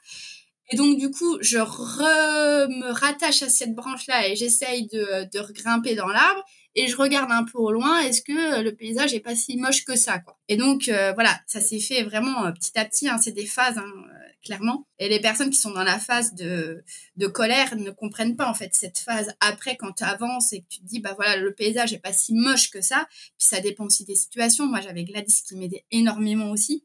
[0.70, 5.40] Et donc du coup, je me rattache à cette branche là et j'essaye de, de
[5.40, 6.44] regrimper dans l'arbre
[6.78, 9.84] et je regarde un peu au loin, est-ce que le paysage est pas si moche
[9.84, 10.38] que ça, quoi.
[10.48, 13.10] Et donc euh, voilà, ça s'est fait vraiment euh, petit à petit.
[13.10, 14.86] Hein, c'est des phases, hein, euh, clairement.
[15.00, 16.84] Et les personnes qui sont dans la phase de,
[17.16, 20.68] de colère ne comprennent pas en fait cette phase après quand tu avances et que
[20.70, 23.08] tu te dis bah voilà le paysage est pas si moche que ça.
[23.10, 24.68] Puis ça dépend aussi des situations.
[24.68, 26.84] Moi j'avais Gladys qui m'aidait énormément aussi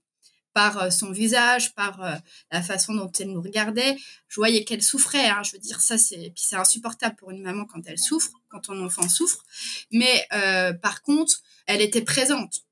[0.54, 2.14] par euh, son visage, par euh,
[2.50, 3.96] la façon dont elle nous regardait.
[4.28, 5.28] Je voyais qu'elle souffrait.
[5.28, 5.42] Hein.
[5.44, 8.84] Je veux dire, ça, c'est c'est insupportable pour une maman quand elle souffre, quand ton
[8.84, 9.44] enfant souffre.
[9.90, 12.62] Mais euh, par contre, elle était présente.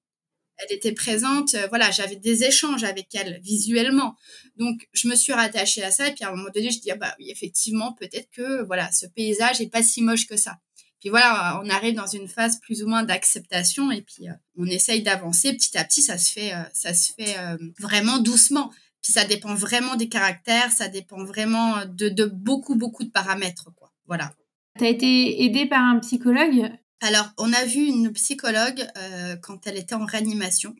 [0.59, 1.57] Elle était présente.
[1.71, 4.15] voilà, j'avais des échanges avec elle visuellement.
[4.57, 6.09] Donc, je me suis rattachée à ça.
[6.09, 8.93] Et puis à un moment donné, je dis ah bah oui, effectivement, peut-être que voilà,
[8.93, 10.59] ce paysage est pas si moche que ça.
[11.01, 14.67] Puis voilà, on arrive dans une phase plus ou moins d'acceptation et puis euh, on
[14.67, 16.03] essaye d'avancer petit à petit.
[16.03, 18.71] Ça se fait, euh, ça se fait euh, vraiment doucement.
[19.03, 23.71] Puis ça dépend vraiment des caractères, ça dépend vraiment de, de beaucoup beaucoup de paramètres
[23.75, 23.91] quoi.
[24.07, 24.35] Voilà.
[24.79, 26.71] Tu as été aidée par un psychologue?
[27.01, 28.87] Alors, on a vu une psychologue
[29.41, 30.77] quand elle était en réanimation.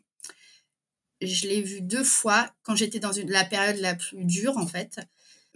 [1.19, 4.67] Je l'ai vue deux fois quand j'étais dans une, la période la plus dure en
[4.67, 4.99] fait.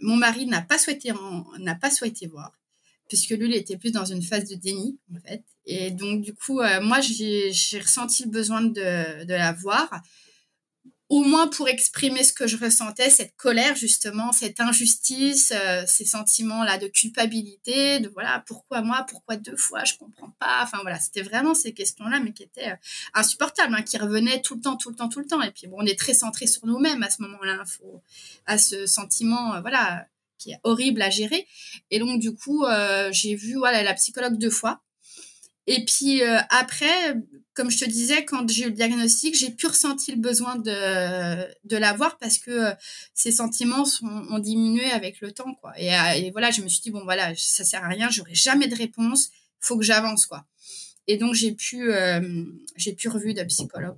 [0.00, 1.12] Mon mari n'a pas souhaité
[1.60, 2.52] n'a pas souhaité voir
[3.08, 5.42] puisque lui, il était plus dans une phase de déni, en fait.
[5.66, 9.90] Et donc, du coup, euh, moi, j'ai ressenti le besoin de, de la voir,
[11.08, 16.04] au moins pour exprimer ce que je ressentais, cette colère, justement, cette injustice, euh, ces
[16.04, 20.60] sentiments-là de culpabilité, de voilà, pourquoi moi, pourquoi deux fois, je comprends pas.
[20.62, 22.76] Enfin, voilà, c'était vraiment ces questions-là, mais qui étaient euh,
[23.14, 25.42] insupportables, hein, qui revenaient tout le temps, tout le temps, tout le temps.
[25.42, 28.02] Et puis, bon, on est très centré sur nous-mêmes à ce moment-là, faut,
[28.46, 30.08] à ce sentiment, voilà,
[30.38, 31.46] qui est horrible à gérer.
[31.90, 34.80] Et donc, du coup, euh, j'ai vu voilà, la psychologue deux fois.
[35.66, 37.16] Et puis euh, après,
[37.54, 41.46] comme je te disais, quand j'ai eu le diagnostic, j'ai pu ressentir le besoin de,
[41.64, 42.74] de l'avoir parce que euh,
[43.14, 45.54] ces sentiments ont diminué avec le temps.
[45.54, 45.72] Quoi.
[45.76, 45.88] Et,
[46.18, 48.76] et, voilà, je me suis dit, bon, voilà, ça sert à rien, j'aurai jamais de
[48.76, 49.30] réponse,
[49.60, 50.26] faut que j'avance.
[50.26, 50.44] quoi.
[51.08, 51.90] Et donc, j'ai pu,
[52.76, 53.96] j'ai pu revu de psychologue.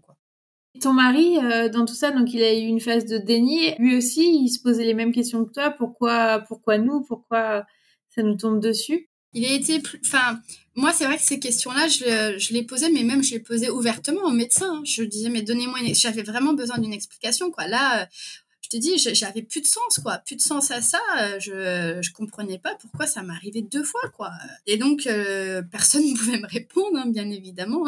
[0.80, 3.74] Ton mari, euh, dans tout ça, donc il a eu une phase de déni.
[3.78, 5.70] Lui aussi, il se posait les mêmes questions que toi.
[5.70, 7.02] Pourquoi, pourquoi nous?
[7.02, 7.64] Pourquoi
[8.14, 9.08] ça nous tombe dessus?
[9.34, 9.82] Il a été.
[10.04, 10.40] Enfin,
[10.74, 14.24] moi, c'est vrai que ces questions-là, je, les posais, mais même je les posais ouvertement
[14.24, 14.78] au médecin.
[14.78, 14.82] Hein.
[14.84, 15.94] Je disais, mais donnez-moi une.
[15.94, 17.66] J'avais vraiment besoin d'une explication, quoi.
[17.66, 18.06] Là, euh,
[18.62, 20.18] je te dis, j'avais plus de sens, quoi.
[20.18, 21.00] Plus de sens à ça.
[21.20, 24.30] Euh, je, je comprenais pas pourquoi ça m'arrivait deux fois, quoi.
[24.66, 25.08] Et donc,
[25.70, 27.84] personne ne pouvait me répondre, hein, bien évidemment.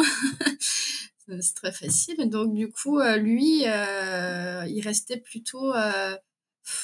[1.40, 2.28] C'est très facile.
[2.28, 5.74] Donc du coup, euh, lui, euh, il restait plutôt...
[5.74, 6.16] Euh,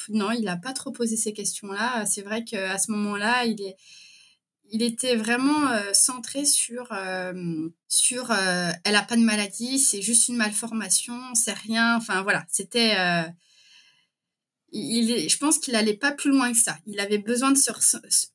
[0.09, 2.07] non, il n'a pas trop posé ces questions-là.
[2.07, 3.75] C'est vrai qu'à ce moment-là, il.
[4.73, 6.89] Il était vraiment centré sur
[7.87, 11.97] sur elle a pas de maladie, c'est juste une malformation, c'est rien.
[11.97, 12.97] Enfin voilà, c'était
[14.73, 16.79] il, je pense qu'il allait pas plus loin que ça.
[16.87, 17.59] Il avait besoin de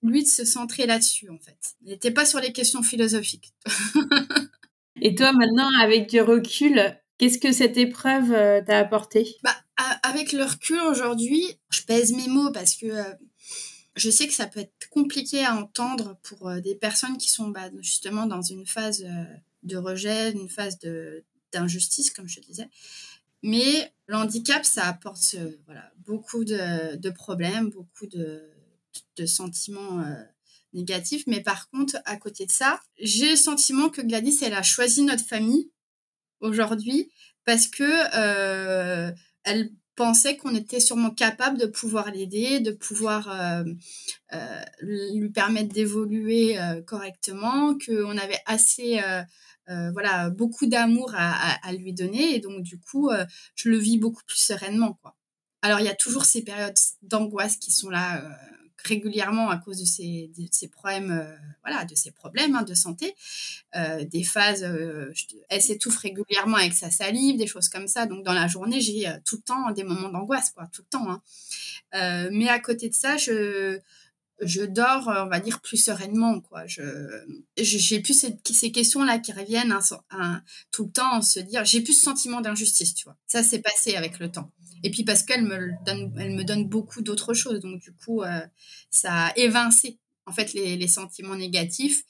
[0.03, 1.75] lui de se centrer là-dessus en fait.
[1.83, 3.53] Il n'était pas sur les questions philosophiques.
[4.99, 9.37] Et toi, maintenant, avec du recul, qu'est-ce que cette épreuve euh, t'a apporté?
[9.43, 9.55] Bah,
[10.03, 13.13] Avec le recul aujourd'hui, je pèse mes mots parce que euh,
[13.95, 17.47] je sais que ça peut être compliqué à entendre pour euh, des personnes qui sont
[17.47, 19.05] bah, justement dans une phase
[19.63, 20.77] de rejet, une phase
[21.53, 22.69] d'injustice, comme je te disais.
[23.43, 25.35] Mais l'handicap, ça apporte
[25.65, 28.51] voilà, beaucoup de, de, problèmes, beaucoup de,
[29.15, 30.03] de sentiments
[30.73, 31.23] négatifs.
[31.27, 35.03] Mais par contre, à côté de ça, j'ai le sentiment que Gladys, elle a choisi
[35.03, 35.71] notre famille
[36.39, 37.09] aujourd'hui
[37.45, 37.83] parce que
[38.15, 39.11] euh,
[39.43, 43.63] elle pensait qu'on était sûrement capable de pouvoir l'aider, de pouvoir euh,
[44.33, 46.57] euh, lui permettre d'évoluer
[46.87, 48.99] correctement, qu'on avait assez,
[49.67, 53.09] voilà, beaucoup d'amour à, à, lui donner, et donc du coup,
[53.55, 55.15] je le vis beaucoup plus sereinement, quoi.
[55.63, 58.23] Alors il y a toujours ces périodes d'angoisse qui sont là
[58.83, 63.15] régulièrement à cause de ces, problèmes, euh, voilà, de ces problèmes hein, de santé,
[63.75, 65.13] euh, des phases, euh,
[65.49, 68.05] elle s'étouffe régulièrement avec sa salive, des choses comme ça.
[68.05, 71.11] Donc dans la journée, j'ai tout le temps des moments d'angoisse, quoi, tout le temps.
[71.11, 72.29] Hein.
[72.31, 73.79] mais à côté de ça, je
[74.65, 76.65] dors, on va dire, plus sereinement, quoi.
[76.65, 76.81] Je,
[77.57, 79.77] j'ai plus ces, ces questions-là qui reviennent
[80.11, 80.41] hein,
[80.71, 83.17] tout le temps, se dire, j'ai plus ce sentiment d'injustice, tu vois.
[83.27, 84.51] Ça s'est passé avec le temps.
[84.83, 87.59] Et puis parce qu'elle me donne, elle me donne beaucoup d'autres choses.
[87.59, 88.41] Donc du coup, euh,
[88.89, 92.03] ça a évincé en fait les, les sentiments négatifs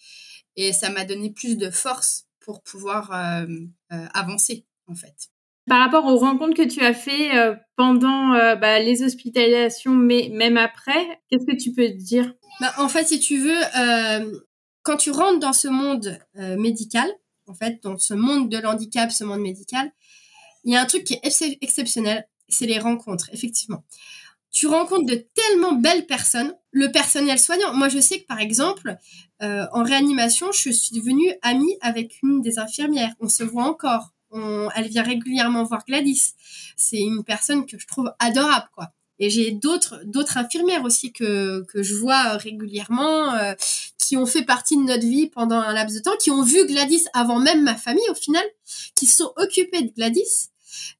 [0.55, 3.45] et ça m'a donné plus de force pour pouvoir euh,
[3.93, 5.29] euh, avancer en fait.
[5.67, 7.29] Par rapport aux rencontres que tu as fait
[7.75, 12.33] pendant bah, les hospitalisations, mais même après, qu'est-ce que tu peux dire?
[12.59, 13.61] Bah, En fait, si tu veux,
[14.81, 16.19] quand tu rentres dans ce monde
[16.57, 17.07] médical,
[17.45, 19.91] en fait, dans ce monde de l'handicap, ce monde médical,
[20.63, 23.83] il y a un truc qui est exceptionnel, c'est les rencontres, effectivement.
[24.51, 27.73] Tu rencontres de tellement belles personnes, le personnel soignant.
[27.73, 28.97] Moi, je sais que par exemple,
[29.41, 33.13] euh, en réanimation, je suis devenue amie avec une des infirmières.
[33.21, 34.13] On se voit encore.
[34.75, 36.33] elle vient régulièrement voir Gladys.
[36.77, 38.91] C'est une personne que je trouve adorable, quoi.
[39.19, 43.53] Et j'ai d'autres d'autres infirmières aussi que que je vois régulièrement, euh,
[43.99, 46.65] qui ont fait partie de notre vie pendant un laps de temps, qui ont vu
[46.65, 48.43] Gladys avant même ma famille au final,
[48.95, 50.50] qui sont occupées de Gladys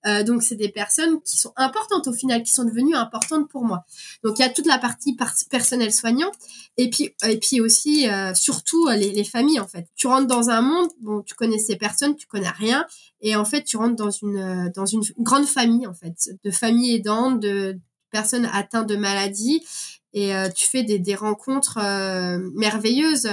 [0.06, 3.64] euh, donc c'est des personnes qui sont importantes au final, qui sont devenues importantes pour
[3.64, 3.85] moi.
[4.23, 5.15] Donc il y a toute la partie
[5.49, 6.31] personnel soignant
[6.77, 9.88] et puis et puis aussi euh, surtout les, les, familles en fait.
[9.95, 12.85] Tu rentres dans un monde, bon tu connais ces personnes, tu connais rien
[13.22, 16.52] et en fait tu rentres dans une euh, dans une grande famille en fait, de
[16.52, 17.80] familles aidantes, de
[18.10, 19.64] personnes atteintes de maladies
[20.14, 21.80] et euh, tu fais des, des rencontres
[22.56, 23.30] merveilleuses.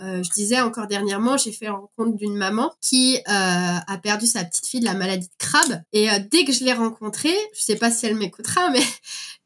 [0.00, 4.26] Euh, je disais encore dernièrement, j'ai fait la rencontre d'une maman qui euh, a perdu
[4.26, 5.82] sa petite fille de la maladie de crabe.
[5.92, 8.82] Et euh, dès que je l'ai rencontrée, je sais pas si elle m'écoutera, mais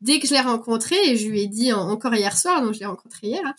[0.01, 2.81] dès que je l'ai rencontrée, et je lui ai dit encore hier soir, donc je
[2.81, 3.55] l'ai rencontrée hier, hein,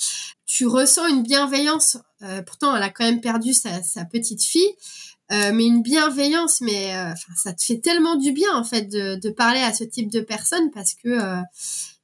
[0.46, 1.98] tu ressens une bienveillance.
[2.46, 4.74] pourtant, elle a quand même perdu sa, sa petite fille.
[5.30, 6.94] mais une bienveillance, mais
[7.36, 10.22] ça te fait tellement du bien en fait de, de, parler à ce type de
[10.22, 11.20] personnes parce que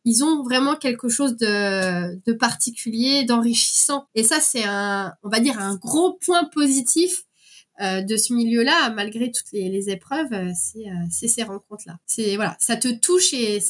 [0.06, 4.08] ils ont vraiment quelque chose de, de particulier, d'enrichissant.
[4.16, 7.24] Et ça, c'est un, on va dire, un gros point positif
[7.82, 11.98] euh, de ce milieu-là, malgré toutes les, les épreuves, euh, c'est euh, ces rencontres-là.
[12.06, 13.64] C'est voilà, ça te touche et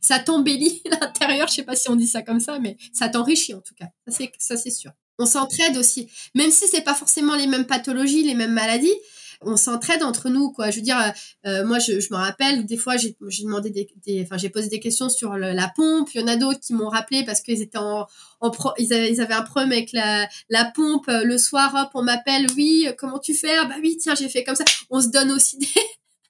[0.00, 1.46] ça t'embellit l'intérieur.
[1.48, 3.88] Je sais pas si on dit ça comme ça, mais ça t'enrichit en tout cas.
[4.06, 4.92] Ça c'est ça c'est sûr.
[5.18, 8.94] On s'entraide aussi, même si c'est pas forcément les mêmes pathologies, les mêmes maladies
[9.40, 11.10] on s'entraide entre nous quoi je veux dire euh,
[11.48, 13.88] euh, moi je, je, me rappelle des fois j'ai demandé des,
[14.36, 17.24] j'ai posé des questions sur la pompe il y en a d'autres qui m'ont rappelé
[17.24, 18.06] parce qu'ils étaient en,
[18.40, 20.28] en ils, avaient, un problème avec la,
[20.74, 23.56] pompe le soir hop on m'appelle oui comment tu fais?
[23.56, 25.66] Ah bah oui tiens j'ai fait comme ça on se donne aussi des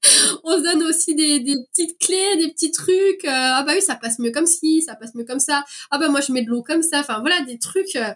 [0.44, 1.40] on se donne aussi des,
[1.72, 3.24] petites clés, des petits trucs.
[3.24, 5.64] Euh, ah bah oui, ça passe mieux comme ci, ça passe mieux comme ça.
[5.90, 7.00] Ah bah moi je mets de l'eau comme ça.
[7.00, 7.96] Enfin voilà, des trucs.
[7.96, 8.12] Euh,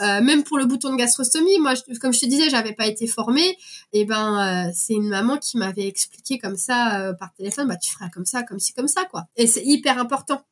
[0.00, 3.56] même pour le bouton de gastrostomie, moi, comme je te disais, j'avais pas été formée.
[3.92, 7.76] Et ben, euh, c'est une maman qui m'avait expliqué comme ça euh, par téléphone, bah
[7.76, 9.26] tu feras comme ça, comme ci, comme ça, quoi.
[9.36, 10.42] Et c'est hyper important,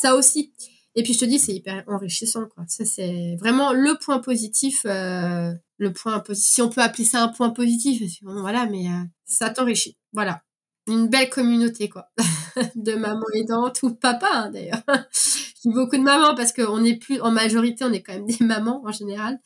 [0.00, 0.52] ça aussi.
[0.94, 2.64] Et puis je te dis, c'est hyper enrichissant, quoi.
[2.68, 6.52] Ça c'est vraiment le point positif, le point positif.
[6.52, 8.86] Si on peut appeler ça un point positif, voilà, mais
[9.24, 10.42] ça t'enrichit, voilà.
[10.88, 12.08] Une belle communauté, quoi,
[12.76, 14.82] de maman aidante ou papa, hein, d'ailleurs
[15.64, 18.82] beaucoup de mamans parce qu'on est plus en majorité, on est quand même des mamans
[18.84, 19.38] en général.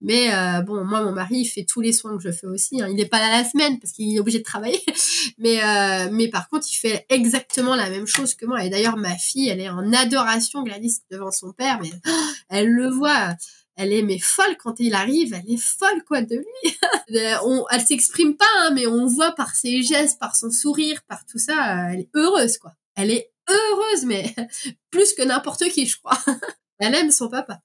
[0.00, 2.80] Mais euh, bon, moi, mon mari, il fait tous les soins que je fais aussi.
[2.80, 2.86] Hein.
[2.88, 4.80] Il n'est pas là la semaine parce qu'il est obligé de travailler.
[5.38, 8.64] mais, euh, mais par contre, il fait exactement la même chose que moi.
[8.64, 11.80] Et d'ailleurs, ma fille, elle est en adoration, Gladys, devant son père.
[11.82, 13.34] Mais oh, elle le voit.
[13.78, 15.32] Elle est mais folle quand il arrive.
[15.32, 16.76] Elle est folle, quoi, de lui.
[17.44, 21.24] on, elle s'exprime pas, hein, mais on voit par ses gestes, par son sourire, par
[21.24, 22.74] tout ça, elle est heureuse, quoi.
[22.96, 24.34] Elle est heureuse, mais
[24.90, 26.18] plus que n'importe qui, je crois.
[26.80, 27.60] Elle aime son papa.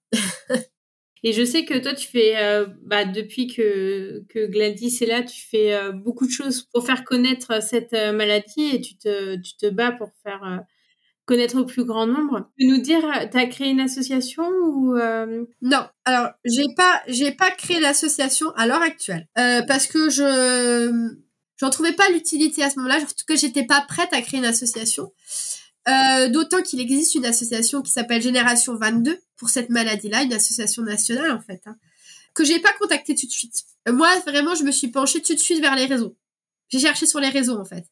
[1.23, 5.23] Et je sais que toi, tu fais, euh, bah, depuis que, que Gladys est là,
[5.23, 9.35] tu fais euh, beaucoup de choses pour faire connaître cette euh, maladie et tu te,
[9.37, 10.63] tu te bats pour faire
[11.25, 12.49] connaître au plus grand nombre.
[12.57, 13.01] Tu peux nous dire,
[13.31, 14.95] tu as créé une association ou
[15.61, 21.13] Non, alors j'ai pas, j'ai pas créé l'association à l'heure actuelle parce que je
[21.57, 22.97] j'en trouvais pas l'utilité à ce moment-là.
[22.97, 25.11] En tout cas, j'étais pas prête à créer une association.
[25.87, 30.83] Euh, D'autant qu'il existe une association qui s'appelle Génération 22 pour cette maladie-là, une association
[30.83, 31.75] nationale en fait, hein,
[32.33, 33.63] que j'ai pas contacté tout de suite.
[33.87, 36.17] Euh, moi, vraiment, je me suis penchée tout de suite vers les réseaux.
[36.69, 37.85] J'ai cherché sur les réseaux en fait.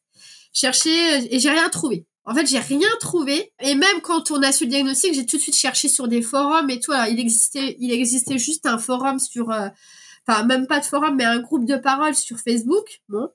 [0.54, 2.06] Cherché euh, et j'ai rien trouvé.
[2.24, 3.52] En fait, j'ai rien trouvé.
[3.60, 6.22] Et même quand on a su le diagnostic, j'ai tout de suite cherché sur des
[6.22, 6.92] forums et tout.
[6.92, 9.68] Alors, il existait, il existait juste un forum sur, euh,
[10.26, 13.02] enfin, même pas de forum, mais un groupe de parole sur Facebook.
[13.08, 13.28] Bon.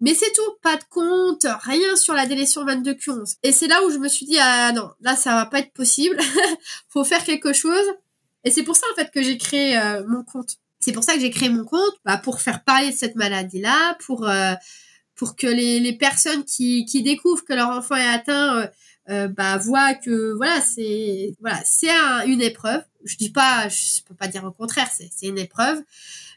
[0.00, 0.42] Mais c'est tout.
[0.62, 3.36] Pas de compte, rien sur la délétion 22Q11.
[3.42, 5.72] Et c'est là où je me suis dit, ah non, là, ça va pas être
[5.72, 6.18] possible.
[6.88, 7.86] Faut faire quelque chose.
[8.42, 10.56] Et c'est pour ça, en fait, que j'ai créé euh, mon compte.
[10.80, 13.96] C'est pour ça que j'ai créé mon compte, bah, pour faire parler de cette maladie-là,
[14.04, 14.52] pour, euh,
[15.14, 18.66] pour que les, les personnes qui, qui découvrent que leur enfant est atteint euh,
[19.10, 22.82] euh, bah voient que voilà c'est voilà c'est un, une épreuve.
[23.04, 25.82] Je dis pas je peux pas dire au contraire c'est c'est une épreuve.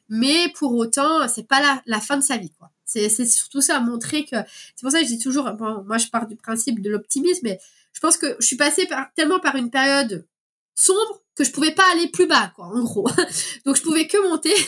[0.10, 2.72] Mais pour autant c'est pas la, la fin de sa vie quoi.
[2.86, 4.36] C'est c'est surtout ça montrer que
[4.76, 7.41] c'est pour ça que je dis toujours bon moi je pars du principe de l'optimisme
[7.44, 7.60] mais
[7.94, 10.26] je pense que je suis passée par, tellement par une période
[10.76, 13.07] sombre que je pouvais pas aller plus bas quoi en gros.
[13.65, 14.53] Donc je pouvais que monter.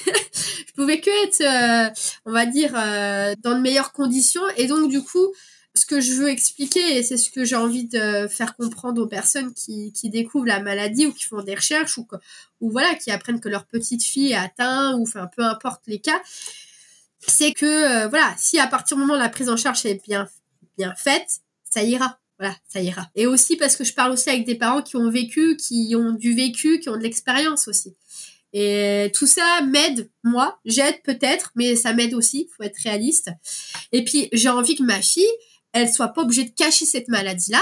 [0.67, 1.89] Je pouvais que être euh,
[2.25, 4.41] on va dire euh, dans de meilleures conditions.
[4.55, 5.33] Et donc du coup
[5.75, 9.07] ce que je veux expliquer et c'est ce que j'ai envie de faire comprendre aux
[9.07, 13.49] personnes qui, découvrent la maladie ou qui font des recherches ou voilà qui apprennent que
[13.49, 16.21] leur petite fille est atteinte ou enfin peu importe les cas
[17.19, 20.03] c'est que euh, voilà si à partir du moment où la prise en charge est
[20.03, 20.27] bien
[20.77, 23.09] bien faite ça ira voilà, ça ira.
[23.15, 26.13] Et aussi parce que je parle aussi avec des parents qui ont vécu, qui ont
[26.13, 27.95] du vécu, qui ont de l'expérience aussi.
[28.53, 33.29] Et tout ça m'aide, moi, j'aide peut-être, mais ça m'aide aussi, faut être réaliste.
[33.91, 35.29] Et puis j'ai envie que ma fille,
[35.73, 37.61] elle soit pas obligée de cacher cette maladie-là.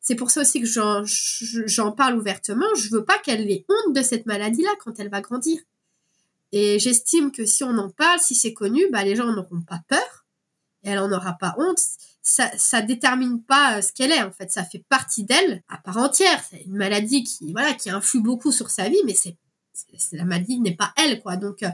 [0.00, 2.66] C'est pour ça aussi que j'en, parle ouvertement.
[2.76, 5.58] Je veux pas qu'elle ait honte de cette maladie-là quand elle va grandir.
[6.52, 9.80] Et j'estime que si on en parle, si c'est connu, bah les gens n'auront pas
[9.88, 10.19] peur
[10.82, 11.78] elle en aura pas honte
[12.22, 14.50] ça, ça détermine pas euh, ce qu'elle est en fait.
[14.50, 16.42] Ça fait partie d'elle à part entière.
[16.50, 19.36] C'est une maladie qui voilà qui influe beaucoup sur sa vie, mais c'est
[20.12, 21.36] la maladie n'est pas elle quoi.
[21.36, 21.70] Donc euh,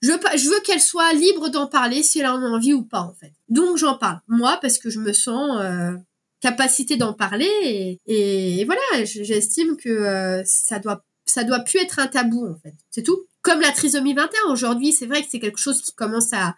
[0.00, 2.84] je veux je veux qu'elle soit libre d'en parler si elle en a envie ou
[2.84, 3.32] pas en fait.
[3.48, 5.92] Donc j'en parle moi parce que je me sens euh,
[6.40, 7.50] capacité d'en parler
[8.06, 12.74] et, et voilà j'estime que ça doit ça doit plus être un tabou en fait.
[12.90, 13.26] C'est tout.
[13.42, 16.54] Comme la trisomie 21 aujourd'hui, c'est vrai que c'est quelque chose qui commence à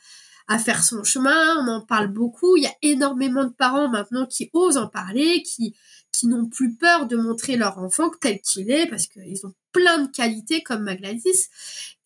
[0.49, 4.27] à faire son chemin, on en parle beaucoup, il y a énormément de parents maintenant
[4.27, 5.75] qui osent en parler, qui
[6.15, 9.99] qui n'ont plus peur de montrer leur enfant tel qu'il est parce qu'ils ont plein
[9.99, 11.49] de qualités comme Magladis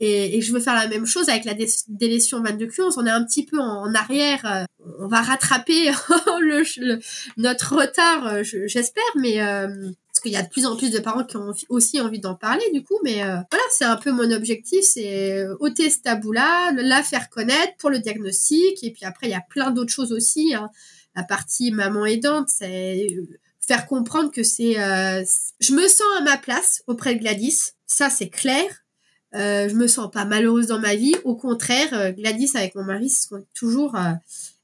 [0.00, 1.54] et, et, je veux faire la même chose avec la
[1.88, 2.82] délétion 22 q.
[2.96, 4.64] On est un petit peu en, arrière euh,
[4.98, 5.90] on va rattraper
[6.40, 6.98] le,
[7.36, 10.98] notre retard euh, j'espère mais euh, parce qu'il y a de plus en plus de
[10.98, 14.10] parents qui ont aussi envie d'en parler du coup mais euh, voilà c'est un peu
[14.10, 18.90] mon objectif c'est euh, ôter ce tabou là la faire connaître pour le diagnostic et
[18.90, 20.70] puis après il y a plein d'autres choses aussi hein.
[21.14, 23.28] la partie maman aidante c'est euh,
[23.60, 28.28] faire comprendre que c'est je me sens à ma place auprès de Gladys ça c'est
[28.28, 28.64] clair
[29.36, 33.08] euh, je me sens pas malheureuse dans ma vie au contraire Gladys avec mon mari
[33.08, 33.94] c'est toujours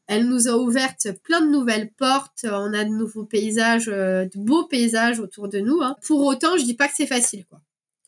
[0.07, 2.45] elle nous a ouvertes plein de nouvelles portes.
[2.45, 5.81] On a de nouveaux paysages, euh, de beaux paysages autour de nous.
[5.83, 5.97] Hein.
[6.07, 7.61] Pour autant, je dis pas que c'est facile, quoi.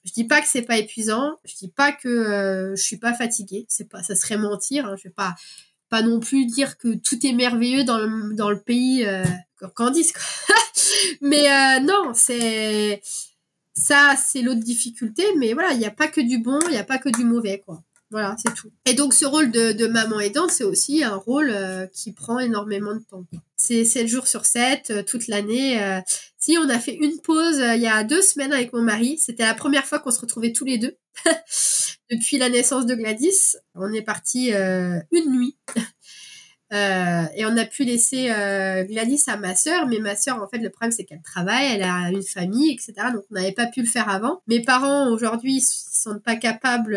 [0.06, 1.36] Je dis pas que c'est pas épuisant.
[1.44, 3.66] Je dis pas que euh, je suis pas fatiguée.
[3.68, 4.86] C'est pas, ça serait mentir.
[4.86, 4.94] Hein.
[4.96, 5.34] Je vais pas,
[5.88, 9.24] pas non plus dire que tout est merveilleux dans le, pays euh,
[9.74, 10.12] Candice.
[11.20, 13.02] Mais euh, non, c'est
[13.74, 15.24] ça, c'est l'autre difficulté.
[15.38, 17.24] Mais voilà, il n'y a pas que du bon, il n'y a pas que du
[17.24, 17.82] mauvais, quoi.
[18.10, 18.70] Voilà, c'est tout.
[18.84, 22.94] Et donc ce rôle de, maman aidante, c'est aussi un rôle euh, qui prend énormément
[22.94, 23.24] de temps.
[23.56, 25.82] C'est 7 jours sur 7, euh, toute l'année.
[25.82, 26.00] Euh.
[26.38, 29.44] Si on a fait une pause il y a deux semaines avec mon mari, c'était
[29.44, 30.96] la première fois qu'on se retrouvait tous les deux.
[32.10, 35.56] Depuis la naissance de Gladys, on est parti une nuit.
[36.70, 38.26] et on a pu laisser
[38.88, 41.82] Gladys à ma sœur, mais ma sœur, en fait, le problème c'est qu'elle travaille, elle
[41.82, 43.08] a une famille, etc.
[43.12, 44.42] Donc on n'avait pas pu le faire avant.
[44.46, 46.94] Mes parents aujourd'hui, ils sont pas capables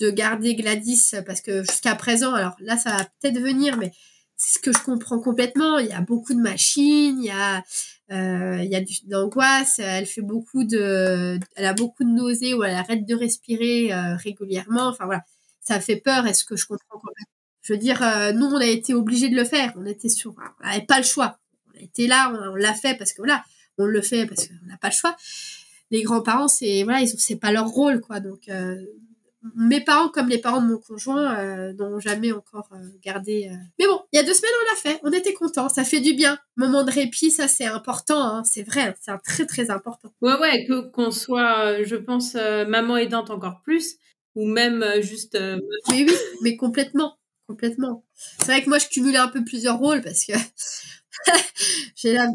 [0.00, 3.92] de garder Gladys parce que jusqu'à présent, alors là ça va peut-être venir, mais
[4.36, 5.78] c'est ce que je comprends complètement.
[5.78, 7.62] Il y a beaucoup de machines, il y a
[8.10, 12.64] euh, il y a d'angoisse, elle fait beaucoup de, elle a beaucoup de nausées ou
[12.64, 14.88] elle arrête de respirer euh, régulièrement.
[14.88, 15.22] Enfin voilà,
[15.60, 16.26] ça fait peur.
[16.26, 17.26] Est-ce que je comprends complètement?
[17.62, 19.72] Je veux dire, euh, nous on a été obligés de le faire.
[19.76, 21.38] On était sur, on n'avait pas le choix.
[21.68, 23.44] On a été là, on, l'a fait parce que voilà,
[23.78, 25.16] on le fait parce qu'on n'a pas le choix.
[25.92, 28.18] Les grands-parents, c'est voilà, ils c'est pas leur rôle quoi.
[28.20, 28.76] Donc euh,
[29.56, 33.48] mes parents comme les parents de mon conjoint euh, n'ont jamais encore euh, gardé.
[33.50, 33.56] Euh.
[33.78, 36.00] Mais bon, il y a deux semaines on l'a fait, on était contents, ça fait
[36.00, 36.38] du bien.
[36.56, 40.12] Moment de répit, ça c'est important, hein, c'est vrai, hein, c'est très très important.
[40.20, 43.96] Ouais ouais, que qu'on soit, je pense, maman aidante encore plus,
[44.34, 45.38] ou même juste.
[45.90, 48.04] Mais oui, mais complètement, complètement.
[48.14, 50.32] C'est vrai que moi je cumulais un peu plusieurs rôles parce que
[51.96, 52.28] J'ai la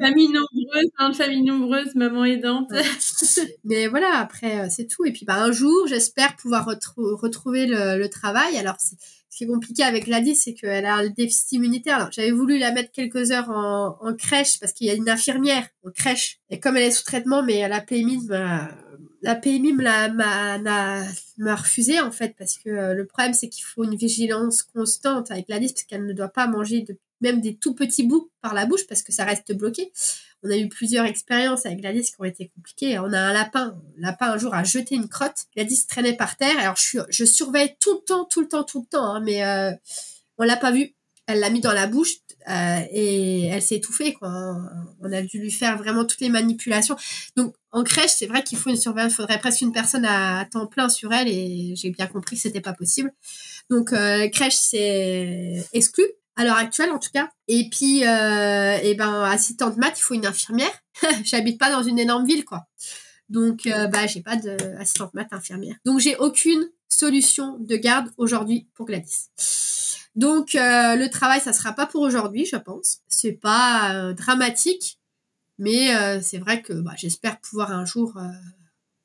[0.00, 2.70] Famille nombreuse, hein, famille nombreuse, maman aidante.
[3.64, 5.04] Mais voilà, après, euh, c'est tout.
[5.04, 8.56] Et puis, bah, un jour, j'espère pouvoir retrouver le, travail.
[8.58, 8.94] Alors, ce
[9.36, 12.10] qui est compliqué avec Gladys, c'est qu'elle a un déficit immunitaire.
[12.12, 15.90] J'avais voulu la mettre quelques heures en, crèche parce qu'il y a une infirmière en
[15.90, 16.38] crèche.
[16.50, 18.18] Et comme elle est sous traitement, mais la PMI
[19.22, 23.96] la PMI m'a refusé en fait parce que euh, le problème c'est qu'il faut une
[23.96, 28.04] vigilance constante avec Gladys parce qu'elle ne doit pas manger de même des tout petits
[28.04, 29.92] bouts par la bouche parce que ça reste bloqué.
[30.42, 32.98] On a eu plusieurs expériences avec Gladys qui ont été compliquées.
[32.98, 33.76] On a un lapin.
[33.96, 35.46] Lapin, un jour, a jeté une crotte.
[35.56, 36.56] Gladys traînait par terre.
[36.60, 39.04] Alors, je, je surveille tout le temps, tout le temps, tout le temps.
[39.04, 39.72] Hein, mais euh,
[40.38, 40.94] on l'a pas vu.
[41.26, 42.14] Elle l'a mis dans la bouche
[42.48, 44.14] euh, et elle s'est étouffée.
[44.14, 44.30] Quoi.
[45.02, 46.96] On a dû lui faire vraiment toutes les manipulations.
[47.36, 49.12] Donc, en crèche, c'est vrai qu'il faut une surveillance.
[49.12, 52.42] Il faudrait presque une personne à, temps plein sur elle et j'ai bien compris que
[52.42, 53.12] c'était pas possible.
[53.68, 56.04] Donc, euh, crèche, c'est exclu
[56.38, 57.28] à l'heure actuelle en tout cas.
[57.48, 60.72] Et puis, euh, et ben, assistante maths, il faut une infirmière.
[61.24, 62.66] J'habite pas dans une énorme ville, quoi.
[63.28, 65.76] Donc, euh, bah, j'ai pas d'assistante maths infirmière.
[65.84, 69.26] Donc, j'ai aucune solution de garde aujourd'hui pour Gladys.
[70.14, 73.00] Donc, euh, le travail, ça sera pas pour aujourd'hui, je pense.
[73.08, 74.98] C'est pas euh, dramatique,
[75.58, 75.90] mais
[76.22, 78.16] c'est vrai que bah, j'espère pouvoir un jour,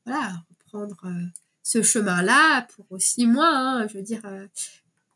[0.05, 1.03] voilà, reprendre
[1.63, 3.49] ce chemin-là pour aussi moi.
[3.49, 4.21] Hein, je veux dire,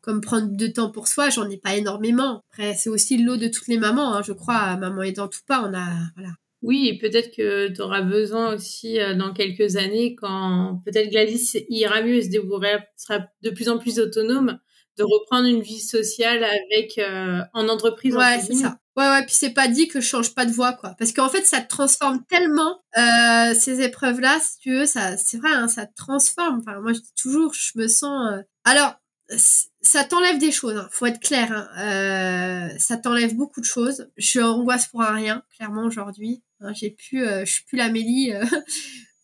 [0.00, 2.42] comme prendre de temps pour soi, j'en ai pas énormément.
[2.50, 5.40] Après, c'est aussi le lot de toutes les mamans, hein, je crois, maman aidant tout
[5.46, 6.32] pas, on a, voilà.
[6.60, 11.52] Oui, et peut-être que tu auras besoin aussi euh, dans quelques années, quand peut-être Gladys
[11.68, 14.58] ira mieux et se débrouillera, sera de plus en plus autonome,
[14.98, 18.16] de reprendre une vie sociale avec euh, en entreprise.
[18.16, 18.78] Ouais, c'est ça.
[18.96, 20.96] Ouais, ouais, puis c'est pas dit que je change pas de voix, quoi.
[20.98, 25.36] Parce qu'en fait, ça te transforme tellement, euh, ces épreuves-là, si tu veux, ça, c'est
[25.36, 26.58] vrai, hein, ça te transforme.
[26.58, 28.96] Enfin, moi, je dis toujours, je me sens, euh, alors,
[29.36, 31.52] ça t'enlève des choses, hein, faut être clair.
[31.52, 32.70] Hein.
[32.72, 34.10] Euh, ça t'enlève beaucoup de choses.
[34.16, 36.42] Je angoisse pour un rien, clairement aujourd'hui.
[36.60, 38.44] Hein, j'ai pu, euh, je suis plus l'Amélie euh,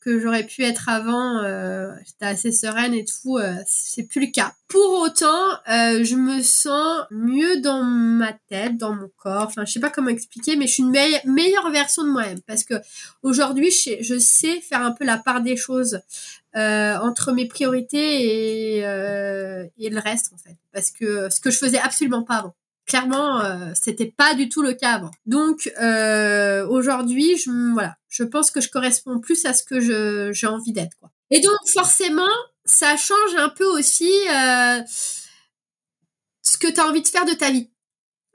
[0.05, 1.39] que j'aurais pu être avant.
[1.39, 1.90] Euh,
[2.20, 3.39] assez sereine et tout.
[3.39, 4.55] Euh, c'est plus le cas.
[4.68, 9.47] Pour autant, euh, je me sens mieux dans ma tête, dans mon corps.
[9.47, 12.64] Enfin, je sais pas comment expliquer, mais je suis une meilleure version de moi-même parce
[12.64, 12.74] que
[13.22, 16.01] aujourd'hui, je, sais faire un peu la part des choses
[16.56, 21.59] euh, entre mes priorités et, et le reste en fait, parce que ce que je
[21.59, 22.55] faisais absolument pas avant.
[22.86, 25.11] Clairement, euh, c'était pas du tout le cas avant.
[25.24, 29.81] Donc euh, aujourd'hui, je voilà, je pense que je corresponds plus à ce que
[30.32, 31.11] j'ai envie d'être quoi.
[31.31, 32.28] Et donc forcément,
[32.66, 34.82] ça change un peu aussi euh,
[36.43, 37.70] ce que tu as envie de faire de ta vie.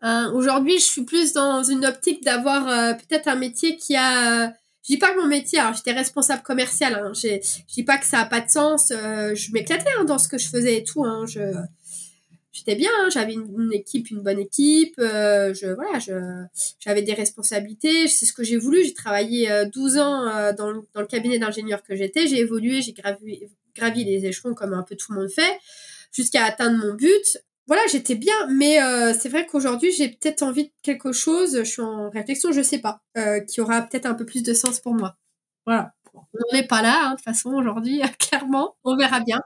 [0.01, 4.51] Hein, aujourd'hui, je suis plus dans une optique d'avoir euh, peut-être un métier qui a
[4.81, 7.39] je dis pas que mon métier, alors j'étais responsable commercial, hein, je
[7.71, 10.47] dis pas que ça a pas de sens, je m'éclatais hein, dans ce que je
[10.47, 11.41] faisais et tout, hein, je
[12.59, 16.13] j'étais bien, hein, j'avais une, équipe, une bonne équipe, euh, je voilà, je
[16.79, 20.69] j'avais des responsabilités, c'est ce que j'ai voulu, j'ai travaillé 12 euh, ans euh, dans,
[20.69, 24.83] le, dans le cabinet d'ingénieur que j'étais, j'ai évolué, j'ai gravi, les échelons comme un
[24.83, 25.59] peu tout le monde fait
[26.11, 27.39] jusqu'à atteindre mon but.
[27.67, 28.79] Voilà, j'étais bien, mais
[29.13, 32.79] c'est vrai qu'aujourd'hui j'ai peut-être envie de quelque chose, je suis en réflexion, je sais
[32.79, 33.03] pas,
[33.47, 35.15] qui aura peut-être un peu plus de sens pour moi.
[35.67, 35.93] Voilà.
[36.15, 38.75] On n'est pas là, hein, de toute façon, aujourd'hui, clairement.
[38.83, 39.39] On verra bien.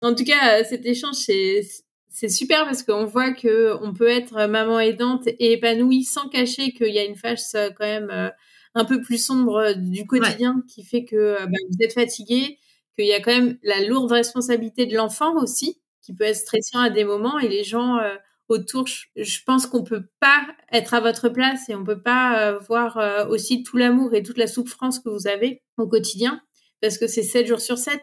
[0.00, 1.62] En tout cas, cet échange, c'est
[2.10, 6.72] c'est super parce qu'on voit que on peut être maman aidante et épanouie sans cacher
[6.72, 8.28] qu'il y a une face euh, quand même euh,
[8.74, 12.58] un peu plus sombre euh, du quotidien qui fait que bah, vous êtes fatigué,
[12.98, 16.80] qu'il y a quand même la lourde responsabilité de l'enfant aussi qui peut être stressant
[16.80, 17.98] à des moments et les gens
[18.48, 23.28] autour, je pense qu'on peut pas être à votre place et on peut pas voir
[23.28, 26.40] aussi tout l'amour et toute la souffrance que vous avez au quotidien
[26.80, 28.00] parce que c'est 7 jours sur 7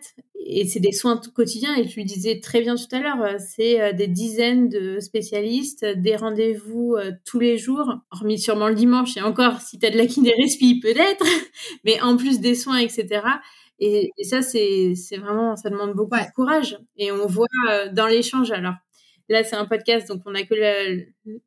[0.48, 1.76] et c'est des soins quotidiens.
[1.76, 5.00] Et tu le disais très bien tout à l'heure, euh, c'est euh, des dizaines de
[5.00, 9.18] spécialistes, des rendez-vous euh, tous les jours, hormis sûrement le dimanche.
[9.18, 11.26] Et encore si tu as de la kinérespie peut-être,
[11.86, 13.22] mais en plus des soins etc.
[13.80, 16.80] Et, ça c'est c'est vraiment ça demande beaucoup de courage.
[16.98, 17.48] Et on voit
[17.94, 18.74] dans l'échange alors
[19.30, 20.56] là c'est un podcast donc on a que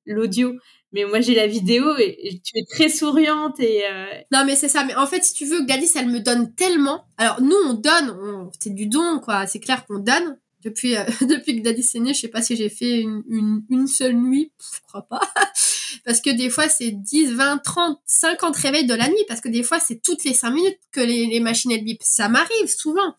[0.06, 0.54] l'audio
[0.92, 4.68] mais moi j'ai la vidéo et, tu es très souriante et euh, non mais c'est
[4.68, 7.04] ça mais en fait si tu veux Gladys elle me donne tellement.
[7.16, 9.46] Alors nous on donne c'est du don quoi.
[9.46, 10.38] C'est clair qu'on donne.
[10.62, 13.86] Depuis euh, depuis que Gladys est née je sais pas si j'ai fait une, une,
[13.86, 15.20] seule nuit je crois pas.
[16.04, 19.48] Parce que des fois c'est 10 20 30 50 réveils de la nuit parce que
[19.48, 22.68] des fois c'est toutes les 5 minutes que les, les machines elles bip ça m'arrive
[22.68, 23.14] souvent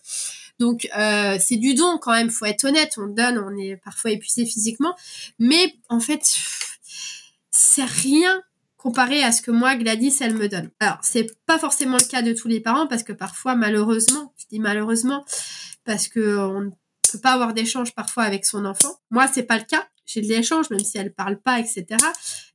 [0.61, 4.11] donc euh, c'est du don quand même faut être honnête on donne on est parfois
[4.11, 4.95] épuisé physiquement
[5.39, 6.23] mais en fait
[7.51, 8.41] c'est rien
[8.81, 10.71] comparé à ce que moi, Gladys, elle me donne.
[10.79, 14.45] Alors, c'est pas forcément le cas de tous les parents parce que parfois, malheureusement, je
[14.49, 15.23] dis malheureusement,
[15.85, 16.69] parce que on ne
[17.11, 18.99] peut pas avoir d'échange parfois avec son enfant.
[19.11, 19.87] Moi, c'est pas le cas.
[20.07, 21.85] J'ai de l'échange, même si elle parle pas, etc.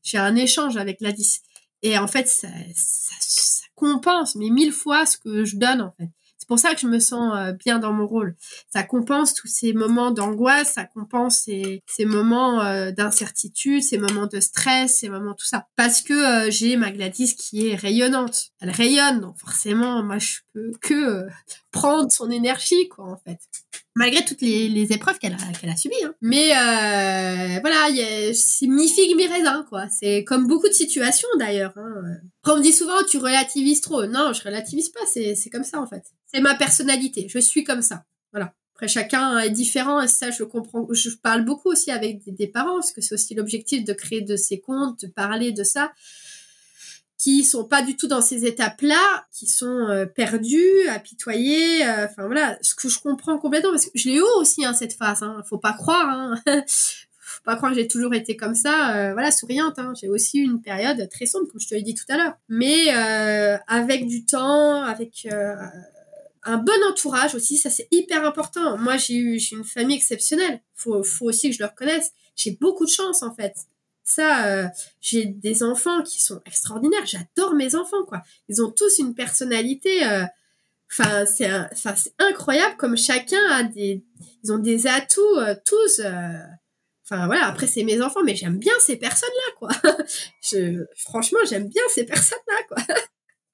[0.02, 1.40] J'ai un échange avec Gladys.
[1.82, 6.10] Et en fait, ça, ça compense, mais mille fois ce que je donne, en fait.
[6.47, 8.36] C'est pour ça que je me sens euh, bien dans mon rôle.
[8.73, 14.39] Ça compense tous ces moments d'angoisse, ça compense ces, moments euh, d'incertitude, ces moments de
[14.39, 15.66] stress, ces moments tout ça.
[15.74, 16.12] Parce que
[16.47, 18.51] euh, j'ai ma Gladys qui est rayonnante.
[18.60, 21.27] Elle rayonne, donc forcément, moi, je peux que
[21.73, 23.40] prendre son énergie, quoi, en fait
[23.97, 25.94] malgré toutes les, épreuves qu'elle a, subies.
[26.05, 26.12] Hein.
[26.20, 26.51] Mais
[27.60, 27.89] voilà,
[28.35, 29.86] c'est mi figue mi raisin, quoi.
[29.89, 31.73] C'est comme beaucoup de situations d'ailleurs.
[31.77, 32.18] Hein.
[32.44, 34.05] on me dit souvent tu relativises trop.
[34.06, 35.01] Non, je relativise pas.
[35.06, 36.05] C'est comme ça en fait.
[36.36, 37.28] C'est ma personnalité.
[37.30, 38.04] Je suis comme ça.
[38.30, 38.52] Voilà.
[38.74, 40.86] Après, chacun est différent et ça, je comprends.
[40.90, 44.36] Je parle beaucoup aussi avec des, parents parce que c'est aussi l'objectif de créer de
[44.36, 45.92] ces comptes, de parler de ça
[47.16, 51.86] qui sont pas du tout dans ces étapes-là, qui sont euh, perdus, apitoyés.
[51.86, 54.74] Euh, enfin voilà, ce que je comprends complètement parce que je l'ai eu aussi hein,
[54.74, 55.22] cette phase.
[55.22, 56.10] Hein, faut pas croire.
[56.10, 56.42] Hein.
[56.66, 58.94] faut pas croire que j'ai toujours été comme ça.
[58.94, 59.78] Euh, voilà, souriante.
[59.78, 59.94] Hein.
[59.98, 62.34] J'ai aussi une période très sombre, comme je te l'ai dit tout à l'heure.
[62.50, 62.90] Mais
[63.68, 65.26] avec du temps, avec
[66.47, 68.78] un bon entourage aussi, ça c'est hyper important.
[68.78, 70.60] Moi, j'ai eu j'ai une famille exceptionnelle.
[70.74, 72.12] Faut faut aussi que je le reconnaisse.
[72.36, 73.56] J'ai beaucoup de chance en fait.
[74.05, 74.68] Ça, euh,
[75.01, 77.05] j'ai des enfants qui sont extraordinaires.
[77.05, 78.23] J'adore mes enfants, quoi.
[78.48, 80.06] Ils ont tous une personnalité.
[80.06, 80.24] Euh,
[80.93, 81.51] enfin, c'est,
[82.20, 84.05] incroyable comme chacun a des,
[84.44, 86.01] ils ont des atouts euh, tous.
[87.05, 87.47] Enfin voilà.
[87.47, 89.70] Après, c'est mes enfants, mais j'aime bien ces personnes-là, quoi.
[90.40, 92.97] Je, franchement, j'aime bien ces personnes-là, quoi.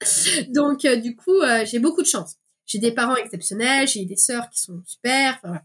[0.49, 2.35] Donc, du coup, j'ai beaucoup de chance.
[2.65, 5.39] J'ai des parents exceptionnels, j'ai des sœurs qui sont super.
[5.43, 5.59] Enfin,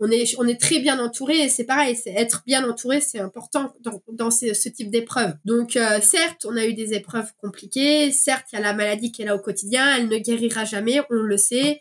[0.00, 3.20] on est, on est très bien entouré et c'est pareil, c'est être bien entouré, c'est
[3.20, 5.34] important dans, dans ce, type d'épreuve.
[5.44, 9.12] Donc euh, certes, on a eu des épreuves compliquées, certes, il y a la maladie
[9.12, 11.80] qui est là au quotidien, elle ne guérira jamais, on le sait.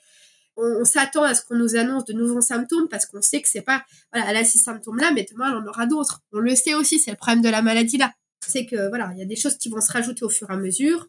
[0.56, 3.64] On, s'attend à ce qu'on nous annonce de nouveaux symptômes parce qu'on sait que c'est
[3.64, 6.22] pas voilà, elle a ces symptômes-là, mais demain elle en aura d'autres.
[6.32, 8.14] On le sait aussi, c'est le problème de la maladie là.
[8.46, 10.54] C'est que voilà, il y a des choses qui vont se rajouter au fur et
[10.54, 11.08] à mesure,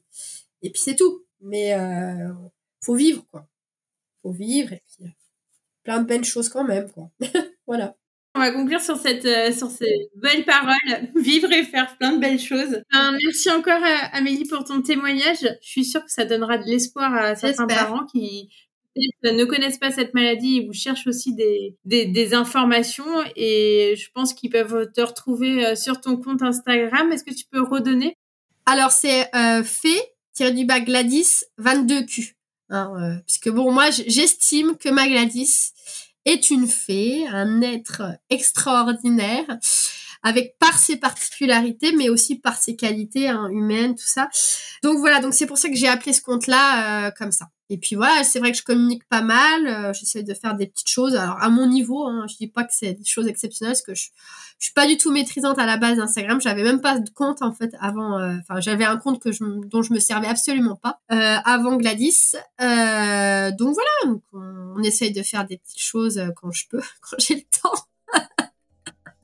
[0.63, 1.27] et puis c'est tout.
[1.43, 2.33] Mais euh,
[2.81, 3.47] faut vivre quoi,
[4.25, 5.11] faut vivre et puis
[5.85, 7.11] plein de belles choses quand même, quoi.
[7.67, 7.95] voilà.
[8.37, 10.75] On va conclure sur cette euh, sur ces belles paroles,
[11.15, 12.83] vivre et faire plein de belles choses.
[12.93, 15.39] merci encore euh, Amélie pour ton témoignage.
[15.63, 18.51] Je suis sûre que ça donnera de l'espoir à certains parents qui
[19.23, 24.33] ne connaissent pas cette maladie ou cherchent aussi des, des, des informations et je pense
[24.33, 27.13] qu'ils peuvent te retrouver euh, sur ton compte Instagram.
[27.13, 28.17] Est-ce que tu peux redonner?
[28.67, 30.15] Alors c'est euh, fait
[30.53, 32.34] du bas Gladys 22Q.
[32.71, 35.73] Hein, euh, puisque bon, moi, j'estime que ma Gladys
[36.25, 39.45] est une fée, un être extraordinaire,
[40.23, 44.29] avec par ses particularités, mais aussi par ses qualités hein, humaines, tout ça.
[44.83, 47.51] Donc voilà, donc c'est pour ça que j'ai appelé ce compte-là euh, comme ça.
[47.71, 50.67] Et puis voilà, c'est vrai que je communique pas mal, euh, j'essaie de faire des
[50.67, 51.17] petites choses.
[51.17, 53.95] Alors à mon niveau, hein, je dis pas que c'est des choses exceptionnelles, parce que
[53.95, 54.11] je,
[54.59, 56.41] je suis pas du tout maîtrisante à la base d'Instagram.
[56.41, 58.19] J'avais même pas de compte en fait avant.
[58.19, 61.77] Euh, enfin, j'avais un compte que je, dont je me servais absolument pas euh, avant
[61.77, 62.37] Gladys.
[62.61, 64.41] Euh, donc voilà, on,
[64.77, 67.75] on, essaye de faire des petites choses euh, quand je peux, quand j'ai le temps.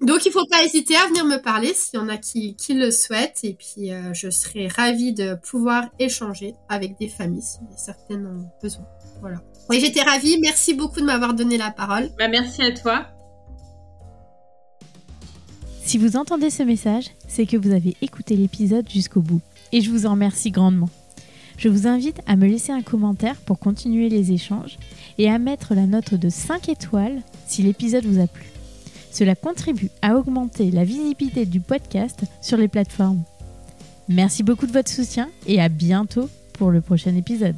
[0.00, 2.74] Donc il faut pas hésiter à venir me parler s'il y en a qui, qui
[2.74, 7.58] le souhaitent et puis euh, je serai ravie de pouvoir échanger avec des familles si
[7.76, 8.86] certaines ont besoin.
[9.20, 9.42] Voilà.
[9.68, 10.38] Oui, j'étais ravie.
[10.40, 12.10] Merci beaucoup de m'avoir donné la parole.
[12.18, 13.06] Bah, merci à toi.
[15.84, 19.40] Si vous entendez ce message, c'est que vous avez écouté l'épisode jusqu'au bout.
[19.72, 20.88] Et je vous en remercie grandement.
[21.58, 24.78] Je vous invite à me laisser un commentaire pour continuer les échanges
[25.18, 28.46] et à mettre la note de 5 étoiles si l'épisode vous a plu.
[29.10, 33.22] Cela contribue à augmenter la visibilité du podcast sur les plateformes.
[34.08, 37.56] Merci beaucoup de votre soutien et à bientôt pour le prochain épisode.